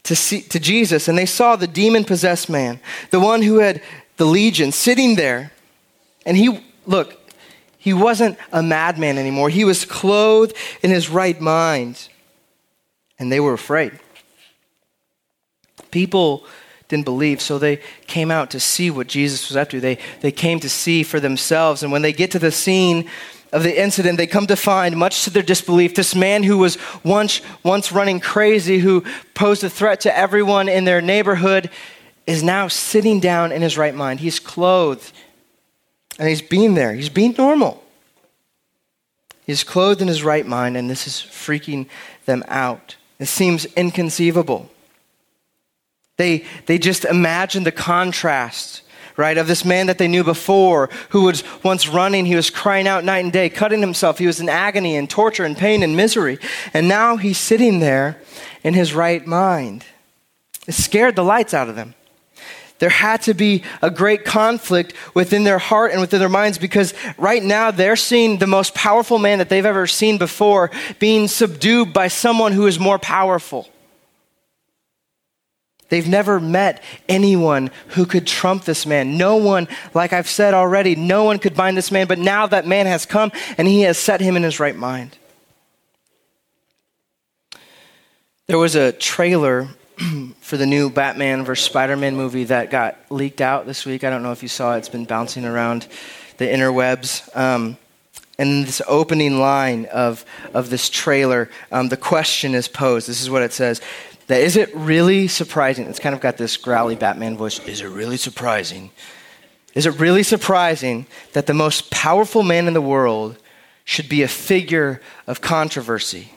to, 0.05 0.15
see, 0.15 0.41
to 0.41 0.59
Jesus, 0.59 1.07
and 1.07 1.15
they 1.15 1.27
saw 1.27 1.55
the 1.55 1.67
demon 1.67 2.03
possessed 2.05 2.49
man, 2.49 2.79
the 3.11 3.19
one 3.19 3.43
who 3.43 3.59
had 3.59 3.81
the 4.17 4.25
legion 4.25 4.71
sitting 4.71 5.15
there. 5.15 5.51
And 6.25 6.37
he, 6.37 6.63
look, 6.85 7.19
he 7.77 7.93
wasn't 7.93 8.37
a 8.51 8.63
madman 8.63 9.17
anymore. 9.17 9.49
He 9.49 9.65
was 9.65 9.85
clothed 9.85 10.55
in 10.81 10.89
his 10.89 11.09
right 11.09 11.39
mind. 11.39 12.07
And 13.19 13.31
they 13.31 13.39
were 13.39 13.53
afraid. 13.53 13.99
People 15.91 16.45
didn't 16.87 17.05
believe, 17.05 17.41
so 17.41 17.57
they 17.57 17.79
came 18.07 18.31
out 18.31 18.51
to 18.51 18.59
see 18.59 18.91
what 18.91 19.07
Jesus 19.07 19.49
was 19.49 19.57
up 19.57 19.69
to. 19.69 19.79
They, 19.79 19.97
they 20.21 20.31
came 20.31 20.59
to 20.61 20.69
see 20.69 21.03
for 21.03 21.19
themselves. 21.19 21.83
And 21.83 21.91
when 21.91 22.01
they 22.01 22.13
get 22.13 22.31
to 22.31 22.39
the 22.39 22.51
scene 22.51 23.09
of 23.51 23.63
the 23.63 23.81
incident, 23.81 24.17
they 24.17 24.27
come 24.27 24.47
to 24.47 24.55
find, 24.55 24.97
much 24.97 25.23
to 25.23 25.29
their 25.29 25.43
disbelief, 25.43 25.95
this 25.95 26.15
man 26.15 26.43
who 26.43 26.57
was 26.57 26.77
once, 27.03 27.41
once 27.63 27.91
running 27.91 28.19
crazy, 28.19 28.79
who 28.79 29.03
posed 29.33 29.63
a 29.63 29.69
threat 29.69 30.01
to 30.01 30.17
everyone 30.17 30.69
in 30.69 30.85
their 30.85 31.01
neighborhood, 31.01 31.69
is 32.25 32.43
now 32.43 32.67
sitting 32.67 33.19
down 33.19 33.51
in 33.51 33.61
his 33.61 33.77
right 33.77 33.93
mind. 33.95 34.19
He's 34.19 34.39
clothed 34.39 35.11
and 36.19 36.27
he's 36.27 36.41
being 36.41 36.73
there. 36.73 36.93
He's 36.93 37.09
being 37.09 37.35
normal. 37.37 37.83
He's 39.45 39.63
clothed 39.63 40.01
in 40.01 40.07
his 40.07 40.23
right 40.23 40.45
mind, 40.45 40.77
and 40.77 40.89
this 40.89 41.05
is 41.05 41.15
freaking 41.15 41.87
them 42.25 42.43
out. 42.47 42.95
It 43.19 43.25
seems 43.25 43.65
inconceivable. 43.65 44.69
They, 46.17 46.45
they 46.67 46.77
just 46.77 47.03
imagine 47.03 47.63
the 47.63 47.71
contrast, 47.71 48.83
right, 49.17 49.37
of 49.37 49.47
this 49.47 49.65
man 49.65 49.87
that 49.87 49.97
they 49.97 50.07
knew 50.07 50.23
before 50.23 50.89
who 51.09 51.23
was 51.23 51.43
once 51.63 51.87
running. 51.87 52.25
He 52.25 52.35
was 52.35 52.49
crying 52.49 52.87
out 52.87 53.03
night 53.03 53.23
and 53.23 53.33
day, 53.33 53.49
cutting 53.49 53.81
himself. 53.81 54.19
He 54.19 54.27
was 54.27 54.39
in 54.39 54.47
agony 54.47 54.95
and 54.95 55.09
torture 55.09 55.43
and 55.43 55.57
pain 55.57 55.83
and 55.83 55.97
misery. 55.97 56.37
And 56.73 56.87
now 56.87 57.17
he's 57.17 57.37
sitting 57.37 57.79
there 57.79 58.21
in 58.63 58.73
his 58.75 58.93
right 58.93 59.25
mind. 59.25 59.83
It 60.67 60.73
scared 60.73 61.15
the 61.15 61.23
lights 61.23 61.53
out 61.53 61.67
of 61.67 61.75
them. 61.75 61.95
There 62.83 62.89
had 62.89 63.21
to 63.21 63.33
be 63.33 63.63
a 63.81 63.89
great 63.89 64.25
conflict 64.25 64.93
within 65.13 65.45
their 65.45 65.57
heart 65.57 65.93
and 65.93 66.01
within 66.01 66.19
their 66.19 66.27
minds 66.27 66.57
because 66.57 66.93
right 67.17 67.41
now 67.41 67.71
they're 67.71 67.95
seeing 67.95 68.39
the 68.39 68.45
most 68.45 68.75
powerful 68.75 69.19
man 69.19 69.37
that 69.37 69.47
they've 69.47 69.65
ever 69.65 69.87
seen 69.87 70.17
before 70.17 70.69
being 70.99 71.29
subdued 71.29 71.93
by 71.93 72.09
someone 72.09 72.51
who 72.51 72.67
is 72.67 72.81
more 72.81 72.99
powerful. 72.99 73.69
They've 75.87 76.09
never 76.09 76.41
met 76.41 76.83
anyone 77.07 77.71
who 77.87 78.05
could 78.05 78.27
trump 78.27 78.65
this 78.65 78.85
man. 78.85 79.15
No 79.15 79.37
one, 79.37 79.69
like 79.93 80.11
I've 80.11 80.27
said 80.27 80.53
already, 80.53 80.97
no 80.97 81.23
one 81.23 81.39
could 81.39 81.55
bind 81.55 81.77
this 81.77 81.89
man, 81.89 82.07
but 82.07 82.19
now 82.19 82.47
that 82.47 82.67
man 82.67 82.85
has 82.85 83.05
come 83.05 83.31
and 83.57 83.65
he 83.65 83.83
has 83.83 83.97
set 83.97 84.19
him 84.19 84.35
in 84.35 84.43
his 84.43 84.59
right 84.59 84.75
mind. 84.75 85.17
There 88.47 88.57
was 88.57 88.75
a 88.75 88.91
trailer 88.91 89.69
for 90.41 90.57
the 90.57 90.65
new 90.65 90.89
Batman 90.89 91.45
vs. 91.45 91.65
Superman 91.65 92.15
movie 92.15 92.45
that 92.45 92.69
got 92.69 92.97
leaked 93.09 93.41
out 93.41 93.65
this 93.65 93.85
week. 93.85 94.03
I 94.03 94.09
don't 94.09 94.23
know 94.23 94.31
if 94.31 94.41
you 94.41 94.49
saw 94.49 94.75
it, 94.75 94.79
it's 94.79 94.89
been 94.89 95.05
bouncing 95.05 95.45
around 95.45 95.87
the 96.37 96.45
interwebs. 96.45 97.35
Um, 97.35 97.77
and 98.39 98.65
this 98.65 98.81
opening 98.87 99.39
line 99.39 99.85
of, 99.85 100.25
of 100.53 100.69
this 100.69 100.89
trailer, 100.89 101.49
um, 101.71 101.89
the 101.89 101.97
question 101.97 102.55
is 102.55 102.67
posed. 102.67 103.07
This 103.07 103.21
is 103.21 103.29
what 103.29 103.43
it 103.43 103.53
says 103.53 103.81
that 104.27 104.41
is 104.41 104.55
it 104.55 104.73
really 104.73 105.27
surprising? 105.27 105.85
It's 105.87 105.99
kind 105.99 106.15
of 106.15 106.21
got 106.21 106.37
this 106.37 106.57
growly 106.57 106.95
Batman 106.95 107.37
voice. 107.37 107.59
Is 107.67 107.81
it 107.81 107.87
really 107.87 108.17
surprising? 108.17 108.91
Is 109.75 109.85
it 109.85 109.99
really 109.99 110.23
surprising 110.23 111.07
that 111.33 111.45
the 111.45 111.53
most 111.53 111.91
powerful 111.91 112.43
man 112.43 112.67
in 112.67 112.73
the 112.73 112.81
world 112.81 113.37
should 113.85 114.07
be 114.07 114.21
a 114.23 114.27
figure 114.27 115.01
of 115.27 115.41
controversy? 115.41 116.31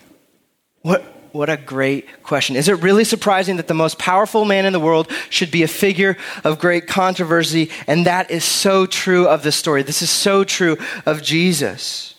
What, 0.82 1.04
what 1.36 1.50
a 1.50 1.56
great 1.56 2.22
question. 2.22 2.56
Is 2.56 2.68
it 2.68 2.82
really 2.82 3.04
surprising 3.04 3.56
that 3.56 3.68
the 3.68 3.74
most 3.74 3.98
powerful 3.98 4.44
man 4.44 4.64
in 4.64 4.72
the 4.72 4.80
world 4.80 5.10
should 5.30 5.50
be 5.50 5.62
a 5.62 5.68
figure 5.68 6.16
of 6.44 6.58
great 6.58 6.86
controversy? 6.86 7.70
And 7.86 8.06
that 8.06 8.30
is 8.30 8.44
so 8.44 8.86
true 8.86 9.28
of 9.28 9.42
this 9.42 9.56
story. 9.56 9.82
This 9.82 10.02
is 10.02 10.10
so 10.10 10.44
true 10.44 10.78
of 11.04 11.22
Jesus. 11.22 12.14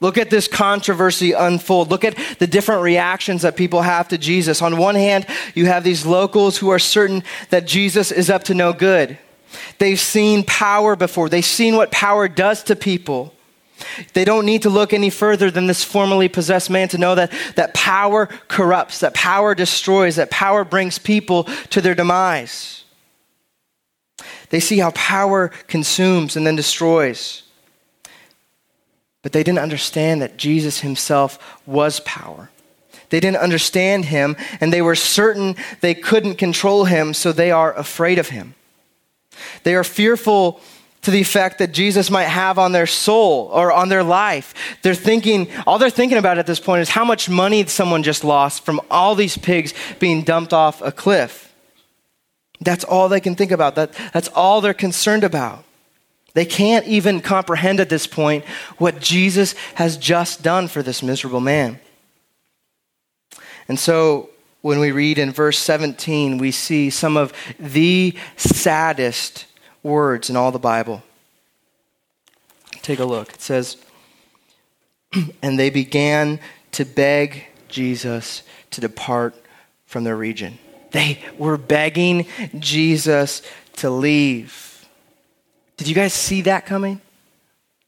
Look 0.00 0.16
at 0.16 0.30
this 0.30 0.48
controversy 0.48 1.32
unfold. 1.32 1.90
Look 1.90 2.04
at 2.04 2.16
the 2.38 2.46
different 2.46 2.82
reactions 2.82 3.42
that 3.42 3.56
people 3.56 3.82
have 3.82 4.08
to 4.08 4.18
Jesus. 4.18 4.62
On 4.62 4.78
one 4.78 4.94
hand, 4.94 5.26
you 5.54 5.66
have 5.66 5.84
these 5.84 6.06
locals 6.06 6.56
who 6.56 6.70
are 6.70 6.78
certain 6.78 7.22
that 7.50 7.66
Jesus 7.66 8.10
is 8.10 8.30
up 8.30 8.44
to 8.44 8.54
no 8.54 8.72
good. 8.72 9.18
They've 9.78 10.00
seen 10.00 10.44
power 10.44 10.96
before, 10.96 11.28
they've 11.28 11.44
seen 11.44 11.76
what 11.76 11.90
power 11.90 12.28
does 12.28 12.62
to 12.64 12.76
people. 12.76 13.34
They 14.12 14.24
don't 14.24 14.46
need 14.46 14.62
to 14.62 14.70
look 14.70 14.92
any 14.92 15.10
further 15.10 15.50
than 15.50 15.66
this 15.66 15.84
formerly 15.84 16.28
possessed 16.28 16.70
man 16.70 16.88
to 16.88 16.98
know 16.98 17.14
that, 17.14 17.32
that 17.56 17.74
power 17.74 18.26
corrupts, 18.48 19.00
that 19.00 19.14
power 19.14 19.54
destroys, 19.54 20.16
that 20.16 20.30
power 20.30 20.64
brings 20.64 20.98
people 20.98 21.44
to 21.70 21.80
their 21.80 21.94
demise. 21.94 22.84
They 24.50 24.60
see 24.60 24.78
how 24.78 24.90
power 24.90 25.48
consumes 25.68 26.36
and 26.36 26.46
then 26.46 26.56
destroys. 26.56 27.42
But 29.22 29.32
they 29.32 29.42
didn't 29.42 29.60
understand 29.60 30.22
that 30.22 30.36
Jesus 30.36 30.80
himself 30.80 31.58
was 31.66 32.00
power. 32.00 32.50
They 33.10 33.20
didn't 33.20 33.38
understand 33.38 34.06
him, 34.06 34.36
and 34.60 34.72
they 34.72 34.82
were 34.82 34.94
certain 34.94 35.56
they 35.80 35.94
couldn't 35.94 36.36
control 36.36 36.84
him, 36.84 37.12
so 37.12 37.32
they 37.32 37.50
are 37.50 37.74
afraid 37.74 38.18
of 38.18 38.28
him. 38.28 38.54
They 39.64 39.74
are 39.74 39.84
fearful 39.84 40.60
to 41.02 41.10
the 41.10 41.20
effect 41.20 41.58
that 41.58 41.72
Jesus 41.72 42.10
might 42.10 42.24
have 42.24 42.58
on 42.58 42.72
their 42.72 42.86
soul 42.86 43.48
or 43.52 43.72
on 43.72 43.88
their 43.88 44.02
life. 44.02 44.54
They're 44.82 44.94
thinking, 44.94 45.48
all 45.66 45.78
they're 45.78 45.90
thinking 45.90 46.18
about 46.18 46.38
at 46.38 46.46
this 46.46 46.60
point 46.60 46.82
is 46.82 46.90
how 46.90 47.04
much 47.04 47.28
money 47.28 47.64
someone 47.66 48.02
just 48.02 48.24
lost 48.24 48.64
from 48.64 48.80
all 48.90 49.14
these 49.14 49.38
pigs 49.38 49.72
being 49.98 50.22
dumped 50.22 50.52
off 50.52 50.82
a 50.82 50.92
cliff. 50.92 51.54
That's 52.60 52.84
all 52.84 53.08
they 53.08 53.20
can 53.20 53.34
think 53.34 53.50
about. 53.50 53.74
That, 53.76 53.92
that's 54.12 54.28
all 54.28 54.60
they're 54.60 54.74
concerned 54.74 55.24
about. 55.24 55.64
They 56.34 56.44
can't 56.44 56.86
even 56.86 57.20
comprehend 57.20 57.80
at 57.80 57.88
this 57.88 58.06
point 58.06 58.44
what 58.78 59.00
Jesus 59.00 59.54
has 59.74 59.96
just 59.96 60.42
done 60.42 60.68
for 60.68 60.82
this 60.82 61.02
miserable 61.02 61.40
man. 61.40 61.80
And 63.66 63.78
so 63.78 64.30
when 64.60 64.78
we 64.78 64.92
read 64.92 65.18
in 65.18 65.32
verse 65.32 65.58
17, 65.58 66.38
we 66.38 66.50
see 66.50 66.90
some 66.90 67.16
of 67.16 67.32
the 67.58 68.14
saddest 68.36 69.46
words 69.82 70.30
in 70.30 70.36
all 70.36 70.52
the 70.52 70.58
Bible. 70.58 71.02
Take 72.82 72.98
a 72.98 73.04
look. 73.04 73.34
It 73.34 73.40
says, 73.40 73.76
And 75.42 75.58
they 75.58 75.70
began 75.70 76.40
to 76.72 76.84
beg 76.84 77.46
Jesus 77.68 78.42
to 78.70 78.80
depart 78.80 79.34
from 79.86 80.04
their 80.04 80.16
region. 80.16 80.58
They 80.90 81.18
were 81.38 81.56
begging 81.56 82.26
Jesus 82.58 83.42
to 83.76 83.90
leave. 83.90 84.88
Did 85.76 85.88
you 85.88 85.94
guys 85.94 86.12
see 86.12 86.42
that 86.42 86.66
coming? 86.66 87.00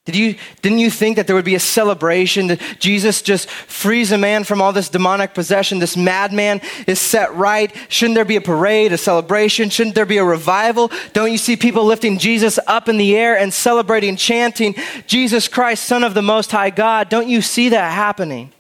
Did 0.05 0.17
you, 0.17 0.35
didn't 0.63 0.81
you 0.81 0.91
think 0.91 1.15
that 1.15 1.29
there 1.29 1.37
would 1.37 1.45
be 1.45 1.55
a 1.55 1.61
celebration 1.61 2.49
that 2.49 2.61
Jesus 2.81 3.23
just 3.23 3.49
frees 3.49 4.11
a 4.11 4.19
man 4.19 4.43
from 4.43 4.61
all 4.61 4.73
this 4.73 4.89
demonic 4.89 5.33
possession? 5.33 5.79
This 5.79 5.97
madman 5.97 6.61
is 6.89 7.01
set 7.01 7.33
right. 7.37 7.73
Shouldn't 7.89 8.17
there 8.17 8.25
be 8.25 8.35
a 8.35 8.41
parade, 8.41 8.93
a 8.93 8.99
celebration? 8.99 9.71
Shouldn't 9.71 9.95
there 9.95 10.05
be 10.05 10.17
a 10.17 10.25
revival? 10.25 10.91
Don't 11.13 11.31
you 11.31 11.39
see 11.39 11.57
people 11.57 11.85
lifting 11.85 12.19
Jesus 12.19 12.59
up 12.67 12.89
in 12.89 12.97
the 12.97 13.17
air 13.17 13.39
and 13.39 13.55
celebrating, 13.55 14.17
chanting, 14.17 14.75
Jesus 15.07 15.47
Christ, 15.47 15.85
Son 15.85 16.03
of 16.03 16.15
the 16.15 16.23
Most 16.23 16.51
High 16.51 16.71
God? 16.71 17.09
Don't 17.09 17.29
you 17.29 17.41
see 17.41 17.69
that 17.69 17.93
happening? 17.93 18.51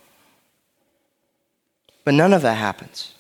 But 2.04 2.14
none 2.14 2.32
of 2.32 2.42
that 2.42 2.54
happens. 2.54 3.14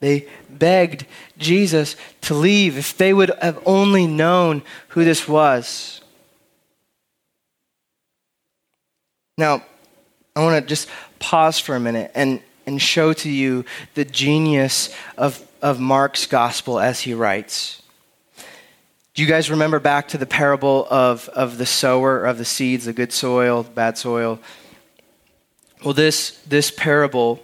They 0.00 0.26
begged 0.50 1.06
Jesus 1.38 1.94
to 2.22 2.34
leave 2.34 2.76
if 2.76 2.96
they 2.96 3.14
would 3.14 3.30
have 3.40 3.60
only 3.64 4.08
known 4.08 4.62
who 4.88 5.04
this 5.04 5.28
was. 5.28 6.00
Now, 9.38 9.62
I 10.34 10.42
want 10.42 10.60
to 10.60 10.68
just 10.68 10.88
pause 11.20 11.60
for 11.60 11.76
a 11.76 11.80
minute 11.80 12.10
and, 12.14 12.42
and 12.66 12.82
show 12.82 13.12
to 13.12 13.30
you 13.30 13.64
the 13.94 14.04
genius 14.04 14.92
of, 15.16 15.40
of 15.62 15.78
Mark's 15.78 16.26
gospel 16.26 16.80
as 16.80 17.00
he 17.02 17.14
writes. 17.14 17.80
Do 19.14 19.22
you 19.22 19.28
guys 19.28 19.48
remember 19.48 19.78
back 19.78 20.08
to 20.08 20.18
the 20.18 20.26
parable 20.26 20.88
of, 20.90 21.28
of 21.30 21.56
the 21.56 21.66
sower 21.66 22.24
of 22.24 22.36
the 22.36 22.44
seeds, 22.44 22.84
the 22.86 22.92
good 22.92 23.12
soil, 23.12 23.62
bad 23.62 23.96
soil? 23.96 24.40
Well, 25.84 25.94
this, 25.94 26.40
this 26.44 26.72
parable 26.72 27.40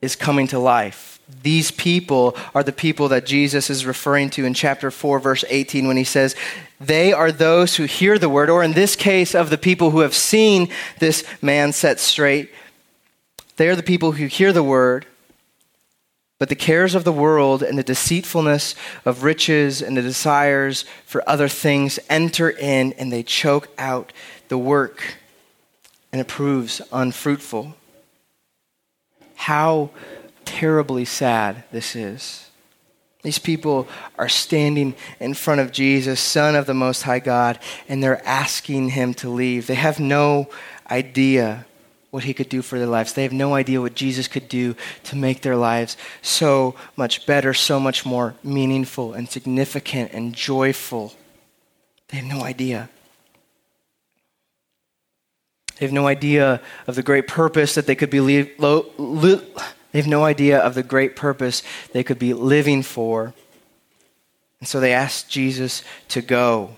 is 0.00 0.14
coming 0.14 0.46
to 0.48 0.60
life. 0.60 1.13
These 1.42 1.70
people 1.70 2.36
are 2.54 2.62
the 2.62 2.72
people 2.72 3.08
that 3.08 3.26
Jesus 3.26 3.70
is 3.70 3.86
referring 3.86 4.30
to 4.30 4.44
in 4.44 4.52
chapter 4.52 4.90
4, 4.90 5.18
verse 5.18 5.44
18, 5.48 5.86
when 5.86 5.96
he 5.96 6.04
says, 6.04 6.36
They 6.80 7.12
are 7.12 7.32
those 7.32 7.76
who 7.76 7.84
hear 7.84 8.18
the 8.18 8.28
word, 8.28 8.50
or 8.50 8.62
in 8.62 8.72
this 8.72 8.94
case, 8.94 9.34
of 9.34 9.48
the 9.48 9.58
people 9.58 9.90
who 9.90 10.00
have 10.00 10.14
seen 10.14 10.68
this 10.98 11.24
man 11.40 11.72
set 11.72 11.98
straight. 11.98 12.52
They 13.56 13.68
are 13.68 13.76
the 13.76 13.82
people 13.82 14.12
who 14.12 14.26
hear 14.26 14.52
the 14.52 14.62
word, 14.62 15.06
but 16.38 16.50
the 16.50 16.56
cares 16.56 16.94
of 16.94 17.04
the 17.04 17.12
world 17.12 17.62
and 17.62 17.78
the 17.78 17.82
deceitfulness 17.82 18.74
of 19.06 19.22
riches 19.22 19.80
and 19.80 19.96
the 19.96 20.02
desires 20.02 20.84
for 21.06 21.26
other 21.26 21.48
things 21.48 21.98
enter 22.10 22.50
in 22.50 22.92
and 22.94 23.10
they 23.10 23.22
choke 23.22 23.68
out 23.78 24.12
the 24.48 24.58
work, 24.58 25.14
and 26.12 26.20
it 26.20 26.28
proves 26.28 26.82
unfruitful. 26.92 27.74
How 29.36 29.90
terribly 30.44 31.04
sad 31.04 31.64
this 31.72 31.96
is. 31.96 32.50
These 33.22 33.38
people 33.38 33.88
are 34.18 34.28
standing 34.28 34.94
in 35.18 35.32
front 35.32 35.62
of 35.62 35.72
Jesus, 35.72 36.20
Son 36.20 36.54
of 36.54 36.66
the 36.66 36.74
Most 36.74 37.02
High 37.02 37.20
God, 37.20 37.58
and 37.88 38.02
they're 38.02 38.24
asking 38.26 38.90
him 38.90 39.14
to 39.14 39.30
leave. 39.30 39.66
They 39.66 39.76
have 39.76 39.98
no 39.98 40.50
idea 40.90 41.64
what 42.10 42.24
he 42.24 42.34
could 42.34 42.50
do 42.50 42.62
for 42.62 42.78
their 42.78 42.86
lives. 42.86 43.14
They 43.14 43.22
have 43.22 43.32
no 43.32 43.54
idea 43.54 43.80
what 43.80 43.94
Jesus 43.94 44.28
could 44.28 44.48
do 44.48 44.76
to 45.04 45.16
make 45.16 45.40
their 45.40 45.56
lives 45.56 45.96
so 46.22 46.76
much 46.96 47.26
better, 47.26 47.54
so 47.54 47.80
much 47.80 48.04
more 48.04 48.34
meaningful 48.44 49.14
and 49.14 49.28
significant 49.28 50.12
and 50.12 50.34
joyful. 50.34 51.14
They 52.08 52.18
have 52.18 52.26
no 52.26 52.44
idea. 52.44 52.90
They 55.78 55.86
have 55.86 55.92
no 55.92 56.06
idea 56.06 56.60
of 56.86 56.94
the 56.94 57.02
great 57.02 57.26
purpose 57.26 57.74
that 57.74 57.86
they 57.86 57.96
could 57.96 58.10
be 58.10 58.20
lo- 58.58 58.86
lo- 58.96 59.42
they 59.94 60.00
have 60.00 60.08
no 60.08 60.24
idea 60.24 60.58
of 60.58 60.74
the 60.74 60.82
great 60.82 61.14
purpose 61.14 61.62
they 61.92 62.02
could 62.02 62.18
be 62.18 62.34
living 62.34 62.82
for. 62.82 63.32
And 64.58 64.66
so 64.66 64.80
they 64.80 64.92
ask 64.92 65.28
Jesus 65.28 65.84
to 66.08 66.20
go. 66.20 66.70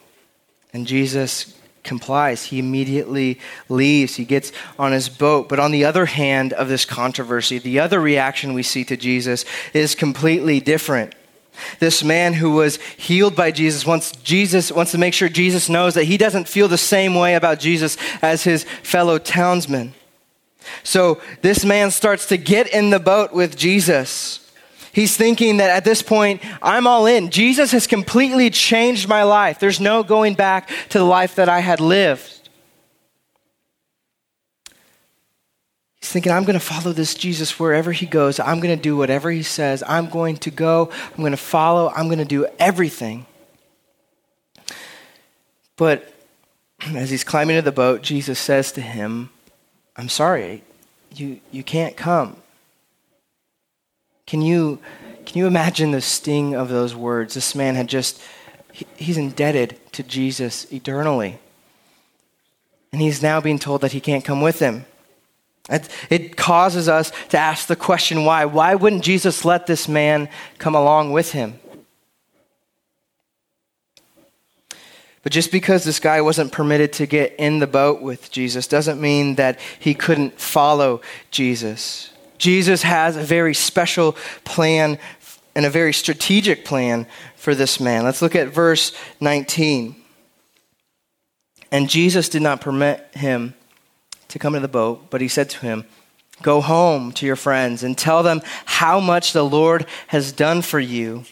And 0.75 0.87
Jesus 0.87 1.59
complies. 1.83 2.45
He 2.45 2.59
immediately 2.59 3.41
leaves. 3.71 4.17
He 4.17 4.27
gets 4.27 4.53
on 4.79 4.93
his 4.93 5.09
boat. 5.09 5.49
But 5.49 5.59
on 5.59 5.71
the 5.71 5.83
other 5.83 6.05
hand 6.05 6.53
of 6.53 6.69
this 6.69 6.85
controversy, 6.85 7.59
the 7.59 7.81
other 7.81 8.01
reaction 8.01 8.53
we 8.53 8.63
see 8.63 8.85
to 8.85 8.99
Jesus 8.99 9.47
is 9.73 9.95
completely 9.95 10.61
different. 10.61 11.15
This 11.79 12.05
man 12.05 12.35
who 12.35 12.51
was 12.51 12.77
healed 12.99 13.35
by 13.35 13.51
Jesus 13.51 13.87
wants 13.87 14.13
Jesus 14.13 14.71
wants 14.71 14.93
to 14.93 14.99
make 14.99 15.15
sure 15.15 15.31
Jesus 15.31 15.71
knows 15.71 15.95
that 15.95 16.05
he 16.05 16.19
doesn't 16.19 16.51
feel 16.51 16.69
the 16.69 16.77
same 16.77 17.15
way 17.15 17.35
about 17.35 17.61
Jesus 17.61 17.97
as 18.21 18.45
his 18.45 18.65
fellow 18.83 19.17
townsmen. 19.19 19.95
So 20.83 21.21
this 21.43 21.65
man 21.65 21.91
starts 21.91 22.27
to 22.27 22.37
get 22.37 22.69
in 22.69 22.91
the 22.91 23.01
boat 23.01 23.33
with 23.33 23.57
Jesus. 23.57 24.43
He's 24.93 25.15
thinking 25.15 25.59
that 25.59 25.69
at 25.69 25.85
this 25.85 26.01
point, 26.01 26.43
I'm 26.63 26.87
all 26.87 27.05
in. 27.05 27.31
Jesus 27.31 27.73
has 27.73 27.87
completely 27.87 28.49
changed 28.49 29.09
my 29.09 29.25
life. 29.25 29.59
There's 29.59 29.79
no 29.79 30.03
going 30.03 30.35
back 30.35 30.71
to 30.89 30.99
the 30.99 31.05
life 31.05 31.35
that 31.35 31.51
I 31.51 31.61
had 31.61 31.81
lived. 31.81 32.49
He's 36.01 36.13
thinking, 36.13 36.33
I'm 36.33 36.45
going 36.45 36.59
to 36.59 36.65
follow 36.65 36.93
this 36.93 37.15
Jesus 37.15 37.59
wherever 37.59 37.93
he 37.93 38.07
goes. 38.07 38.41
I'm 38.41 38.61
going 38.61 38.75
to 38.75 38.83
do 38.83 38.97
whatever 38.97 39.31
he 39.31 39.43
says. 39.43 39.83
I'm 39.87 40.09
going 40.09 40.37
to 40.39 40.51
go. 40.51 40.91
I'm 41.11 41.19
going 41.19 41.33
to 41.33 41.37
follow. 41.37 41.93
I'm 41.95 42.07
going 42.07 42.19
to 42.19 42.25
do 42.25 42.47
everything. 42.59 43.27
But 45.77 46.11
as 46.95 47.11
he's 47.11 47.25
climbing 47.25 47.57
into 47.57 47.69
the 47.69 47.75
boat, 47.75 48.03
Jesus 48.03 48.39
says 48.39 48.73
to 48.73 48.81
him, 48.81 49.31
I'm 49.97 50.09
sorry, 50.09 50.63
you, 51.15 51.41
you 51.51 51.63
can't 51.63 51.97
come. 51.97 52.37
Can 54.27 54.43
you, 54.43 54.81
can 55.25 55.39
you 55.39 55.47
imagine 55.47 55.93
the 55.93 56.01
sting 56.01 56.55
of 56.55 56.69
those 56.69 56.95
words? 56.95 57.35
This 57.35 57.55
man 57.55 57.77
had 57.77 57.89
just, 57.89 58.21
he, 58.73 58.87
he's 58.97 59.17
indebted 59.17 59.79
to 59.93 60.03
Jesus 60.03 60.71
eternally. 60.73 61.39
And 62.93 63.01
he's 63.01 63.23
now 63.23 63.41
being 63.41 63.59
told 63.59 63.81
that 63.83 63.93
he 63.93 64.01
can't 64.01 64.25
come 64.25 64.41
with 64.41 64.59
him. 64.59 64.85
It, 65.69 65.89
it 66.11 66.37
causes 66.37 66.89
us 66.89 67.11
to 67.31 67.39
ask 67.39 67.67
the 67.67 67.77
question 67.77 68.25
why. 68.25 68.45
Why 68.45 68.75
wouldn't 68.75 69.03
Jesus 69.03 69.45
let 69.45 69.67
this 69.67 69.89
man 69.89 70.29
come 70.59 70.75
along 70.75 71.13
with 71.13 71.33
him? 71.33 71.59
But 75.27 75.33
just 75.33 75.51
because 75.51 75.83
this 75.83 75.99
guy 75.99 76.21
wasn't 76.21 76.53
permitted 76.53 76.93
to 76.93 77.07
get 77.07 77.35
in 77.37 77.59
the 77.59 77.67
boat 77.67 78.01
with 78.01 78.31
Jesus 78.31 78.69
doesn't 78.69 79.01
mean 79.01 79.35
that 79.35 79.59
he 79.81 79.93
couldn't 79.93 80.41
follow 80.41 81.01
Jesus. 81.33 82.11
Jesus 82.39 82.85
has 82.85 83.17
a 83.17 83.25
very 83.25 83.53
special 83.53 84.17
plan 84.45 85.01
and 85.57 85.67
a 85.67 85.69
very 85.69 85.93
strategic 85.93 86.65
plan 86.65 87.09
for 87.35 87.57
this 87.57 87.81
man. 87.81 88.05
Let's 88.05 88.23
look 88.23 88.37
at 88.37 88.55
verse 88.55 88.93
19. 89.19 89.97
And 91.73 91.91
Jesus 91.91 92.29
did 92.29 92.43
not 92.43 92.61
permit 92.61 93.05
him 93.15 93.55
to 94.29 94.39
come 94.39 94.55
into 94.55 94.69
the 94.69 94.73
boat, 94.73 95.11
but 95.11 95.21
he 95.21 95.27
said 95.27 95.51
to 95.51 95.59
him, 95.59 95.87
Go 96.41 96.61
home 96.61 97.11
to 97.15 97.27
your 97.27 97.35
friends 97.35 97.83
and 97.83 97.99
tell 97.99 98.23
them 98.23 98.43
how 98.65 99.01
much 99.01 99.33
the 99.33 99.45
Lord 99.45 99.87
has 100.07 100.31
done 100.31 100.63
for 100.63 100.79
you 100.79 101.25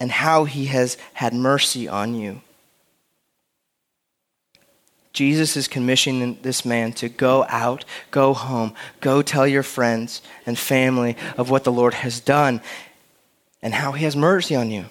and 0.00 0.10
how 0.10 0.46
he 0.46 0.64
has 0.64 0.98
had 1.12 1.32
mercy 1.32 1.86
on 1.86 2.16
you. 2.16 2.40
Jesus 5.14 5.56
is 5.56 5.68
commissioning 5.68 6.38
this 6.42 6.64
man 6.64 6.92
to 6.94 7.08
go 7.08 7.46
out, 7.48 7.84
go 8.10 8.34
home, 8.34 8.74
go 9.00 9.22
tell 9.22 9.46
your 9.46 9.62
friends 9.62 10.20
and 10.44 10.58
family 10.58 11.16
of 11.38 11.50
what 11.50 11.62
the 11.62 11.72
Lord 11.72 11.94
has 11.94 12.18
done 12.18 12.60
and 13.62 13.72
how 13.72 13.92
he 13.92 14.04
has 14.04 14.16
mercy 14.16 14.56
on 14.56 14.72
you. 14.72 14.86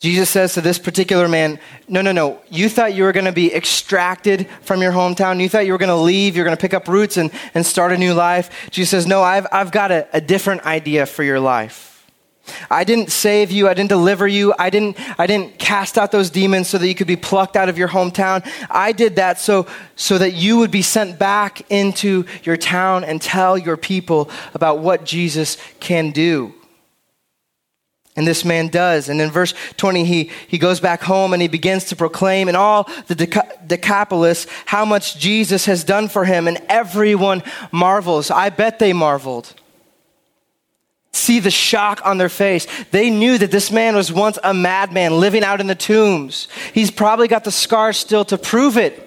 Jesus 0.00 0.30
says 0.30 0.54
to 0.54 0.60
this 0.60 0.78
particular 0.78 1.28
man, 1.28 1.58
No, 1.88 2.02
no, 2.02 2.12
no. 2.12 2.40
You 2.50 2.68
thought 2.68 2.94
you 2.94 3.04
were 3.04 3.12
going 3.12 3.24
to 3.24 3.32
be 3.32 3.54
extracted 3.54 4.48
from 4.62 4.82
your 4.82 4.92
hometown. 4.92 5.40
You 5.40 5.48
thought 5.48 5.66
you 5.66 5.72
were 5.72 5.78
going 5.78 5.88
to 5.88 5.96
leave. 5.96 6.36
You're 6.36 6.44
going 6.44 6.56
to 6.56 6.60
pick 6.60 6.74
up 6.74 6.88
roots 6.88 7.16
and, 7.16 7.30
and 7.54 7.64
start 7.66 7.92
a 7.92 7.98
new 7.98 8.14
life. 8.14 8.70
Jesus 8.70 8.90
says, 8.90 9.06
No, 9.06 9.22
I've, 9.22 9.46
I've 9.50 9.72
got 9.72 9.90
a, 9.90 10.06
a 10.12 10.20
different 10.20 10.64
idea 10.64 11.04
for 11.04 11.22
your 11.22 11.40
life. 11.40 11.89
I 12.70 12.84
didn't 12.84 13.10
save 13.10 13.50
you. 13.50 13.68
I 13.68 13.74
didn't 13.74 13.90
deliver 13.90 14.26
you. 14.26 14.54
I 14.58 14.70
didn't, 14.70 14.96
I 15.18 15.26
didn't 15.26 15.58
cast 15.58 15.98
out 15.98 16.12
those 16.12 16.30
demons 16.30 16.68
so 16.68 16.78
that 16.78 16.86
you 16.86 16.94
could 16.94 17.06
be 17.06 17.16
plucked 17.16 17.56
out 17.56 17.68
of 17.68 17.78
your 17.78 17.88
hometown. 17.88 18.46
I 18.70 18.92
did 18.92 19.16
that 19.16 19.38
so, 19.38 19.66
so 19.96 20.18
that 20.18 20.32
you 20.32 20.58
would 20.58 20.70
be 20.70 20.82
sent 20.82 21.18
back 21.18 21.62
into 21.70 22.24
your 22.42 22.56
town 22.56 23.04
and 23.04 23.20
tell 23.20 23.56
your 23.58 23.76
people 23.76 24.30
about 24.54 24.78
what 24.78 25.04
Jesus 25.04 25.56
can 25.80 26.10
do. 26.10 26.54
And 28.16 28.26
this 28.26 28.44
man 28.44 28.68
does. 28.68 29.08
And 29.08 29.20
in 29.20 29.30
verse 29.30 29.54
20, 29.76 30.04
he, 30.04 30.30
he 30.48 30.58
goes 30.58 30.80
back 30.80 31.02
home 31.02 31.32
and 31.32 31.40
he 31.40 31.48
begins 31.48 31.84
to 31.86 31.96
proclaim 31.96 32.48
in 32.48 32.56
all 32.56 32.88
the 33.06 33.14
Decapolis 33.66 34.46
how 34.66 34.84
much 34.84 35.16
Jesus 35.16 35.66
has 35.66 35.84
done 35.84 36.08
for 36.08 36.24
him. 36.24 36.48
And 36.48 36.60
everyone 36.68 37.42
marvels. 37.70 38.30
I 38.30 38.50
bet 38.50 38.78
they 38.78 38.92
marveled. 38.92 39.54
See 41.30 41.38
the 41.38 41.48
shock 41.48 42.04
on 42.04 42.18
their 42.18 42.28
face. 42.28 42.66
They 42.90 43.08
knew 43.08 43.38
that 43.38 43.52
this 43.52 43.70
man 43.70 43.94
was 43.94 44.12
once 44.12 44.36
a 44.42 44.52
madman 44.52 45.20
living 45.20 45.44
out 45.44 45.60
in 45.60 45.68
the 45.68 45.76
tombs. 45.76 46.48
He's 46.74 46.90
probably 46.90 47.28
got 47.28 47.44
the 47.44 47.52
scars 47.52 47.98
still 47.98 48.24
to 48.24 48.36
prove 48.36 48.76
it. 48.76 49.06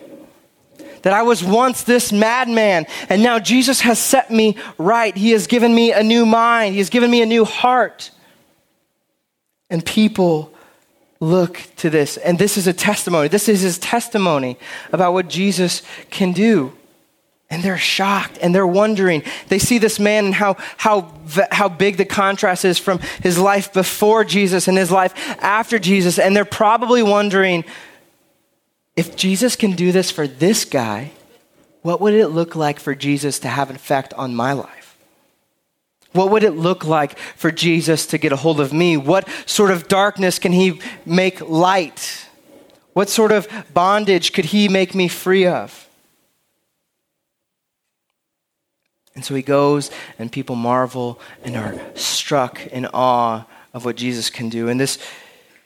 That 1.02 1.12
I 1.12 1.24
was 1.24 1.44
once 1.44 1.84
this 1.84 2.14
madman, 2.14 2.86
and 3.10 3.22
now 3.22 3.40
Jesus 3.40 3.82
has 3.82 4.00
set 4.00 4.32
me 4.32 4.56
right. 4.78 5.14
He 5.14 5.32
has 5.32 5.48
given 5.48 5.76
me 5.76 5.92
a 5.92 6.02
new 6.02 6.26
mind, 6.26 6.76
He 6.76 6.80
has 6.80 6.90
given 6.90 7.12
me 7.12 7.22
a 7.22 7.26
new 7.26 7.44
heart. 7.44 8.10
And 9.70 9.86
people 9.86 10.54
look 11.20 11.62
to 11.76 11.90
this. 11.90 12.16
And 12.16 12.40
this 12.40 12.56
is 12.56 12.68
a 12.68 12.74
testimony. 12.74 13.28
This 13.28 13.50
is 13.50 13.60
his 13.60 13.78
testimony 13.80 14.58
about 14.94 15.12
what 15.12 15.28
Jesus 15.28 15.82
can 16.10 16.32
do. 16.32 16.72
And 17.54 17.62
they're 17.62 17.78
shocked 17.78 18.40
and 18.42 18.54
they're 18.54 18.66
wondering. 18.66 19.22
They 19.50 19.60
see 19.60 19.78
this 19.78 20.00
man 20.00 20.26
and 20.26 20.34
how, 20.34 20.58
how, 20.76 21.14
how 21.52 21.70
big 21.70 21.98
the 21.98 22.06
contrast 22.06 22.66
is 22.66 22.80
from 22.80 22.98
his 23.22 23.38
life 23.38 23.72
before 23.72 24.24
Jesus 24.24 24.68
and 24.68 24.76
his 24.76 24.90
life 24.90 25.14
after 25.40 25.78
Jesus. 25.78 26.18
And 26.18 26.36
they're 26.36 26.46
probably 26.46 27.04
wondering 27.04 27.64
if 28.96 29.16
Jesus 29.16 29.56
can 29.56 29.74
do 29.74 29.92
this 29.92 30.10
for 30.10 30.26
this 30.28 30.66
guy, 30.66 31.12
what 31.84 32.02
would 32.02 32.16
it 32.16 32.30
look 32.30 32.56
like 32.56 32.80
for 32.80 32.96
Jesus 32.96 33.38
to 33.40 33.48
have 33.50 33.70
an 33.70 33.76
effect 33.76 34.16
on 34.16 34.34
my 34.34 34.54
life? 34.54 34.98
What 36.14 36.32
would 36.32 36.44
it 36.44 36.54
look 36.54 36.84
like 36.84 37.20
for 37.20 37.52
Jesus 37.52 38.08
to 38.08 38.18
get 38.18 38.32
a 38.32 38.36
hold 38.36 38.60
of 38.60 38.74
me? 38.74 38.98
What 38.98 39.30
sort 39.46 39.70
of 39.70 39.88
darkness 39.88 40.40
can 40.40 40.54
he 40.54 40.82
make 41.06 41.40
light? 41.48 42.26
What 42.94 43.10
sort 43.10 43.32
of 43.32 43.48
bondage 43.76 44.34
could 44.34 44.46
he 44.46 44.68
make 44.68 44.96
me 44.96 45.08
free 45.08 45.46
of? 45.46 45.88
And 49.16 49.24
so 49.24 49.36
he 49.36 49.42
goes, 49.42 49.92
and 50.18 50.32
people 50.32 50.56
marvel 50.56 51.20
and 51.44 51.56
are 51.56 51.80
struck 51.96 52.66
in 52.68 52.88
awe 52.88 53.46
of 53.74 53.86
what 53.86 53.96
Jesus 53.96 54.30
can 54.30 54.50
do. 54.50 54.70
And 54.70 54.80
this, 54.80 54.98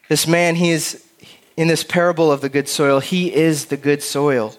this 0.09 0.27
man, 0.27 0.55
he 0.55 0.71
is 0.71 1.03
in 1.55 1.67
this 1.67 1.83
parable 1.83 2.31
of 2.31 2.41
the 2.41 2.49
good 2.49 2.69
soil, 2.69 2.99
he 2.99 3.33
is 3.33 3.65
the 3.65 3.77
good 3.77 4.03
soil. 4.03 4.55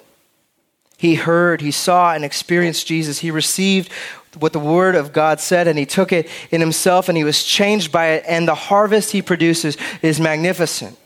He 0.97 1.15
heard, 1.15 1.61
he 1.61 1.71
saw, 1.71 2.13
and 2.13 2.25
experienced 2.25 2.87
Jesus. 2.89 3.21
He 3.21 3.31
received 3.31 3.93
what 4.39 4.53
the 4.53 4.59
Word 4.59 4.97
of 4.97 5.13
God 5.13 5.39
said, 5.39 5.69
and 5.69 5.79
he 5.79 5.87
took 5.87 6.13
it 6.13 6.29
in 6.51 6.61
himself, 6.61 7.09
and 7.09 7.17
he 7.17 7.23
was 7.23 7.45
changed 7.45 7.93
by 7.93 8.09
it, 8.09 8.25
and 8.27 8.49
the 8.49 8.55
harvest 8.57 9.13
he 9.13 9.23
produces 9.23 9.77
is 10.03 10.21
magnificent. 10.21 10.99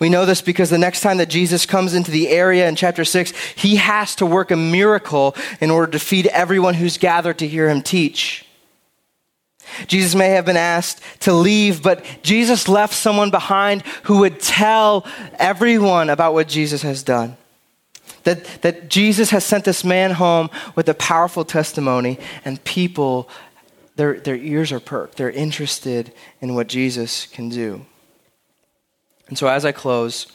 We 0.00 0.08
know 0.08 0.26
this 0.26 0.40
because 0.40 0.70
the 0.70 0.78
next 0.78 1.02
time 1.02 1.18
that 1.18 1.28
Jesus 1.28 1.66
comes 1.66 1.94
into 1.94 2.10
the 2.10 2.28
area 2.28 2.68
in 2.68 2.76
chapter 2.76 3.04
6, 3.04 3.32
he 3.54 3.76
has 3.76 4.14
to 4.16 4.26
work 4.26 4.50
a 4.50 4.56
miracle 4.56 5.36
in 5.60 5.70
order 5.70 5.92
to 5.92 5.98
feed 5.98 6.26
everyone 6.28 6.74
who's 6.74 6.98
gathered 6.98 7.38
to 7.38 7.48
hear 7.48 7.68
him 7.68 7.82
teach. 7.82 8.44
Jesus 9.86 10.14
may 10.14 10.30
have 10.30 10.44
been 10.44 10.56
asked 10.56 11.02
to 11.20 11.32
leave, 11.32 11.82
but 11.82 12.04
Jesus 12.22 12.68
left 12.68 12.94
someone 12.94 13.30
behind 13.30 13.82
who 14.04 14.18
would 14.20 14.40
tell 14.40 15.06
everyone 15.38 16.10
about 16.10 16.32
what 16.32 16.48
Jesus 16.48 16.82
has 16.82 17.02
done. 17.02 17.36
That, 18.24 18.44
that 18.62 18.88
Jesus 18.88 19.30
has 19.30 19.44
sent 19.44 19.64
this 19.64 19.84
man 19.84 20.12
home 20.12 20.50
with 20.74 20.88
a 20.88 20.94
powerful 20.94 21.44
testimony, 21.44 22.18
and 22.44 22.62
people, 22.64 23.28
their, 23.96 24.18
their 24.18 24.36
ears 24.36 24.72
are 24.72 24.80
perked. 24.80 25.16
They're 25.16 25.30
interested 25.30 26.12
in 26.40 26.54
what 26.54 26.66
Jesus 26.66 27.26
can 27.26 27.48
do. 27.48 27.86
And 29.28 29.36
so, 29.36 29.46
as 29.46 29.64
I 29.64 29.72
close, 29.72 30.26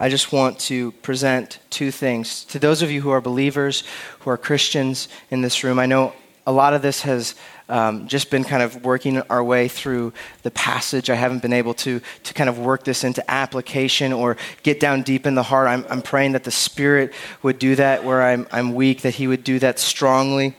I 0.00 0.08
just 0.08 0.32
want 0.32 0.58
to 0.60 0.92
present 0.92 1.58
two 1.70 1.90
things. 1.90 2.44
To 2.46 2.58
those 2.58 2.82
of 2.82 2.90
you 2.90 3.00
who 3.00 3.10
are 3.10 3.20
believers, 3.20 3.84
who 4.20 4.30
are 4.30 4.38
Christians 4.38 5.08
in 5.30 5.42
this 5.42 5.62
room, 5.62 5.78
I 5.78 5.86
know 5.86 6.14
a 6.46 6.52
lot 6.52 6.72
of 6.72 6.80
this 6.80 7.02
has 7.02 7.34
um, 7.68 8.08
just 8.08 8.30
been 8.30 8.42
kind 8.42 8.62
of 8.62 8.82
working 8.82 9.20
our 9.22 9.44
way 9.44 9.68
through 9.68 10.14
the 10.42 10.50
passage. 10.50 11.10
I 11.10 11.14
haven't 11.14 11.42
been 11.42 11.52
able 11.52 11.74
to, 11.74 12.00
to 12.24 12.34
kind 12.34 12.48
of 12.48 12.58
work 12.58 12.84
this 12.84 13.04
into 13.04 13.28
application 13.30 14.14
or 14.14 14.38
get 14.62 14.80
down 14.80 15.02
deep 15.02 15.26
in 15.26 15.34
the 15.34 15.42
heart. 15.42 15.68
I'm, 15.68 15.84
I'm 15.90 16.00
praying 16.00 16.32
that 16.32 16.44
the 16.44 16.50
Spirit 16.50 17.12
would 17.42 17.58
do 17.58 17.74
that 17.74 18.02
where 18.02 18.22
I'm, 18.22 18.46
I'm 18.50 18.74
weak, 18.74 19.02
that 19.02 19.16
He 19.16 19.26
would 19.26 19.44
do 19.44 19.58
that 19.58 19.78
strongly. 19.78 20.56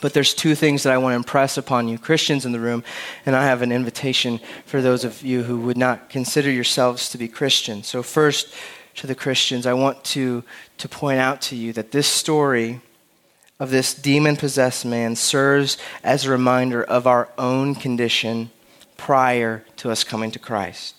But 0.00 0.12
there's 0.12 0.34
two 0.34 0.54
things 0.54 0.82
that 0.82 0.92
I 0.92 0.98
want 0.98 1.12
to 1.12 1.16
impress 1.16 1.56
upon 1.56 1.88
you, 1.88 1.98
Christians 1.98 2.44
in 2.44 2.52
the 2.52 2.60
room, 2.60 2.84
and 3.24 3.34
I 3.34 3.44
have 3.44 3.62
an 3.62 3.72
invitation 3.72 4.40
for 4.66 4.82
those 4.82 5.04
of 5.04 5.22
you 5.22 5.44
who 5.44 5.58
would 5.60 5.78
not 5.78 6.10
consider 6.10 6.50
yourselves 6.50 7.08
to 7.10 7.18
be 7.18 7.28
Christians. 7.28 7.86
So, 7.86 8.02
first, 8.02 8.54
to 8.96 9.06
the 9.06 9.14
Christians, 9.14 9.66
I 9.66 9.74
want 9.74 10.02
to, 10.04 10.42
to 10.78 10.88
point 10.88 11.20
out 11.20 11.40
to 11.42 11.56
you 11.56 11.72
that 11.74 11.92
this 11.92 12.06
story 12.06 12.80
of 13.58 13.70
this 13.70 13.94
demon 13.94 14.36
possessed 14.36 14.84
man 14.84 15.16
serves 15.16 15.78
as 16.02 16.24
a 16.24 16.30
reminder 16.30 16.82
of 16.82 17.06
our 17.06 17.28
own 17.38 17.74
condition 17.74 18.50
prior 18.96 19.64
to 19.76 19.90
us 19.90 20.04
coming 20.04 20.30
to 20.30 20.38
Christ. 20.38 20.95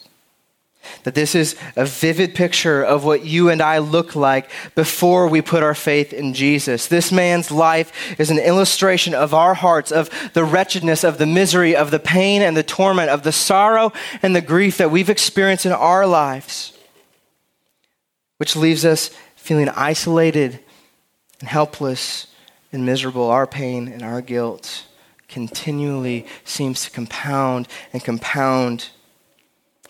That 1.03 1.15
this 1.15 1.35
is 1.35 1.55
a 1.75 1.85
vivid 1.85 2.35
picture 2.35 2.83
of 2.83 3.03
what 3.03 3.25
you 3.25 3.49
and 3.49 3.61
I 3.61 3.77
look 3.79 4.15
like 4.15 4.49
before 4.75 5.27
we 5.27 5.41
put 5.41 5.63
our 5.63 5.75
faith 5.75 6.13
in 6.13 6.33
Jesus. 6.33 6.88
This 6.88 7.11
man's 7.11 7.51
life 7.51 8.19
is 8.19 8.29
an 8.29 8.39
illustration 8.39 9.13
of 9.13 9.33
our 9.33 9.53
hearts, 9.53 9.91
of 9.91 10.09
the 10.33 10.43
wretchedness, 10.43 11.03
of 11.03 11.17
the 11.17 11.25
misery, 11.25 11.75
of 11.75 11.91
the 11.91 11.99
pain 11.99 12.41
and 12.41 12.55
the 12.55 12.63
torment, 12.63 13.09
of 13.09 13.23
the 13.23 13.31
sorrow 13.31 13.91
and 14.21 14.35
the 14.35 14.41
grief 14.41 14.77
that 14.77 14.91
we've 14.91 15.09
experienced 15.09 15.65
in 15.65 15.71
our 15.71 16.05
lives, 16.05 16.77
which 18.38 18.55
leaves 18.55 18.85
us 18.85 19.11
feeling 19.35 19.69
isolated 19.69 20.59
and 21.39 21.49
helpless 21.49 22.27
and 22.71 22.85
miserable, 22.85 23.29
our 23.29 23.47
pain 23.47 23.88
and 23.88 24.01
our 24.03 24.21
guilt 24.21 24.85
continually 25.27 26.25
seems 26.43 26.83
to 26.83 26.91
compound 26.91 27.67
and 27.93 28.03
compound. 28.03 28.89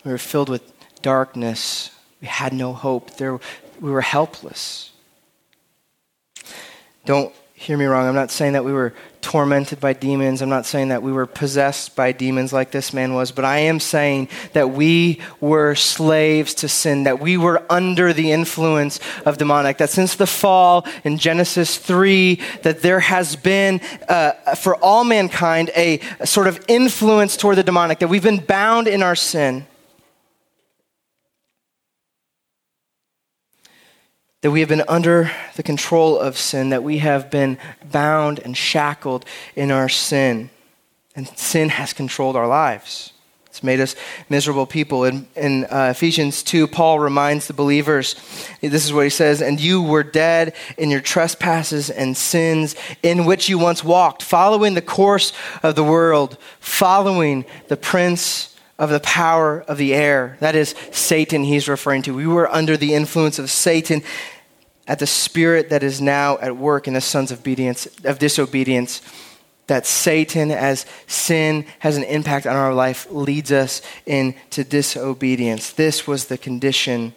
We 0.04 0.10
were 0.10 0.18
filled 0.18 0.48
with 0.48 0.62
darkness. 0.98 1.90
We 2.20 2.28
had 2.28 2.52
no 2.52 2.72
hope. 2.72 3.16
There, 3.16 3.38
we 3.80 3.90
were 3.90 4.00
helpless. 4.00 4.90
Don't 7.04 7.34
hear 7.54 7.76
me 7.76 7.86
wrong. 7.86 8.06
I'm 8.06 8.14
not 8.14 8.30
saying 8.30 8.52
that 8.52 8.64
we 8.64 8.72
were 8.72 8.94
tormented 9.20 9.80
by 9.80 9.92
demons. 9.92 10.40
I'm 10.40 10.48
not 10.48 10.64
saying 10.64 10.88
that 10.88 11.02
we 11.02 11.12
were 11.12 11.26
possessed 11.26 11.96
by 11.96 12.12
demons 12.12 12.52
like 12.52 12.70
this 12.70 12.92
man 12.92 13.14
was, 13.14 13.32
but 13.32 13.44
I 13.44 13.58
am 13.58 13.80
saying 13.80 14.28
that 14.52 14.70
we 14.70 15.20
were 15.40 15.74
slaves 15.74 16.54
to 16.54 16.68
sin, 16.68 17.02
that 17.04 17.18
we 17.18 17.36
were 17.36 17.62
under 17.68 18.12
the 18.12 18.30
influence 18.30 19.00
of 19.26 19.36
demonic, 19.36 19.78
that 19.78 19.90
since 19.90 20.14
the 20.14 20.26
fall 20.26 20.86
in 21.02 21.18
Genesis 21.18 21.76
3, 21.78 22.40
that 22.62 22.80
there 22.80 23.00
has 23.00 23.36
been, 23.36 23.80
uh, 24.08 24.32
for 24.54 24.76
all 24.76 25.04
mankind, 25.04 25.70
a, 25.76 26.00
a 26.20 26.26
sort 26.26 26.46
of 26.46 26.64
influence 26.68 27.36
toward 27.36 27.56
the 27.56 27.64
demonic, 27.64 27.98
that 27.98 28.08
we've 28.08 28.22
been 28.22 28.44
bound 28.44 28.86
in 28.86 29.02
our 29.02 29.16
sin. 29.16 29.66
That 34.40 34.50
we 34.50 34.60
have 34.60 34.68
been 34.68 34.84
under 34.88 35.30
the 35.56 35.62
control 35.62 36.18
of 36.18 36.36
sin, 36.36 36.70
that 36.70 36.82
we 36.82 36.98
have 36.98 37.30
been 37.30 37.58
bound 37.90 38.38
and 38.38 38.56
shackled 38.56 39.24
in 39.56 39.70
our 39.70 39.88
sin. 39.88 40.50
And 41.16 41.26
sin 41.36 41.70
has 41.70 41.92
controlled 41.92 42.36
our 42.36 42.46
lives. 42.46 43.12
It's 43.46 43.64
made 43.64 43.80
us 43.80 43.96
miserable 44.28 44.66
people. 44.66 45.02
In, 45.02 45.26
in 45.34 45.64
uh, 45.64 45.88
Ephesians 45.90 46.44
2, 46.44 46.68
Paul 46.68 47.00
reminds 47.00 47.48
the 47.48 47.54
believers 47.54 48.14
this 48.60 48.84
is 48.84 48.92
what 48.92 49.02
he 49.02 49.10
says, 49.10 49.42
and 49.42 49.58
you 49.58 49.82
were 49.82 50.04
dead 50.04 50.54
in 50.76 50.90
your 50.90 51.00
trespasses 51.00 51.90
and 51.90 52.16
sins 52.16 52.76
in 53.02 53.24
which 53.24 53.48
you 53.48 53.58
once 53.58 53.82
walked, 53.82 54.22
following 54.22 54.74
the 54.74 54.82
course 54.82 55.32
of 55.64 55.74
the 55.74 55.82
world, 55.82 56.38
following 56.60 57.44
the 57.66 57.76
prince 57.76 58.56
of 58.78 58.90
the 58.90 59.00
power 59.00 59.62
of 59.62 59.76
the 59.78 59.94
air. 59.94 60.36
That 60.40 60.54
is 60.54 60.74
Satan 60.92 61.44
he's 61.44 61.68
referring 61.68 62.02
to. 62.02 62.14
We 62.14 62.26
were 62.26 62.50
under 62.50 62.76
the 62.76 62.94
influence 62.94 63.38
of 63.38 63.50
Satan 63.50 64.02
at 64.86 64.98
the 64.98 65.06
spirit 65.06 65.70
that 65.70 65.82
is 65.82 66.00
now 66.00 66.38
at 66.38 66.56
work 66.56 66.86
in 66.86 66.94
the 66.94 67.00
sons 67.00 67.30
of 67.30 67.40
obedience 67.40 67.86
of 68.04 68.18
disobedience. 68.18 69.02
That 69.66 69.84
Satan, 69.84 70.50
as 70.50 70.86
sin 71.06 71.66
has 71.80 71.98
an 71.98 72.04
impact 72.04 72.46
on 72.46 72.56
our 72.56 72.72
life, 72.72 73.06
leads 73.10 73.52
us 73.52 73.82
into 74.06 74.64
disobedience. 74.64 75.72
This 75.72 76.06
was 76.06 76.26
the 76.26 76.38
condition 76.38 77.14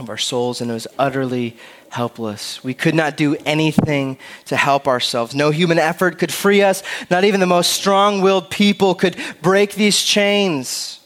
of 0.00 0.10
our 0.10 0.18
souls, 0.18 0.60
and 0.60 0.70
it 0.70 0.74
was 0.74 0.86
utterly 0.98 1.56
helpless. 1.90 2.62
We 2.64 2.74
could 2.74 2.94
not 2.94 3.16
do 3.16 3.36
anything 3.44 4.18
to 4.46 4.56
help 4.56 4.88
ourselves. 4.88 5.34
No 5.34 5.50
human 5.50 5.78
effort 5.78 6.18
could 6.18 6.32
free 6.32 6.62
us. 6.62 6.82
Not 7.10 7.24
even 7.24 7.40
the 7.40 7.46
most 7.46 7.72
strong 7.72 8.20
willed 8.20 8.50
people 8.50 8.94
could 8.94 9.16
break 9.42 9.74
these 9.74 10.02
chains. 10.02 11.00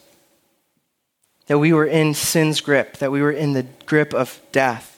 That 1.47 1.59
we 1.59 1.73
were 1.73 1.87
in 1.87 2.15
sin's 2.15 2.61
grip, 2.61 2.99
that 2.99 3.13
we 3.13 3.21
were 3.21 3.33
in 3.33 3.53
the 3.53 3.67
grip 3.87 4.15
of 4.15 4.41
death. 4.53 4.91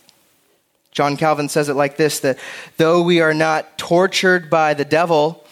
John 0.93 1.17
Calvin 1.17 1.49
says 1.49 1.69
it 1.69 1.75
like 1.75 1.97
this 1.97 2.21
that 2.21 2.39
though 2.79 3.03
we 3.03 3.21
are 3.21 3.35
not 3.35 3.77
tortured 3.77 4.49
by 4.49 4.75
the 4.75 4.85
devil 4.85 5.45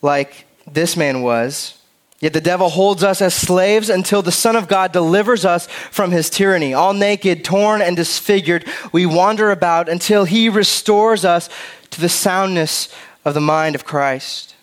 like 0.00 0.46
this 0.66 0.96
man 0.96 1.22
was, 1.22 1.77
Yet 2.20 2.32
the 2.32 2.40
devil 2.40 2.68
holds 2.68 3.04
us 3.04 3.22
as 3.22 3.32
slaves 3.32 3.88
until 3.88 4.22
the 4.22 4.32
Son 4.32 4.56
of 4.56 4.66
God 4.66 4.90
delivers 4.90 5.44
us 5.44 5.68
from 5.68 6.10
his 6.10 6.28
tyranny. 6.28 6.74
All 6.74 6.92
naked, 6.92 7.44
torn, 7.44 7.80
and 7.80 7.96
disfigured, 7.96 8.64
we 8.90 9.06
wander 9.06 9.52
about 9.52 9.88
until 9.88 10.24
he 10.24 10.48
restores 10.48 11.24
us 11.24 11.48
to 11.90 12.00
the 12.00 12.08
soundness 12.08 12.88
of 13.24 13.34
the 13.34 13.40
mind 13.40 13.76
of 13.76 13.84
Christ. 13.84 14.56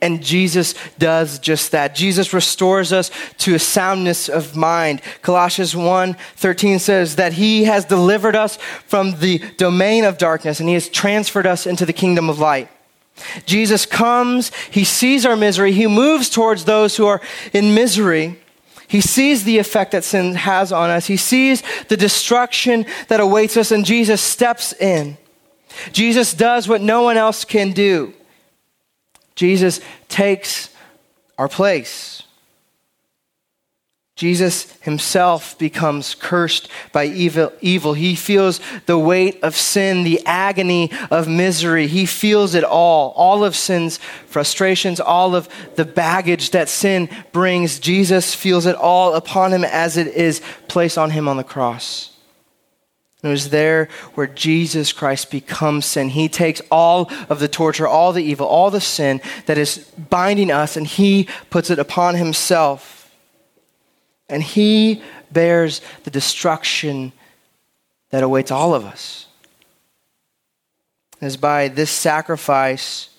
And 0.00 0.22
Jesus 0.22 0.74
does 0.98 1.38
just 1.38 1.70
that. 1.72 1.94
Jesus 1.94 2.32
restores 2.32 2.92
us 2.92 3.10
to 3.38 3.54
a 3.54 3.58
soundness 3.58 4.28
of 4.28 4.56
mind. 4.56 5.00
Colossians 5.22 5.76
1 5.76 6.16
13 6.36 6.80
says 6.80 7.16
that 7.16 7.34
he 7.34 7.64
has 7.64 7.84
delivered 7.84 8.34
us 8.34 8.56
from 8.86 9.18
the 9.20 9.38
domain 9.58 10.04
of 10.04 10.18
darkness 10.18 10.58
and 10.58 10.68
he 10.68 10.74
has 10.74 10.88
transferred 10.88 11.46
us 11.46 11.66
into 11.68 11.86
the 11.86 11.92
kingdom 11.92 12.28
of 12.28 12.40
light. 12.40 12.68
Jesus 13.46 13.86
comes, 13.86 14.52
he 14.70 14.84
sees 14.84 15.24
our 15.26 15.36
misery, 15.36 15.72
he 15.72 15.86
moves 15.86 16.28
towards 16.28 16.64
those 16.64 16.96
who 16.96 17.06
are 17.06 17.20
in 17.52 17.74
misery. 17.74 18.38
He 18.88 19.00
sees 19.00 19.44
the 19.44 19.58
effect 19.58 19.92
that 19.92 20.04
sin 20.04 20.34
has 20.34 20.70
on 20.70 20.90
us. 20.90 21.06
He 21.06 21.16
sees 21.16 21.62
the 21.88 21.96
destruction 21.96 22.84
that 23.08 23.20
awaits 23.20 23.56
us, 23.56 23.70
and 23.70 23.86
Jesus 23.86 24.20
steps 24.20 24.74
in. 24.74 25.16
Jesus 25.92 26.34
does 26.34 26.68
what 26.68 26.82
no 26.82 27.02
one 27.02 27.16
else 27.16 27.46
can 27.46 27.72
do. 27.72 28.12
Jesus 29.34 29.80
takes 30.08 30.68
our 31.38 31.48
place. 31.48 32.22
Jesus 34.14 34.70
himself 34.82 35.58
becomes 35.58 36.14
cursed 36.14 36.68
by 36.92 37.06
evil, 37.06 37.50
evil. 37.62 37.94
He 37.94 38.14
feels 38.14 38.60
the 38.84 38.98
weight 38.98 39.42
of 39.42 39.56
sin, 39.56 40.04
the 40.04 40.20
agony 40.26 40.90
of 41.10 41.28
misery. 41.28 41.86
He 41.86 42.04
feels 42.04 42.54
it 42.54 42.62
all, 42.62 43.12
all 43.16 43.42
of 43.42 43.56
sin's 43.56 43.98
frustrations, 44.26 45.00
all 45.00 45.34
of 45.34 45.48
the 45.76 45.86
baggage 45.86 46.50
that 46.50 46.68
sin 46.68 47.08
brings. 47.32 47.78
Jesus 47.78 48.34
feels 48.34 48.66
it 48.66 48.76
all 48.76 49.14
upon 49.14 49.52
him 49.52 49.64
as 49.64 49.96
it 49.96 50.08
is 50.08 50.42
placed 50.68 50.98
on 50.98 51.10
him 51.10 51.26
on 51.26 51.38
the 51.38 51.44
cross. 51.44 52.10
And 53.22 53.30
it 53.30 53.32
was 53.32 53.48
there 53.48 53.88
where 54.14 54.26
Jesus 54.26 54.92
Christ 54.92 55.30
becomes 55.30 55.86
sin. 55.86 56.10
He 56.10 56.28
takes 56.28 56.60
all 56.70 57.10
of 57.30 57.38
the 57.38 57.48
torture, 57.48 57.88
all 57.88 58.12
the 58.12 58.22
evil, 58.22 58.46
all 58.46 58.70
the 58.70 58.80
sin 58.80 59.22
that 59.46 59.56
is 59.56 59.78
binding 60.10 60.50
us, 60.50 60.76
and 60.76 60.86
he 60.86 61.28
puts 61.48 61.70
it 61.70 61.78
upon 61.78 62.16
himself 62.16 63.01
and 64.32 64.42
he 64.42 65.02
bears 65.30 65.82
the 66.04 66.10
destruction 66.10 67.12
that 68.10 68.22
awaits 68.22 68.50
all 68.50 68.74
of 68.74 68.84
us. 68.84 69.26
It 71.20 71.26
is 71.26 71.36
by 71.36 71.68
this 71.68 71.90
sacrifice, 71.90 73.10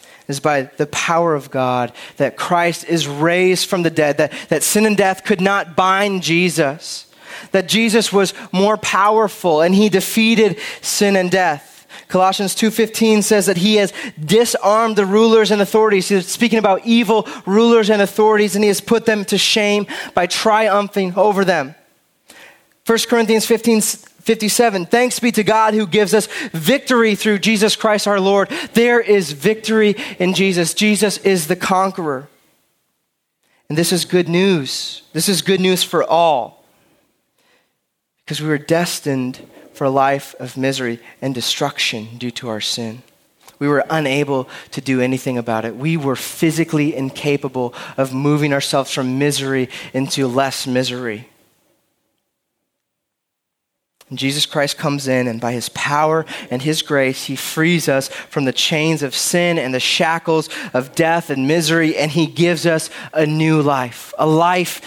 it 0.00 0.28
is 0.28 0.40
by 0.40 0.62
the 0.62 0.86
power 0.86 1.34
of 1.34 1.50
God 1.50 1.92
that 2.18 2.36
Christ 2.36 2.84
is 2.84 3.08
raised 3.08 3.68
from 3.68 3.82
the 3.82 3.90
dead, 3.90 4.18
that, 4.18 4.32
that 4.50 4.62
sin 4.62 4.84
and 4.84 4.96
death 4.96 5.24
could 5.24 5.40
not 5.40 5.74
bind 5.74 6.22
Jesus, 6.22 7.10
that 7.52 7.66
Jesus 7.66 8.12
was 8.12 8.34
more 8.52 8.76
powerful 8.76 9.62
and 9.62 9.74
he 9.74 9.88
defeated 9.88 10.58
sin 10.82 11.16
and 11.16 11.30
death. 11.30 11.67
Colossians 12.08 12.54
2:15 12.54 13.22
says 13.22 13.46
that 13.46 13.58
he 13.58 13.76
has 13.76 13.92
disarmed 14.18 14.96
the 14.96 15.04
rulers 15.04 15.50
and 15.50 15.60
authorities. 15.60 16.08
He's 16.08 16.26
speaking 16.26 16.58
about 16.58 16.86
evil 16.86 17.28
rulers 17.44 17.90
and 17.90 18.00
authorities 18.00 18.54
and 18.54 18.64
he 18.64 18.68
has 18.68 18.80
put 18.80 19.04
them 19.04 19.24
to 19.26 19.36
shame 19.36 19.86
by 20.14 20.26
triumphing 20.26 21.14
over 21.16 21.44
them. 21.44 21.74
1 22.86 22.98
Corinthians 23.08 23.44
15 23.44 23.82
57 24.28 24.86
Thanks 24.86 25.20
be 25.20 25.32
to 25.32 25.42
God 25.42 25.72
who 25.72 25.86
gives 25.86 26.12
us 26.12 26.28
victory 26.52 27.14
through 27.14 27.38
Jesus 27.38 27.76
Christ 27.76 28.06
our 28.06 28.20
Lord. 28.20 28.50
There 28.74 29.00
is 29.00 29.32
victory 29.32 29.96
in 30.18 30.34
Jesus. 30.34 30.74
Jesus 30.74 31.18
is 31.18 31.46
the 31.46 31.56
conqueror. 31.56 32.28
And 33.68 33.76
this 33.76 33.92
is 33.92 34.04
good 34.04 34.28
news. 34.28 35.02
This 35.12 35.28
is 35.28 35.40
good 35.42 35.60
news 35.60 35.82
for 35.82 36.04
all. 36.04 36.64
Because 38.24 38.42
we 38.42 38.48
were 38.48 38.58
destined 38.58 39.47
for 39.78 39.84
a 39.84 39.90
life 39.90 40.34
of 40.40 40.56
misery 40.56 40.98
and 41.22 41.32
destruction 41.32 42.18
due 42.18 42.32
to 42.32 42.48
our 42.48 42.60
sin. 42.60 43.00
We 43.60 43.68
were 43.68 43.84
unable 43.88 44.48
to 44.72 44.80
do 44.80 45.00
anything 45.00 45.38
about 45.38 45.64
it. 45.64 45.76
We 45.76 45.96
were 45.96 46.16
physically 46.16 46.96
incapable 46.96 47.74
of 47.96 48.12
moving 48.12 48.52
ourselves 48.52 48.90
from 48.90 49.20
misery 49.20 49.68
into 49.94 50.26
less 50.26 50.66
misery. 50.66 51.28
And 54.10 54.18
Jesus 54.18 54.46
Christ 54.46 54.78
comes 54.78 55.06
in, 55.06 55.28
and 55.28 55.40
by 55.40 55.52
his 55.52 55.68
power 55.68 56.26
and 56.50 56.60
his 56.60 56.82
grace, 56.82 57.26
he 57.26 57.36
frees 57.36 57.88
us 57.88 58.08
from 58.08 58.46
the 58.46 58.52
chains 58.52 59.04
of 59.04 59.14
sin 59.14 59.58
and 59.58 59.72
the 59.72 59.80
shackles 59.80 60.48
of 60.74 60.96
death 60.96 61.30
and 61.30 61.46
misery, 61.46 61.96
and 61.96 62.10
he 62.10 62.26
gives 62.26 62.66
us 62.66 62.90
a 63.12 63.26
new 63.26 63.62
life, 63.62 64.12
a 64.18 64.26
life 64.26 64.80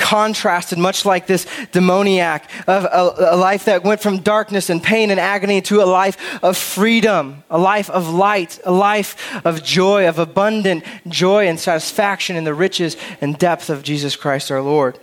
contrasted, 0.00 0.78
much 0.78 1.04
like 1.04 1.26
this 1.26 1.46
demoniac, 1.70 2.50
of 2.66 2.84
a, 2.84 3.34
a, 3.34 3.36
life 3.36 3.66
that 3.66 3.84
went 3.84 4.00
from 4.00 4.18
darkness 4.18 4.70
and 4.70 4.82
pain 4.82 5.10
and 5.10 5.20
agony 5.20 5.60
to 5.60 5.82
a 5.82 5.84
life 5.84 6.42
of 6.42 6.56
freedom, 6.56 7.44
a 7.50 7.58
life 7.58 7.88
of 7.90 8.08
light, 8.08 8.58
a 8.64 8.72
life 8.72 9.46
of 9.46 9.62
joy, 9.62 10.08
of 10.08 10.18
abundant 10.18 10.82
joy 11.06 11.46
and 11.46 11.60
satisfaction 11.60 12.34
in 12.34 12.44
the 12.44 12.54
riches 12.54 12.96
and 13.20 13.38
depth 13.38 13.70
of 13.70 13.82
Jesus 13.82 14.16
Christ 14.16 14.50
our 14.50 14.62
Lord. 14.62 14.98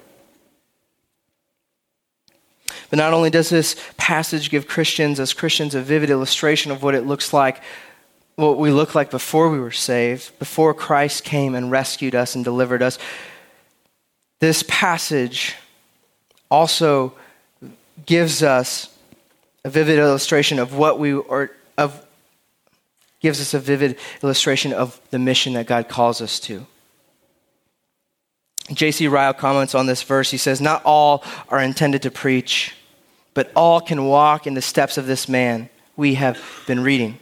But 2.90 2.98
not 2.98 3.14
only 3.14 3.30
does 3.30 3.50
this 3.50 3.76
passage 3.98 4.50
give 4.50 4.68
Christians, 4.68 5.20
as 5.20 5.34
Christians, 5.34 5.76
a 5.76 5.82
vivid 5.82 6.10
illustration 6.10 6.72
of 6.72 6.84
what 6.84 6.96
it 6.96 7.06
looks 7.06 7.32
like 7.32 7.62
what 8.38 8.60
we 8.60 8.70
look 8.70 8.94
like 8.94 9.10
before 9.10 9.50
we 9.50 9.60
were 9.60 9.72
saved, 9.72 10.38
before 10.38 10.72
Christ 10.72 11.24
came 11.24 11.56
and 11.56 11.72
rescued 11.72 12.14
us 12.14 12.36
and 12.36 12.46
delivered 12.46 12.84
us. 12.84 13.00
This 14.40 14.64
passage 14.68 15.56
also 16.50 17.14
gives 18.06 18.44
us 18.44 18.96
a 19.66 19.70
vivid 19.70 20.00
illustration 20.00 20.60
of 20.60 20.76
what 20.76 21.00
we 21.00 21.14
are 21.14 21.52
of 21.78 22.06
gives 23.20 23.42
us 23.42 23.54
a 23.54 23.60
vivid 23.60 23.98
illustration 24.22 24.74
of 24.74 25.02
the 25.10 25.20
mission 25.20 25.54
that 25.54 25.66
God 25.66 25.90
calls 25.90 26.22
us 26.22 26.40
to. 26.42 26.66
J.C. 28.72 29.08
Ryle 29.08 29.34
comments 29.34 29.74
on 29.74 29.86
this 29.86 30.04
verse. 30.04 30.30
He 30.30 30.38
says, 30.38 30.62
Not 30.62 30.84
all 30.84 31.24
are 31.50 31.60
intended 31.60 32.02
to 32.04 32.12
preach, 32.12 32.76
but 33.34 33.52
all 33.56 33.82
can 33.82 34.06
walk 34.06 34.46
in 34.46 34.54
the 34.54 34.62
steps 34.62 34.98
of 34.98 35.08
this 35.08 35.28
man 35.28 35.70
we 35.96 36.16
have 36.16 36.40
been 36.68 36.84
reading. 36.84 37.20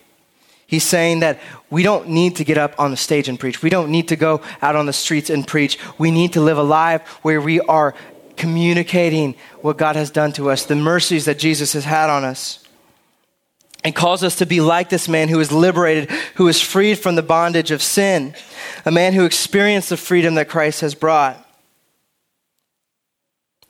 He's 0.67 0.83
saying 0.83 1.19
that 1.19 1.39
we 1.69 1.83
don't 1.83 2.09
need 2.09 2.37
to 2.37 2.43
get 2.43 2.57
up 2.57 2.79
on 2.79 2.91
the 2.91 2.97
stage 2.97 3.29
and 3.29 3.39
preach. 3.39 3.61
We 3.61 3.69
don't 3.69 3.91
need 3.91 4.07
to 4.07 4.15
go 4.15 4.41
out 4.61 4.75
on 4.75 4.87
the 4.87 4.93
streets 4.93 5.29
and 5.29 5.47
preach. 5.47 5.77
We 5.97 6.09
need 6.09 6.33
to 6.33 6.41
live 6.41 6.57
a 6.57 6.63
life 6.63 7.07
where 7.23 7.39
we 7.39 7.59
are 7.61 7.93
communicating 8.35 9.35
what 9.61 9.77
God 9.77 9.95
has 9.95 10.09
done 10.09 10.31
to 10.33 10.49
us, 10.49 10.65
the 10.65 10.75
mercies 10.75 11.25
that 11.25 11.39
Jesus 11.39 11.73
has 11.73 11.85
had 11.85 12.09
on 12.09 12.23
us. 12.23 12.59
And 13.83 13.93
calls 13.95 14.23
us 14.23 14.37
to 14.37 14.47
be 14.47 14.61
like 14.61 14.89
this 14.89 15.07
man 15.07 15.29
who 15.29 15.39
is 15.39 15.51
liberated, 15.51 16.09
who 16.35 16.47
is 16.47 16.59
freed 16.59 16.97
from 16.97 17.15
the 17.15 17.21
bondage 17.21 17.69
of 17.69 17.83
sin, 17.83 18.33
a 18.83 18.91
man 18.91 19.13
who 19.13 19.25
experienced 19.25 19.89
the 19.89 19.97
freedom 19.97 20.33
that 20.35 20.49
Christ 20.49 20.81
has 20.81 20.95
brought. 20.95 21.39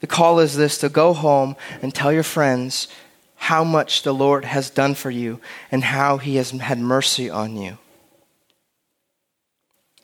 The 0.00 0.06
call 0.06 0.40
is 0.40 0.56
this 0.56 0.78
to 0.78 0.88
go 0.88 1.12
home 1.12 1.54
and 1.82 1.94
tell 1.94 2.12
your 2.12 2.22
friends 2.22 2.88
how 3.36 3.62
much 3.62 4.02
the 4.02 4.14
Lord 4.14 4.44
has 4.44 4.70
done 4.70 4.94
for 4.94 5.10
you 5.10 5.40
and 5.70 5.84
how 5.84 6.18
he 6.18 6.36
has 6.36 6.50
had 6.50 6.78
mercy 6.78 7.30
on 7.30 7.56
you. 7.56 7.78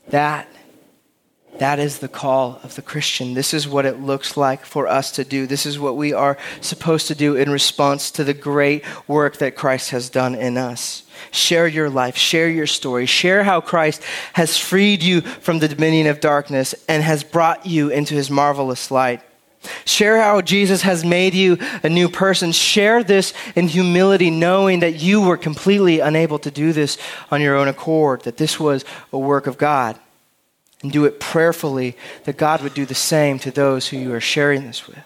That, 0.08 0.48
That 1.58 1.78
is 1.78 1.98
the 1.98 2.08
call 2.08 2.60
of 2.62 2.74
the 2.76 2.82
Christian. 2.82 3.34
This 3.34 3.52
is 3.52 3.68
what 3.68 3.84
it 3.84 4.00
looks 4.00 4.36
like 4.36 4.64
for 4.64 4.88
us 4.88 5.12
to 5.12 5.24
do. 5.24 5.46
This 5.46 5.66
is 5.66 5.78
what 5.78 5.96
we 5.96 6.12
are 6.12 6.38
supposed 6.60 7.08
to 7.08 7.14
do 7.14 7.36
in 7.36 7.50
response 7.50 8.10
to 8.12 8.24
the 8.24 8.34
great 8.34 8.84
work 9.06 9.36
that 9.36 9.54
Christ 9.54 9.90
has 9.90 10.08
done 10.08 10.34
in 10.34 10.56
us. 10.56 11.02
Share 11.30 11.68
your 11.68 11.90
life, 11.90 12.16
share 12.16 12.48
your 12.48 12.66
story, 12.66 13.06
share 13.06 13.44
how 13.44 13.60
Christ 13.60 14.02
has 14.32 14.58
freed 14.58 15.02
you 15.02 15.20
from 15.20 15.58
the 15.58 15.68
dominion 15.68 16.06
of 16.06 16.20
darkness 16.20 16.74
and 16.88 17.02
has 17.02 17.22
brought 17.22 17.66
you 17.66 17.90
into 17.90 18.14
his 18.14 18.30
marvelous 18.30 18.90
light. 18.90 19.20
Share 19.84 20.20
how 20.20 20.40
Jesus 20.40 20.82
has 20.82 21.04
made 21.04 21.34
you 21.34 21.58
a 21.82 21.88
new 21.88 22.08
person. 22.08 22.52
Share 22.52 23.02
this 23.02 23.32
in 23.54 23.68
humility, 23.68 24.30
knowing 24.30 24.80
that 24.80 25.00
you 25.00 25.20
were 25.20 25.36
completely 25.36 26.00
unable 26.00 26.38
to 26.40 26.50
do 26.50 26.72
this 26.72 26.98
on 27.30 27.40
your 27.40 27.56
own 27.56 27.68
accord, 27.68 28.22
that 28.22 28.36
this 28.36 28.58
was 28.58 28.84
a 29.12 29.18
work 29.18 29.46
of 29.46 29.58
God. 29.58 29.98
And 30.82 30.90
do 30.90 31.04
it 31.04 31.20
prayerfully 31.20 31.96
that 32.24 32.36
God 32.36 32.60
would 32.62 32.74
do 32.74 32.84
the 32.84 32.94
same 32.94 33.38
to 33.40 33.50
those 33.50 33.88
who 33.88 33.96
you 33.96 34.12
are 34.14 34.20
sharing 34.20 34.66
this 34.66 34.88
with. 34.88 34.98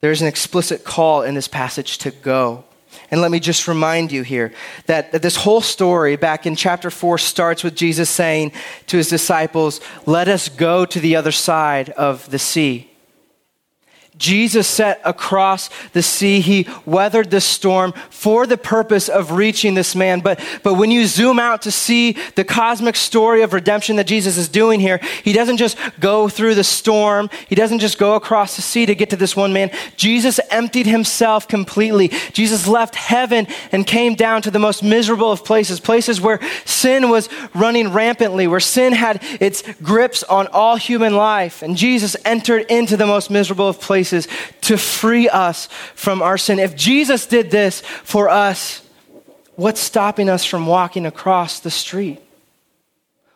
There's 0.00 0.20
an 0.20 0.28
explicit 0.28 0.84
call 0.84 1.22
in 1.22 1.34
this 1.34 1.48
passage 1.48 1.98
to 1.98 2.10
go. 2.10 2.64
And 3.10 3.20
let 3.20 3.30
me 3.30 3.40
just 3.40 3.68
remind 3.68 4.12
you 4.12 4.22
here 4.22 4.52
that, 4.86 5.12
that 5.12 5.22
this 5.22 5.36
whole 5.36 5.60
story 5.60 6.16
back 6.16 6.46
in 6.46 6.56
chapter 6.56 6.90
4 6.90 7.18
starts 7.18 7.62
with 7.62 7.74
Jesus 7.74 8.10
saying 8.10 8.52
to 8.86 8.96
his 8.96 9.08
disciples, 9.08 9.80
Let 10.06 10.28
us 10.28 10.48
go 10.48 10.84
to 10.86 11.00
the 11.00 11.16
other 11.16 11.32
side 11.32 11.90
of 11.90 12.30
the 12.30 12.38
sea. 12.38 12.93
Jesus 14.16 14.68
set 14.68 15.00
across 15.04 15.70
the 15.92 16.02
sea. 16.02 16.40
He 16.40 16.68
weathered 16.86 17.30
the 17.30 17.40
storm 17.40 17.92
for 18.10 18.46
the 18.46 18.56
purpose 18.56 19.08
of 19.08 19.32
reaching 19.32 19.74
this 19.74 19.96
man. 19.96 20.20
But, 20.20 20.40
but 20.62 20.74
when 20.74 20.92
you 20.92 21.06
zoom 21.06 21.40
out 21.40 21.62
to 21.62 21.72
see 21.72 22.12
the 22.36 22.44
cosmic 22.44 22.94
story 22.94 23.42
of 23.42 23.52
redemption 23.52 23.96
that 23.96 24.06
Jesus 24.06 24.36
is 24.36 24.48
doing 24.48 24.78
here, 24.78 25.00
he 25.24 25.32
doesn't 25.32 25.56
just 25.56 25.76
go 25.98 26.28
through 26.28 26.54
the 26.54 26.62
storm. 26.62 27.28
He 27.48 27.56
doesn't 27.56 27.80
just 27.80 27.98
go 27.98 28.14
across 28.14 28.54
the 28.54 28.62
sea 28.62 28.86
to 28.86 28.94
get 28.94 29.10
to 29.10 29.16
this 29.16 29.34
one 29.34 29.52
man. 29.52 29.70
Jesus 29.96 30.38
emptied 30.48 30.86
himself 30.86 31.48
completely. 31.48 32.08
Jesus 32.32 32.68
left 32.68 32.94
heaven 32.94 33.48
and 33.72 33.84
came 33.84 34.14
down 34.14 34.42
to 34.42 34.50
the 34.50 34.60
most 34.60 34.84
miserable 34.84 35.32
of 35.32 35.44
places, 35.44 35.80
places 35.80 36.20
where 36.20 36.40
sin 36.64 37.08
was 37.08 37.28
running 37.52 37.92
rampantly, 37.92 38.46
where 38.46 38.60
sin 38.60 38.92
had 38.92 39.20
its 39.40 39.62
grips 39.82 40.22
on 40.22 40.46
all 40.48 40.76
human 40.76 41.16
life. 41.16 41.62
And 41.62 41.76
Jesus 41.76 42.16
entered 42.24 42.66
into 42.70 42.96
the 42.96 43.06
most 43.06 43.28
miserable 43.28 43.68
of 43.68 43.80
places 43.80 44.03
places 44.04 44.28
to 44.60 44.76
free 44.76 45.28
us 45.28 45.68
from 45.94 46.20
our 46.20 46.36
sin. 46.36 46.58
If 46.58 46.76
Jesus 46.76 47.26
did 47.26 47.50
this 47.50 47.80
for 47.80 48.28
us, 48.28 48.82
what's 49.56 49.80
stopping 49.80 50.28
us 50.28 50.44
from 50.44 50.66
walking 50.66 51.06
across 51.06 51.60
the 51.60 51.70
street? 51.70 52.20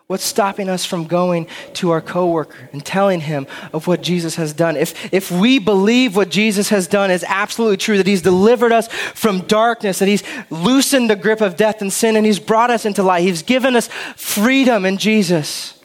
What's 0.09 0.25
stopping 0.25 0.71
us 0.71 0.87
from 0.87 1.07
going 1.07 1.49
to 1.75 1.91
our 1.91 2.01
coworker 2.01 2.71
and 2.73 2.85
telling 2.85 3.21
him 3.21 3.47
of 3.75 3.87
what 3.87 4.03
Jesus 4.03 4.37
has 4.37 4.55
done? 4.55 4.77
If, 4.77 5.13
if 5.13 5.31
we 5.31 5.59
believe 5.59 6.17
what 6.17 6.31
Jesus 6.31 6.71
has 6.71 6.87
done 6.87 7.11
is 7.11 7.25
absolutely 7.29 7.77
true, 7.77 7.99
that 7.99 8.07
he's 8.07 8.23
delivered 8.23 8.73
us 8.73 8.89
from 8.89 9.41
darkness, 9.41 9.99
that 9.99 10.09
he's 10.09 10.23
loosened 10.49 11.11
the 11.11 11.17
grip 11.17 11.43
of 11.43 11.57
death 11.57 11.83
and 11.83 11.93
sin, 11.93 12.17
and 12.17 12.25
he's 12.25 12.39
brought 12.39 12.71
us 12.71 12.87
into 12.87 13.03
light, 13.03 13.21
he's 13.23 13.43
given 13.43 13.77
us 13.77 13.89
freedom 14.17 14.87
in 14.87 14.97
Jesus, 14.97 15.79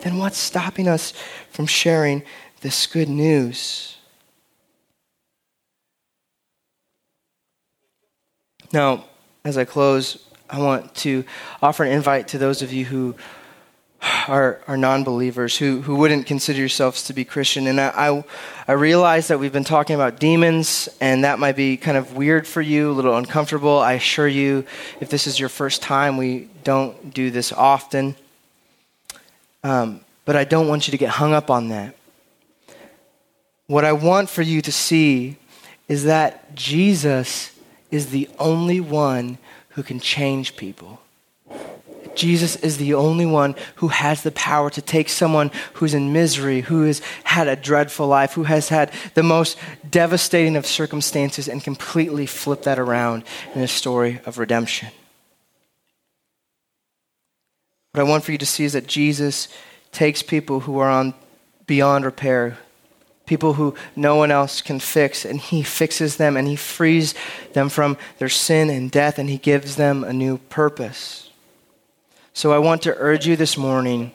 then 0.00 0.18
what's 0.18 0.38
stopping 0.38 0.88
us 0.88 1.12
from 1.50 1.66
sharing 1.66 2.24
this 2.62 2.88
good 2.88 3.08
news? 3.08 3.96
Now, 8.72 9.04
as 9.44 9.58
I 9.58 9.64
close, 9.64 10.18
I 10.48 10.58
want 10.58 10.94
to 10.96 11.24
offer 11.60 11.84
an 11.84 11.92
invite 11.92 12.28
to 12.28 12.38
those 12.38 12.62
of 12.62 12.72
you 12.72 12.86
who 12.86 13.14
are, 14.28 14.60
are 14.66 14.76
non 14.76 15.04
believers, 15.04 15.56
who, 15.56 15.82
who 15.82 15.96
wouldn't 15.96 16.26
consider 16.26 16.58
yourselves 16.58 17.04
to 17.04 17.12
be 17.12 17.24
Christian. 17.24 17.66
And 17.66 17.80
I, 17.80 17.88
I, 17.88 18.24
I, 18.68 18.72
realize 18.72 19.28
that 19.28 19.38
we've 19.38 19.52
been 19.52 19.62
talking 19.62 19.94
about 19.94 20.18
demons, 20.18 20.88
and 21.00 21.24
that 21.24 21.38
might 21.38 21.54
be 21.54 21.76
kind 21.76 21.96
of 21.96 22.16
weird 22.16 22.46
for 22.46 22.60
you, 22.60 22.90
a 22.90 22.92
little 22.92 23.16
uncomfortable. 23.16 23.78
I 23.78 23.92
assure 23.92 24.26
you, 24.26 24.64
if 25.00 25.10
this 25.10 25.26
is 25.26 25.38
your 25.38 25.48
first 25.48 25.82
time, 25.82 26.16
we 26.16 26.48
don't 26.64 27.12
do 27.12 27.30
this 27.30 27.52
often. 27.52 28.16
Um, 29.62 30.00
but 30.24 30.34
I 30.34 30.44
don't 30.44 30.68
want 30.68 30.88
you 30.88 30.92
to 30.92 30.98
get 30.98 31.10
hung 31.10 31.32
up 31.32 31.50
on 31.50 31.68
that. 31.68 31.94
What 33.66 33.84
I 33.84 33.92
want 33.92 34.28
for 34.28 34.42
you 34.42 34.60
to 34.62 34.72
see 34.72 35.36
is 35.88 36.04
that 36.04 36.54
Jesus 36.54 37.51
is 37.92 38.10
the 38.10 38.28
only 38.40 38.80
one 38.80 39.38
who 39.70 39.84
can 39.84 40.00
change 40.00 40.56
people. 40.56 41.00
Jesus 42.14 42.56
is 42.56 42.78
the 42.78 42.94
only 42.94 43.24
one 43.24 43.54
who 43.76 43.88
has 43.88 44.22
the 44.22 44.32
power 44.32 44.68
to 44.70 44.82
take 44.82 45.08
someone 45.08 45.50
who's 45.74 45.94
in 45.94 46.12
misery, 46.12 46.62
who 46.62 46.82
has 46.82 47.00
had 47.24 47.48
a 47.48 47.56
dreadful 47.56 48.06
life, 48.06 48.32
who 48.32 48.44
has 48.44 48.68
had 48.68 48.92
the 49.14 49.22
most 49.22 49.58
devastating 49.88 50.56
of 50.56 50.66
circumstances, 50.66 51.48
and 51.48 51.64
completely 51.64 52.26
flip 52.26 52.62
that 52.62 52.78
around 52.78 53.24
in 53.54 53.62
a 53.62 53.68
story 53.68 54.20
of 54.26 54.38
redemption. 54.38 54.88
What 57.92 58.00
I 58.00 58.08
want 58.08 58.24
for 58.24 58.32
you 58.32 58.38
to 58.38 58.46
see 58.46 58.64
is 58.64 58.72
that 58.72 58.86
Jesus 58.86 59.48
takes 59.90 60.22
people 60.22 60.60
who 60.60 60.78
are 60.78 60.90
on 60.90 61.14
beyond 61.66 62.04
repair, 62.04 62.58
people 63.26 63.54
who 63.54 63.74
no 63.96 64.16
one 64.16 64.30
else 64.30 64.60
can 64.60 64.80
fix, 64.80 65.24
and 65.24 65.40
He 65.40 65.62
fixes 65.62 66.16
them 66.16 66.36
and 66.36 66.48
He 66.48 66.56
frees 66.56 67.14
them 67.52 67.68
from 67.68 67.96
their 68.18 68.28
sin 68.28 68.70
and 68.70 68.90
death, 68.90 69.18
and 69.18 69.28
He 69.30 69.38
gives 69.38 69.76
them 69.76 70.04
a 70.04 70.12
new 70.12 70.38
purpose. 70.38 71.30
So 72.34 72.52
I 72.52 72.58
want 72.58 72.82
to 72.82 72.96
urge 72.96 73.26
you 73.26 73.36
this 73.36 73.56
morning 73.56 74.12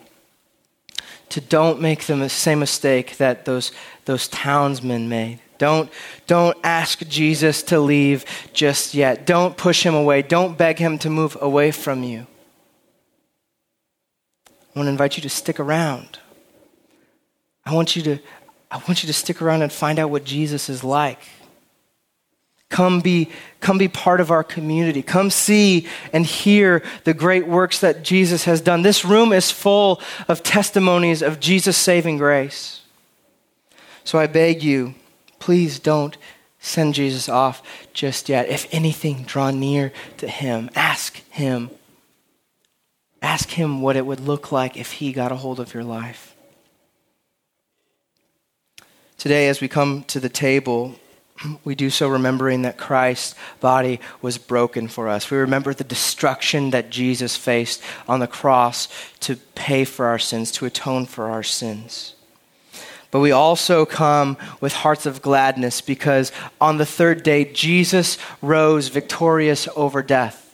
to 1.30 1.40
don't 1.40 1.80
make 1.80 2.04
the 2.04 2.28
same 2.28 2.58
mistake 2.58 3.16
that 3.18 3.44
those, 3.44 3.70
those 4.06 4.28
townsmen 4.28 5.08
made. 5.08 5.40
Don't, 5.58 5.90
don't 6.26 6.56
ask 6.62 7.06
Jesus 7.08 7.62
to 7.64 7.80
leave 7.80 8.24
just 8.52 8.94
yet. 8.94 9.26
Don't 9.26 9.56
push 9.56 9.82
him 9.82 9.94
away. 9.94 10.22
Don't 10.22 10.56
beg 10.56 10.78
him 10.78 10.98
to 10.98 11.10
move 11.10 11.36
away 11.40 11.70
from 11.70 12.02
you. 12.02 12.26
I 14.48 14.78
want 14.78 14.86
to 14.86 14.90
invite 14.90 15.16
you 15.16 15.22
to 15.22 15.28
stick 15.28 15.58
around. 15.58 16.18
I 17.66 17.74
want 17.74 17.96
you 17.96 18.02
to 18.02 18.18
I 18.70 18.76
want 18.76 19.02
you 19.02 19.06
to 19.06 19.12
stick 19.12 19.40
around 19.40 19.62
and 19.62 19.72
find 19.72 19.98
out 19.98 20.10
what 20.10 20.24
Jesus 20.24 20.68
is 20.68 20.84
like. 20.84 21.20
Come 22.70 23.00
be, 23.00 23.30
come 23.60 23.78
be 23.78 23.88
part 23.88 24.20
of 24.20 24.30
our 24.30 24.44
community. 24.44 25.02
Come 25.02 25.30
see 25.30 25.86
and 26.12 26.26
hear 26.26 26.82
the 27.04 27.14
great 27.14 27.46
works 27.46 27.80
that 27.80 28.02
Jesus 28.02 28.44
has 28.44 28.60
done. 28.60 28.82
This 28.82 29.04
room 29.06 29.32
is 29.32 29.50
full 29.50 30.02
of 30.28 30.42
testimonies 30.42 31.22
of 31.22 31.40
Jesus' 31.40 31.78
saving 31.78 32.18
grace. 32.18 32.82
So 34.04 34.18
I 34.18 34.26
beg 34.26 34.62
you, 34.62 34.94
please 35.38 35.78
don't 35.78 36.16
send 36.60 36.94
Jesus 36.94 37.28
off 37.28 37.62
just 37.94 38.28
yet. 38.28 38.48
If 38.48 38.66
anything, 38.72 39.22
draw 39.22 39.50
near 39.50 39.92
to 40.18 40.28
him. 40.28 40.68
Ask 40.74 41.16
him. 41.30 41.70
Ask 43.22 43.50
him 43.50 43.80
what 43.80 43.96
it 43.96 44.04
would 44.04 44.20
look 44.20 44.52
like 44.52 44.76
if 44.76 44.92
he 44.92 45.12
got 45.12 45.32
a 45.32 45.36
hold 45.36 45.58
of 45.58 45.72
your 45.72 45.84
life. 45.84 46.27
Today, 49.18 49.48
as 49.48 49.60
we 49.60 49.66
come 49.66 50.04
to 50.04 50.20
the 50.20 50.28
table, 50.28 50.94
we 51.64 51.74
do 51.74 51.90
so 51.90 52.08
remembering 52.08 52.62
that 52.62 52.78
Christ's 52.78 53.34
body 53.58 53.98
was 54.22 54.38
broken 54.38 54.86
for 54.86 55.08
us. 55.08 55.28
We 55.28 55.38
remember 55.38 55.74
the 55.74 55.82
destruction 55.82 56.70
that 56.70 56.90
Jesus 56.90 57.36
faced 57.36 57.82
on 58.06 58.20
the 58.20 58.28
cross 58.28 58.86
to 59.20 59.34
pay 59.56 59.84
for 59.84 60.06
our 60.06 60.20
sins, 60.20 60.52
to 60.52 60.66
atone 60.66 61.04
for 61.04 61.30
our 61.30 61.42
sins. 61.42 62.14
But 63.10 63.18
we 63.18 63.32
also 63.32 63.84
come 63.84 64.36
with 64.60 64.72
hearts 64.72 65.04
of 65.04 65.20
gladness 65.20 65.80
because 65.80 66.30
on 66.60 66.76
the 66.76 66.86
third 66.86 67.24
day, 67.24 67.44
Jesus 67.44 68.18
rose 68.40 68.86
victorious 68.86 69.66
over 69.74 70.00
death 70.00 70.47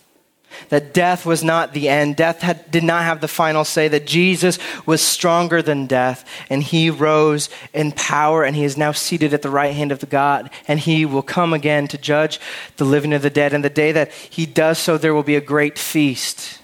that 0.69 0.95
death 0.95 1.27
was 1.27 1.43
not 1.43 1.73
the 1.73 1.89
end. 1.89 2.17
Death 2.17 2.41
had, 2.41 2.71
did 2.71 2.85
not 2.85 3.05
have 3.05 3.21
the 3.21 3.29
final 3.29 3.65
say, 3.65 3.89
that 3.89 4.07
Jesus 4.07 4.59
was 4.87 5.01
stronger 5.01 5.63
than 5.63 5.87
death, 5.87 6.29
and 6.49 6.63
he 6.63 6.91
rose 6.91 7.49
in 7.73 7.93
power, 7.93 8.45
and 8.45 8.57
he 8.57 8.65
is 8.65 8.77
now 8.77 8.93
seated 8.93 9.35
at 9.35 9.43
the 9.43 9.51
right 9.51 9.75
hand 9.75 9.93
of 9.93 10.01
the 10.01 10.07
God, 10.07 10.51
and 10.69 10.81
he 10.81 11.05
will 11.05 11.23
come 11.23 11.53
again 11.53 11.89
to 11.89 11.99
judge 11.99 12.41
the 12.77 12.85
living 12.85 13.13
and 13.13 13.23
the 13.23 13.31
dead. 13.31 13.53
And 13.53 13.65
the 13.65 13.71
day 13.71 13.93
that 13.93 14.13
he 14.13 14.47
does 14.47 14.79
so, 14.79 14.99
there 14.99 15.15
will 15.15 15.23
be 15.23 15.37
a 15.37 15.41
great 15.41 15.79
feast. 15.79 16.61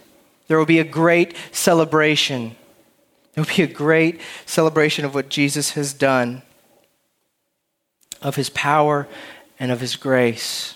There 0.49 0.59
will 0.59 0.67
be 0.67 0.81
a 0.81 0.85
great 0.85 1.35
celebration. 1.53 2.57
There 3.35 3.45
will 3.45 3.57
be 3.57 3.63
a 3.63 3.69
great 3.69 4.21
celebration 4.47 5.05
of 5.05 5.15
what 5.15 5.29
Jesus 5.29 5.73
has 5.73 5.93
done, 5.93 6.43
of 8.21 8.37
his 8.37 8.51
power 8.51 9.07
and 9.59 9.71
of 9.71 9.81
his 9.81 9.97
grace, 9.97 10.75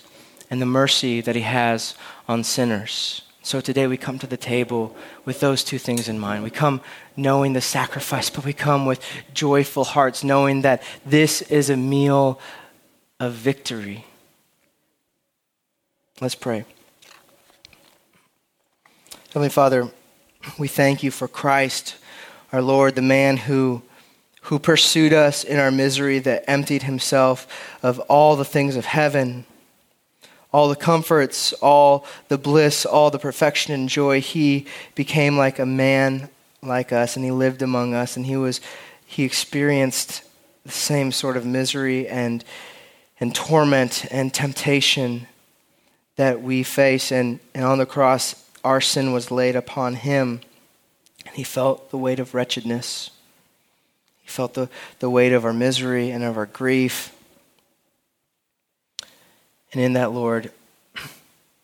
and 0.49 0.61
the 0.61 0.65
mercy 0.65 1.21
that 1.21 1.35
he 1.35 1.41
has 1.41 1.95
on 2.27 2.43
sinners. 2.43 3.21
So 3.41 3.61
today 3.61 3.85
we 3.85 3.97
come 3.97 4.17
to 4.19 4.27
the 4.27 4.37
table 4.37 4.95
with 5.23 5.39
those 5.39 5.63
two 5.63 5.77
things 5.77 6.07
in 6.07 6.19
mind. 6.19 6.43
We 6.43 6.49
come 6.49 6.81
knowing 7.15 7.53
the 7.53 7.61
sacrifice, 7.61 8.29
but 8.29 8.43
we 8.43 8.53
come 8.53 8.85
with 8.85 8.99
joyful 9.33 9.83
hearts, 9.83 10.23
knowing 10.23 10.63
that 10.63 10.81
this 11.05 11.43
is 11.43 11.69
a 11.69 11.77
meal 11.77 12.39
of 13.19 13.33
victory. 13.33 14.05
Let's 16.21 16.35
pray. 16.35 16.65
Heavenly 19.27 19.49
Father, 19.49 19.91
We 20.57 20.67
thank 20.67 21.03
you 21.03 21.11
for 21.11 21.27
Christ, 21.27 21.95
our 22.51 22.61
Lord, 22.61 22.95
the 22.95 23.01
man 23.01 23.37
who, 23.37 23.81
who 24.43 24.59
pursued 24.59 25.11
us 25.11 25.43
in 25.43 25.59
our 25.59 25.71
misery, 25.71 26.19
that 26.19 26.49
emptied 26.49 26.83
himself 26.83 27.77
of 27.83 27.99
all 28.01 28.35
the 28.35 28.45
things 28.45 28.75
of 28.75 28.85
heaven, 28.85 29.45
all 30.55 30.69
the 30.69 30.75
comforts, 30.77 31.51
all 31.61 32.05
the 32.29 32.37
bliss, 32.37 32.85
all 32.85 33.11
the 33.11 33.19
perfection 33.19 33.73
and 33.73 33.89
joy. 33.89 34.21
He 34.21 34.67
became 34.95 35.37
like 35.37 35.59
a 35.59 35.65
man 35.65 36.29
like 36.61 36.93
us, 36.93 37.17
and 37.17 37.25
he 37.25 37.31
lived 37.31 37.61
among 37.61 37.93
us, 37.93 38.15
and 38.15 38.25
he 38.25 38.37
was 38.37 38.61
he 39.05 39.25
experienced 39.25 40.23
the 40.65 40.71
same 40.71 41.11
sort 41.11 41.35
of 41.35 41.45
misery 41.45 42.07
and 42.07 42.41
and 43.19 43.35
torment 43.35 44.05
and 44.11 44.33
temptation 44.33 45.27
that 46.15 46.41
we 46.41 46.63
face. 46.63 47.11
And, 47.11 47.39
and 47.53 47.65
on 47.65 47.77
the 47.77 47.85
cross, 47.85 48.49
our 48.63 48.79
sin 48.79 49.11
was 49.11 49.31
laid 49.31 49.57
upon 49.57 49.95
him. 49.95 50.39
And 51.25 51.35
he 51.35 51.43
felt 51.43 51.91
the 51.91 51.97
weight 51.97 52.19
of 52.19 52.33
wretchedness. 52.33 53.11
He 54.21 54.29
felt 54.29 54.53
the, 54.53 54.69
the 54.99 55.09
weight 55.09 55.33
of 55.33 55.43
our 55.43 55.53
misery 55.53 56.11
and 56.11 56.23
of 56.23 56.37
our 56.37 56.45
grief. 56.45 57.14
And 59.73 59.81
in 59.81 59.93
that, 59.93 60.11
Lord, 60.11 60.51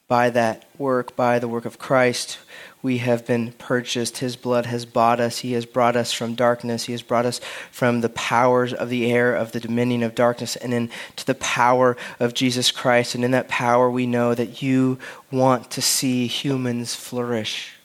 by 0.07 0.29
that 0.31 0.67
work, 0.77 1.15
by 1.15 1.39
the 1.39 1.47
work 1.47 1.63
of 1.63 1.79
Christ, 1.79 2.37
we 2.81 2.97
have 2.97 3.25
been 3.25 3.53
purchased. 3.53 4.17
His 4.17 4.35
blood 4.35 4.65
has 4.65 4.85
bought 4.85 5.19
us. 5.19 5.37
He 5.39 5.53
has 5.53 5.65
brought 5.65 5.95
us 5.95 6.11
from 6.11 6.35
darkness. 6.35 6.85
He 6.85 6.91
has 6.91 7.01
brought 7.01 7.25
us 7.25 7.39
from 7.71 8.01
the 8.01 8.09
powers 8.09 8.73
of 8.73 8.89
the 8.89 9.11
air, 9.11 9.33
of 9.35 9.51
the 9.51 9.59
dominion 9.59 10.03
of 10.03 10.15
darkness, 10.15 10.55
and 10.55 10.73
into 10.73 11.25
the 11.25 11.35
power 11.35 11.95
of 12.19 12.33
Jesus 12.33 12.71
Christ. 12.71 13.15
And 13.15 13.23
in 13.23 13.31
that 13.31 13.47
power, 13.47 13.89
we 13.89 14.05
know 14.05 14.33
that 14.33 14.61
you 14.61 14.99
want 15.31 15.71
to 15.71 15.81
see 15.81 16.27
humans 16.27 16.95
flourish. 16.95 17.77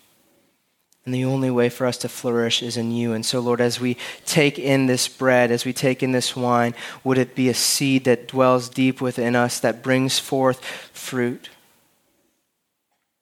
And 1.07 1.14
the 1.14 1.24
only 1.24 1.50
way 1.50 1.68
for 1.68 1.86
us 1.86 1.96
to 1.98 2.09
flourish 2.09 2.62
is 2.62 2.76
in 2.76 2.90
you. 2.90 3.14
And 3.14 3.24
so, 3.24 3.40
Lord, 3.40 3.61
as 3.61 3.80
we 3.80 3.96
take 4.26 4.59
in 4.59 4.86
this 4.86 5.07
bread, 5.09 5.50
as 5.50 5.64
we 5.64 5.72
take 5.72 6.02
in 6.02 6.12
this 6.12 6.36
wine, 6.36 6.74
would 7.04 7.16
it 7.16 7.34
be 7.34 7.48
a 7.48 7.54
seed 7.54 8.04
that 8.04 8.28
dwells 8.28 8.68
deep 8.68 9.00
within 9.00 9.34
us, 9.36 9.61
that 9.61 9.82
brings 9.82 10.18
forth 10.18 10.64
fruit? 10.92 11.48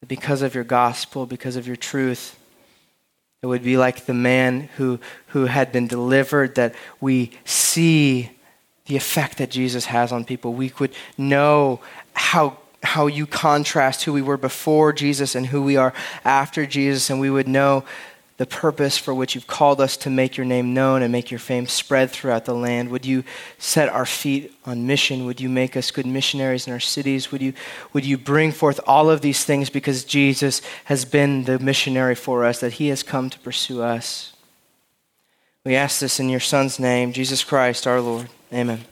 because 0.06 0.42
of 0.42 0.54
your 0.54 0.64
gospel, 0.64 1.26
because 1.26 1.56
of 1.56 1.66
your 1.66 1.76
truth, 1.76 2.38
it 3.42 3.46
would 3.46 3.62
be 3.62 3.76
like 3.76 4.06
the 4.06 4.14
man 4.14 4.68
who, 4.76 4.98
who 5.28 5.46
had 5.46 5.72
been 5.72 5.86
delivered, 5.86 6.54
that 6.54 6.74
we 7.00 7.30
see 7.44 8.30
the 8.86 8.96
effect 8.96 9.38
that 9.38 9.50
Jesus 9.50 9.86
has 9.86 10.12
on 10.12 10.24
people. 10.24 10.54
We 10.54 10.70
could 10.70 10.92
know 11.18 11.80
how, 12.14 12.58
how 12.84 13.06
you 13.06 13.26
contrast 13.26 14.04
who 14.04 14.12
we 14.12 14.22
were 14.22 14.36
before 14.36 14.92
Jesus 14.92 15.34
and 15.34 15.46
who 15.46 15.62
we 15.62 15.76
are 15.76 15.94
after 16.24 16.66
Jesus, 16.66 17.10
and 17.10 17.20
we 17.20 17.30
would 17.30 17.48
know 17.48 17.84
the 18.36 18.46
purpose 18.46 18.98
for 18.98 19.14
which 19.14 19.34
you've 19.34 19.46
called 19.46 19.80
us 19.80 19.96
to 19.96 20.10
make 20.10 20.36
your 20.36 20.44
name 20.44 20.74
known 20.74 21.02
and 21.02 21.12
make 21.12 21.30
your 21.30 21.38
fame 21.38 21.66
spread 21.66 22.10
throughout 22.10 22.44
the 22.44 22.54
land. 22.54 22.88
Would 22.88 23.06
you 23.06 23.22
set 23.58 23.88
our 23.88 24.06
feet 24.06 24.52
on 24.64 24.88
mission? 24.88 25.24
Would 25.24 25.40
you 25.40 25.48
make 25.48 25.76
us 25.76 25.92
good 25.92 26.06
missionaries 26.06 26.66
in 26.66 26.72
our 26.72 26.80
cities? 26.80 27.30
Would 27.30 27.42
you, 27.42 27.52
would 27.92 28.04
you 28.04 28.18
bring 28.18 28.50
forth 28.50 28.80
all 28.88 29.08
of 29.08 29.20
these 29.20 29.44
things 29.44 29.70
because 29.70 30.04
Jesus 30.04 30.62
has 30.86 31.04
been 31.04 31.44
the 31.44 31.60
missionary 31.60 32.16
for 32.16 32.44
us, 32.44 32.58
that 32.58 32.74
he 32.74 32.88
has 32.88 33.04
come 33.04 33.30
to 33.30 33.38
pursue 33.38 33.82
us? 33.82 34.32
We 35.64 35.76
ask 35.76 36.00
this 36.00 36.18
in 36.18 36.28
your 36.28 36.40
Son's 36.40 36.78
name, 36.80 37.12
Jesus 37.12 37.44
Christ 37.44 37.86
our 37.86 38.00
Lord. 38.00 38.28
Amen. 38.52 38.84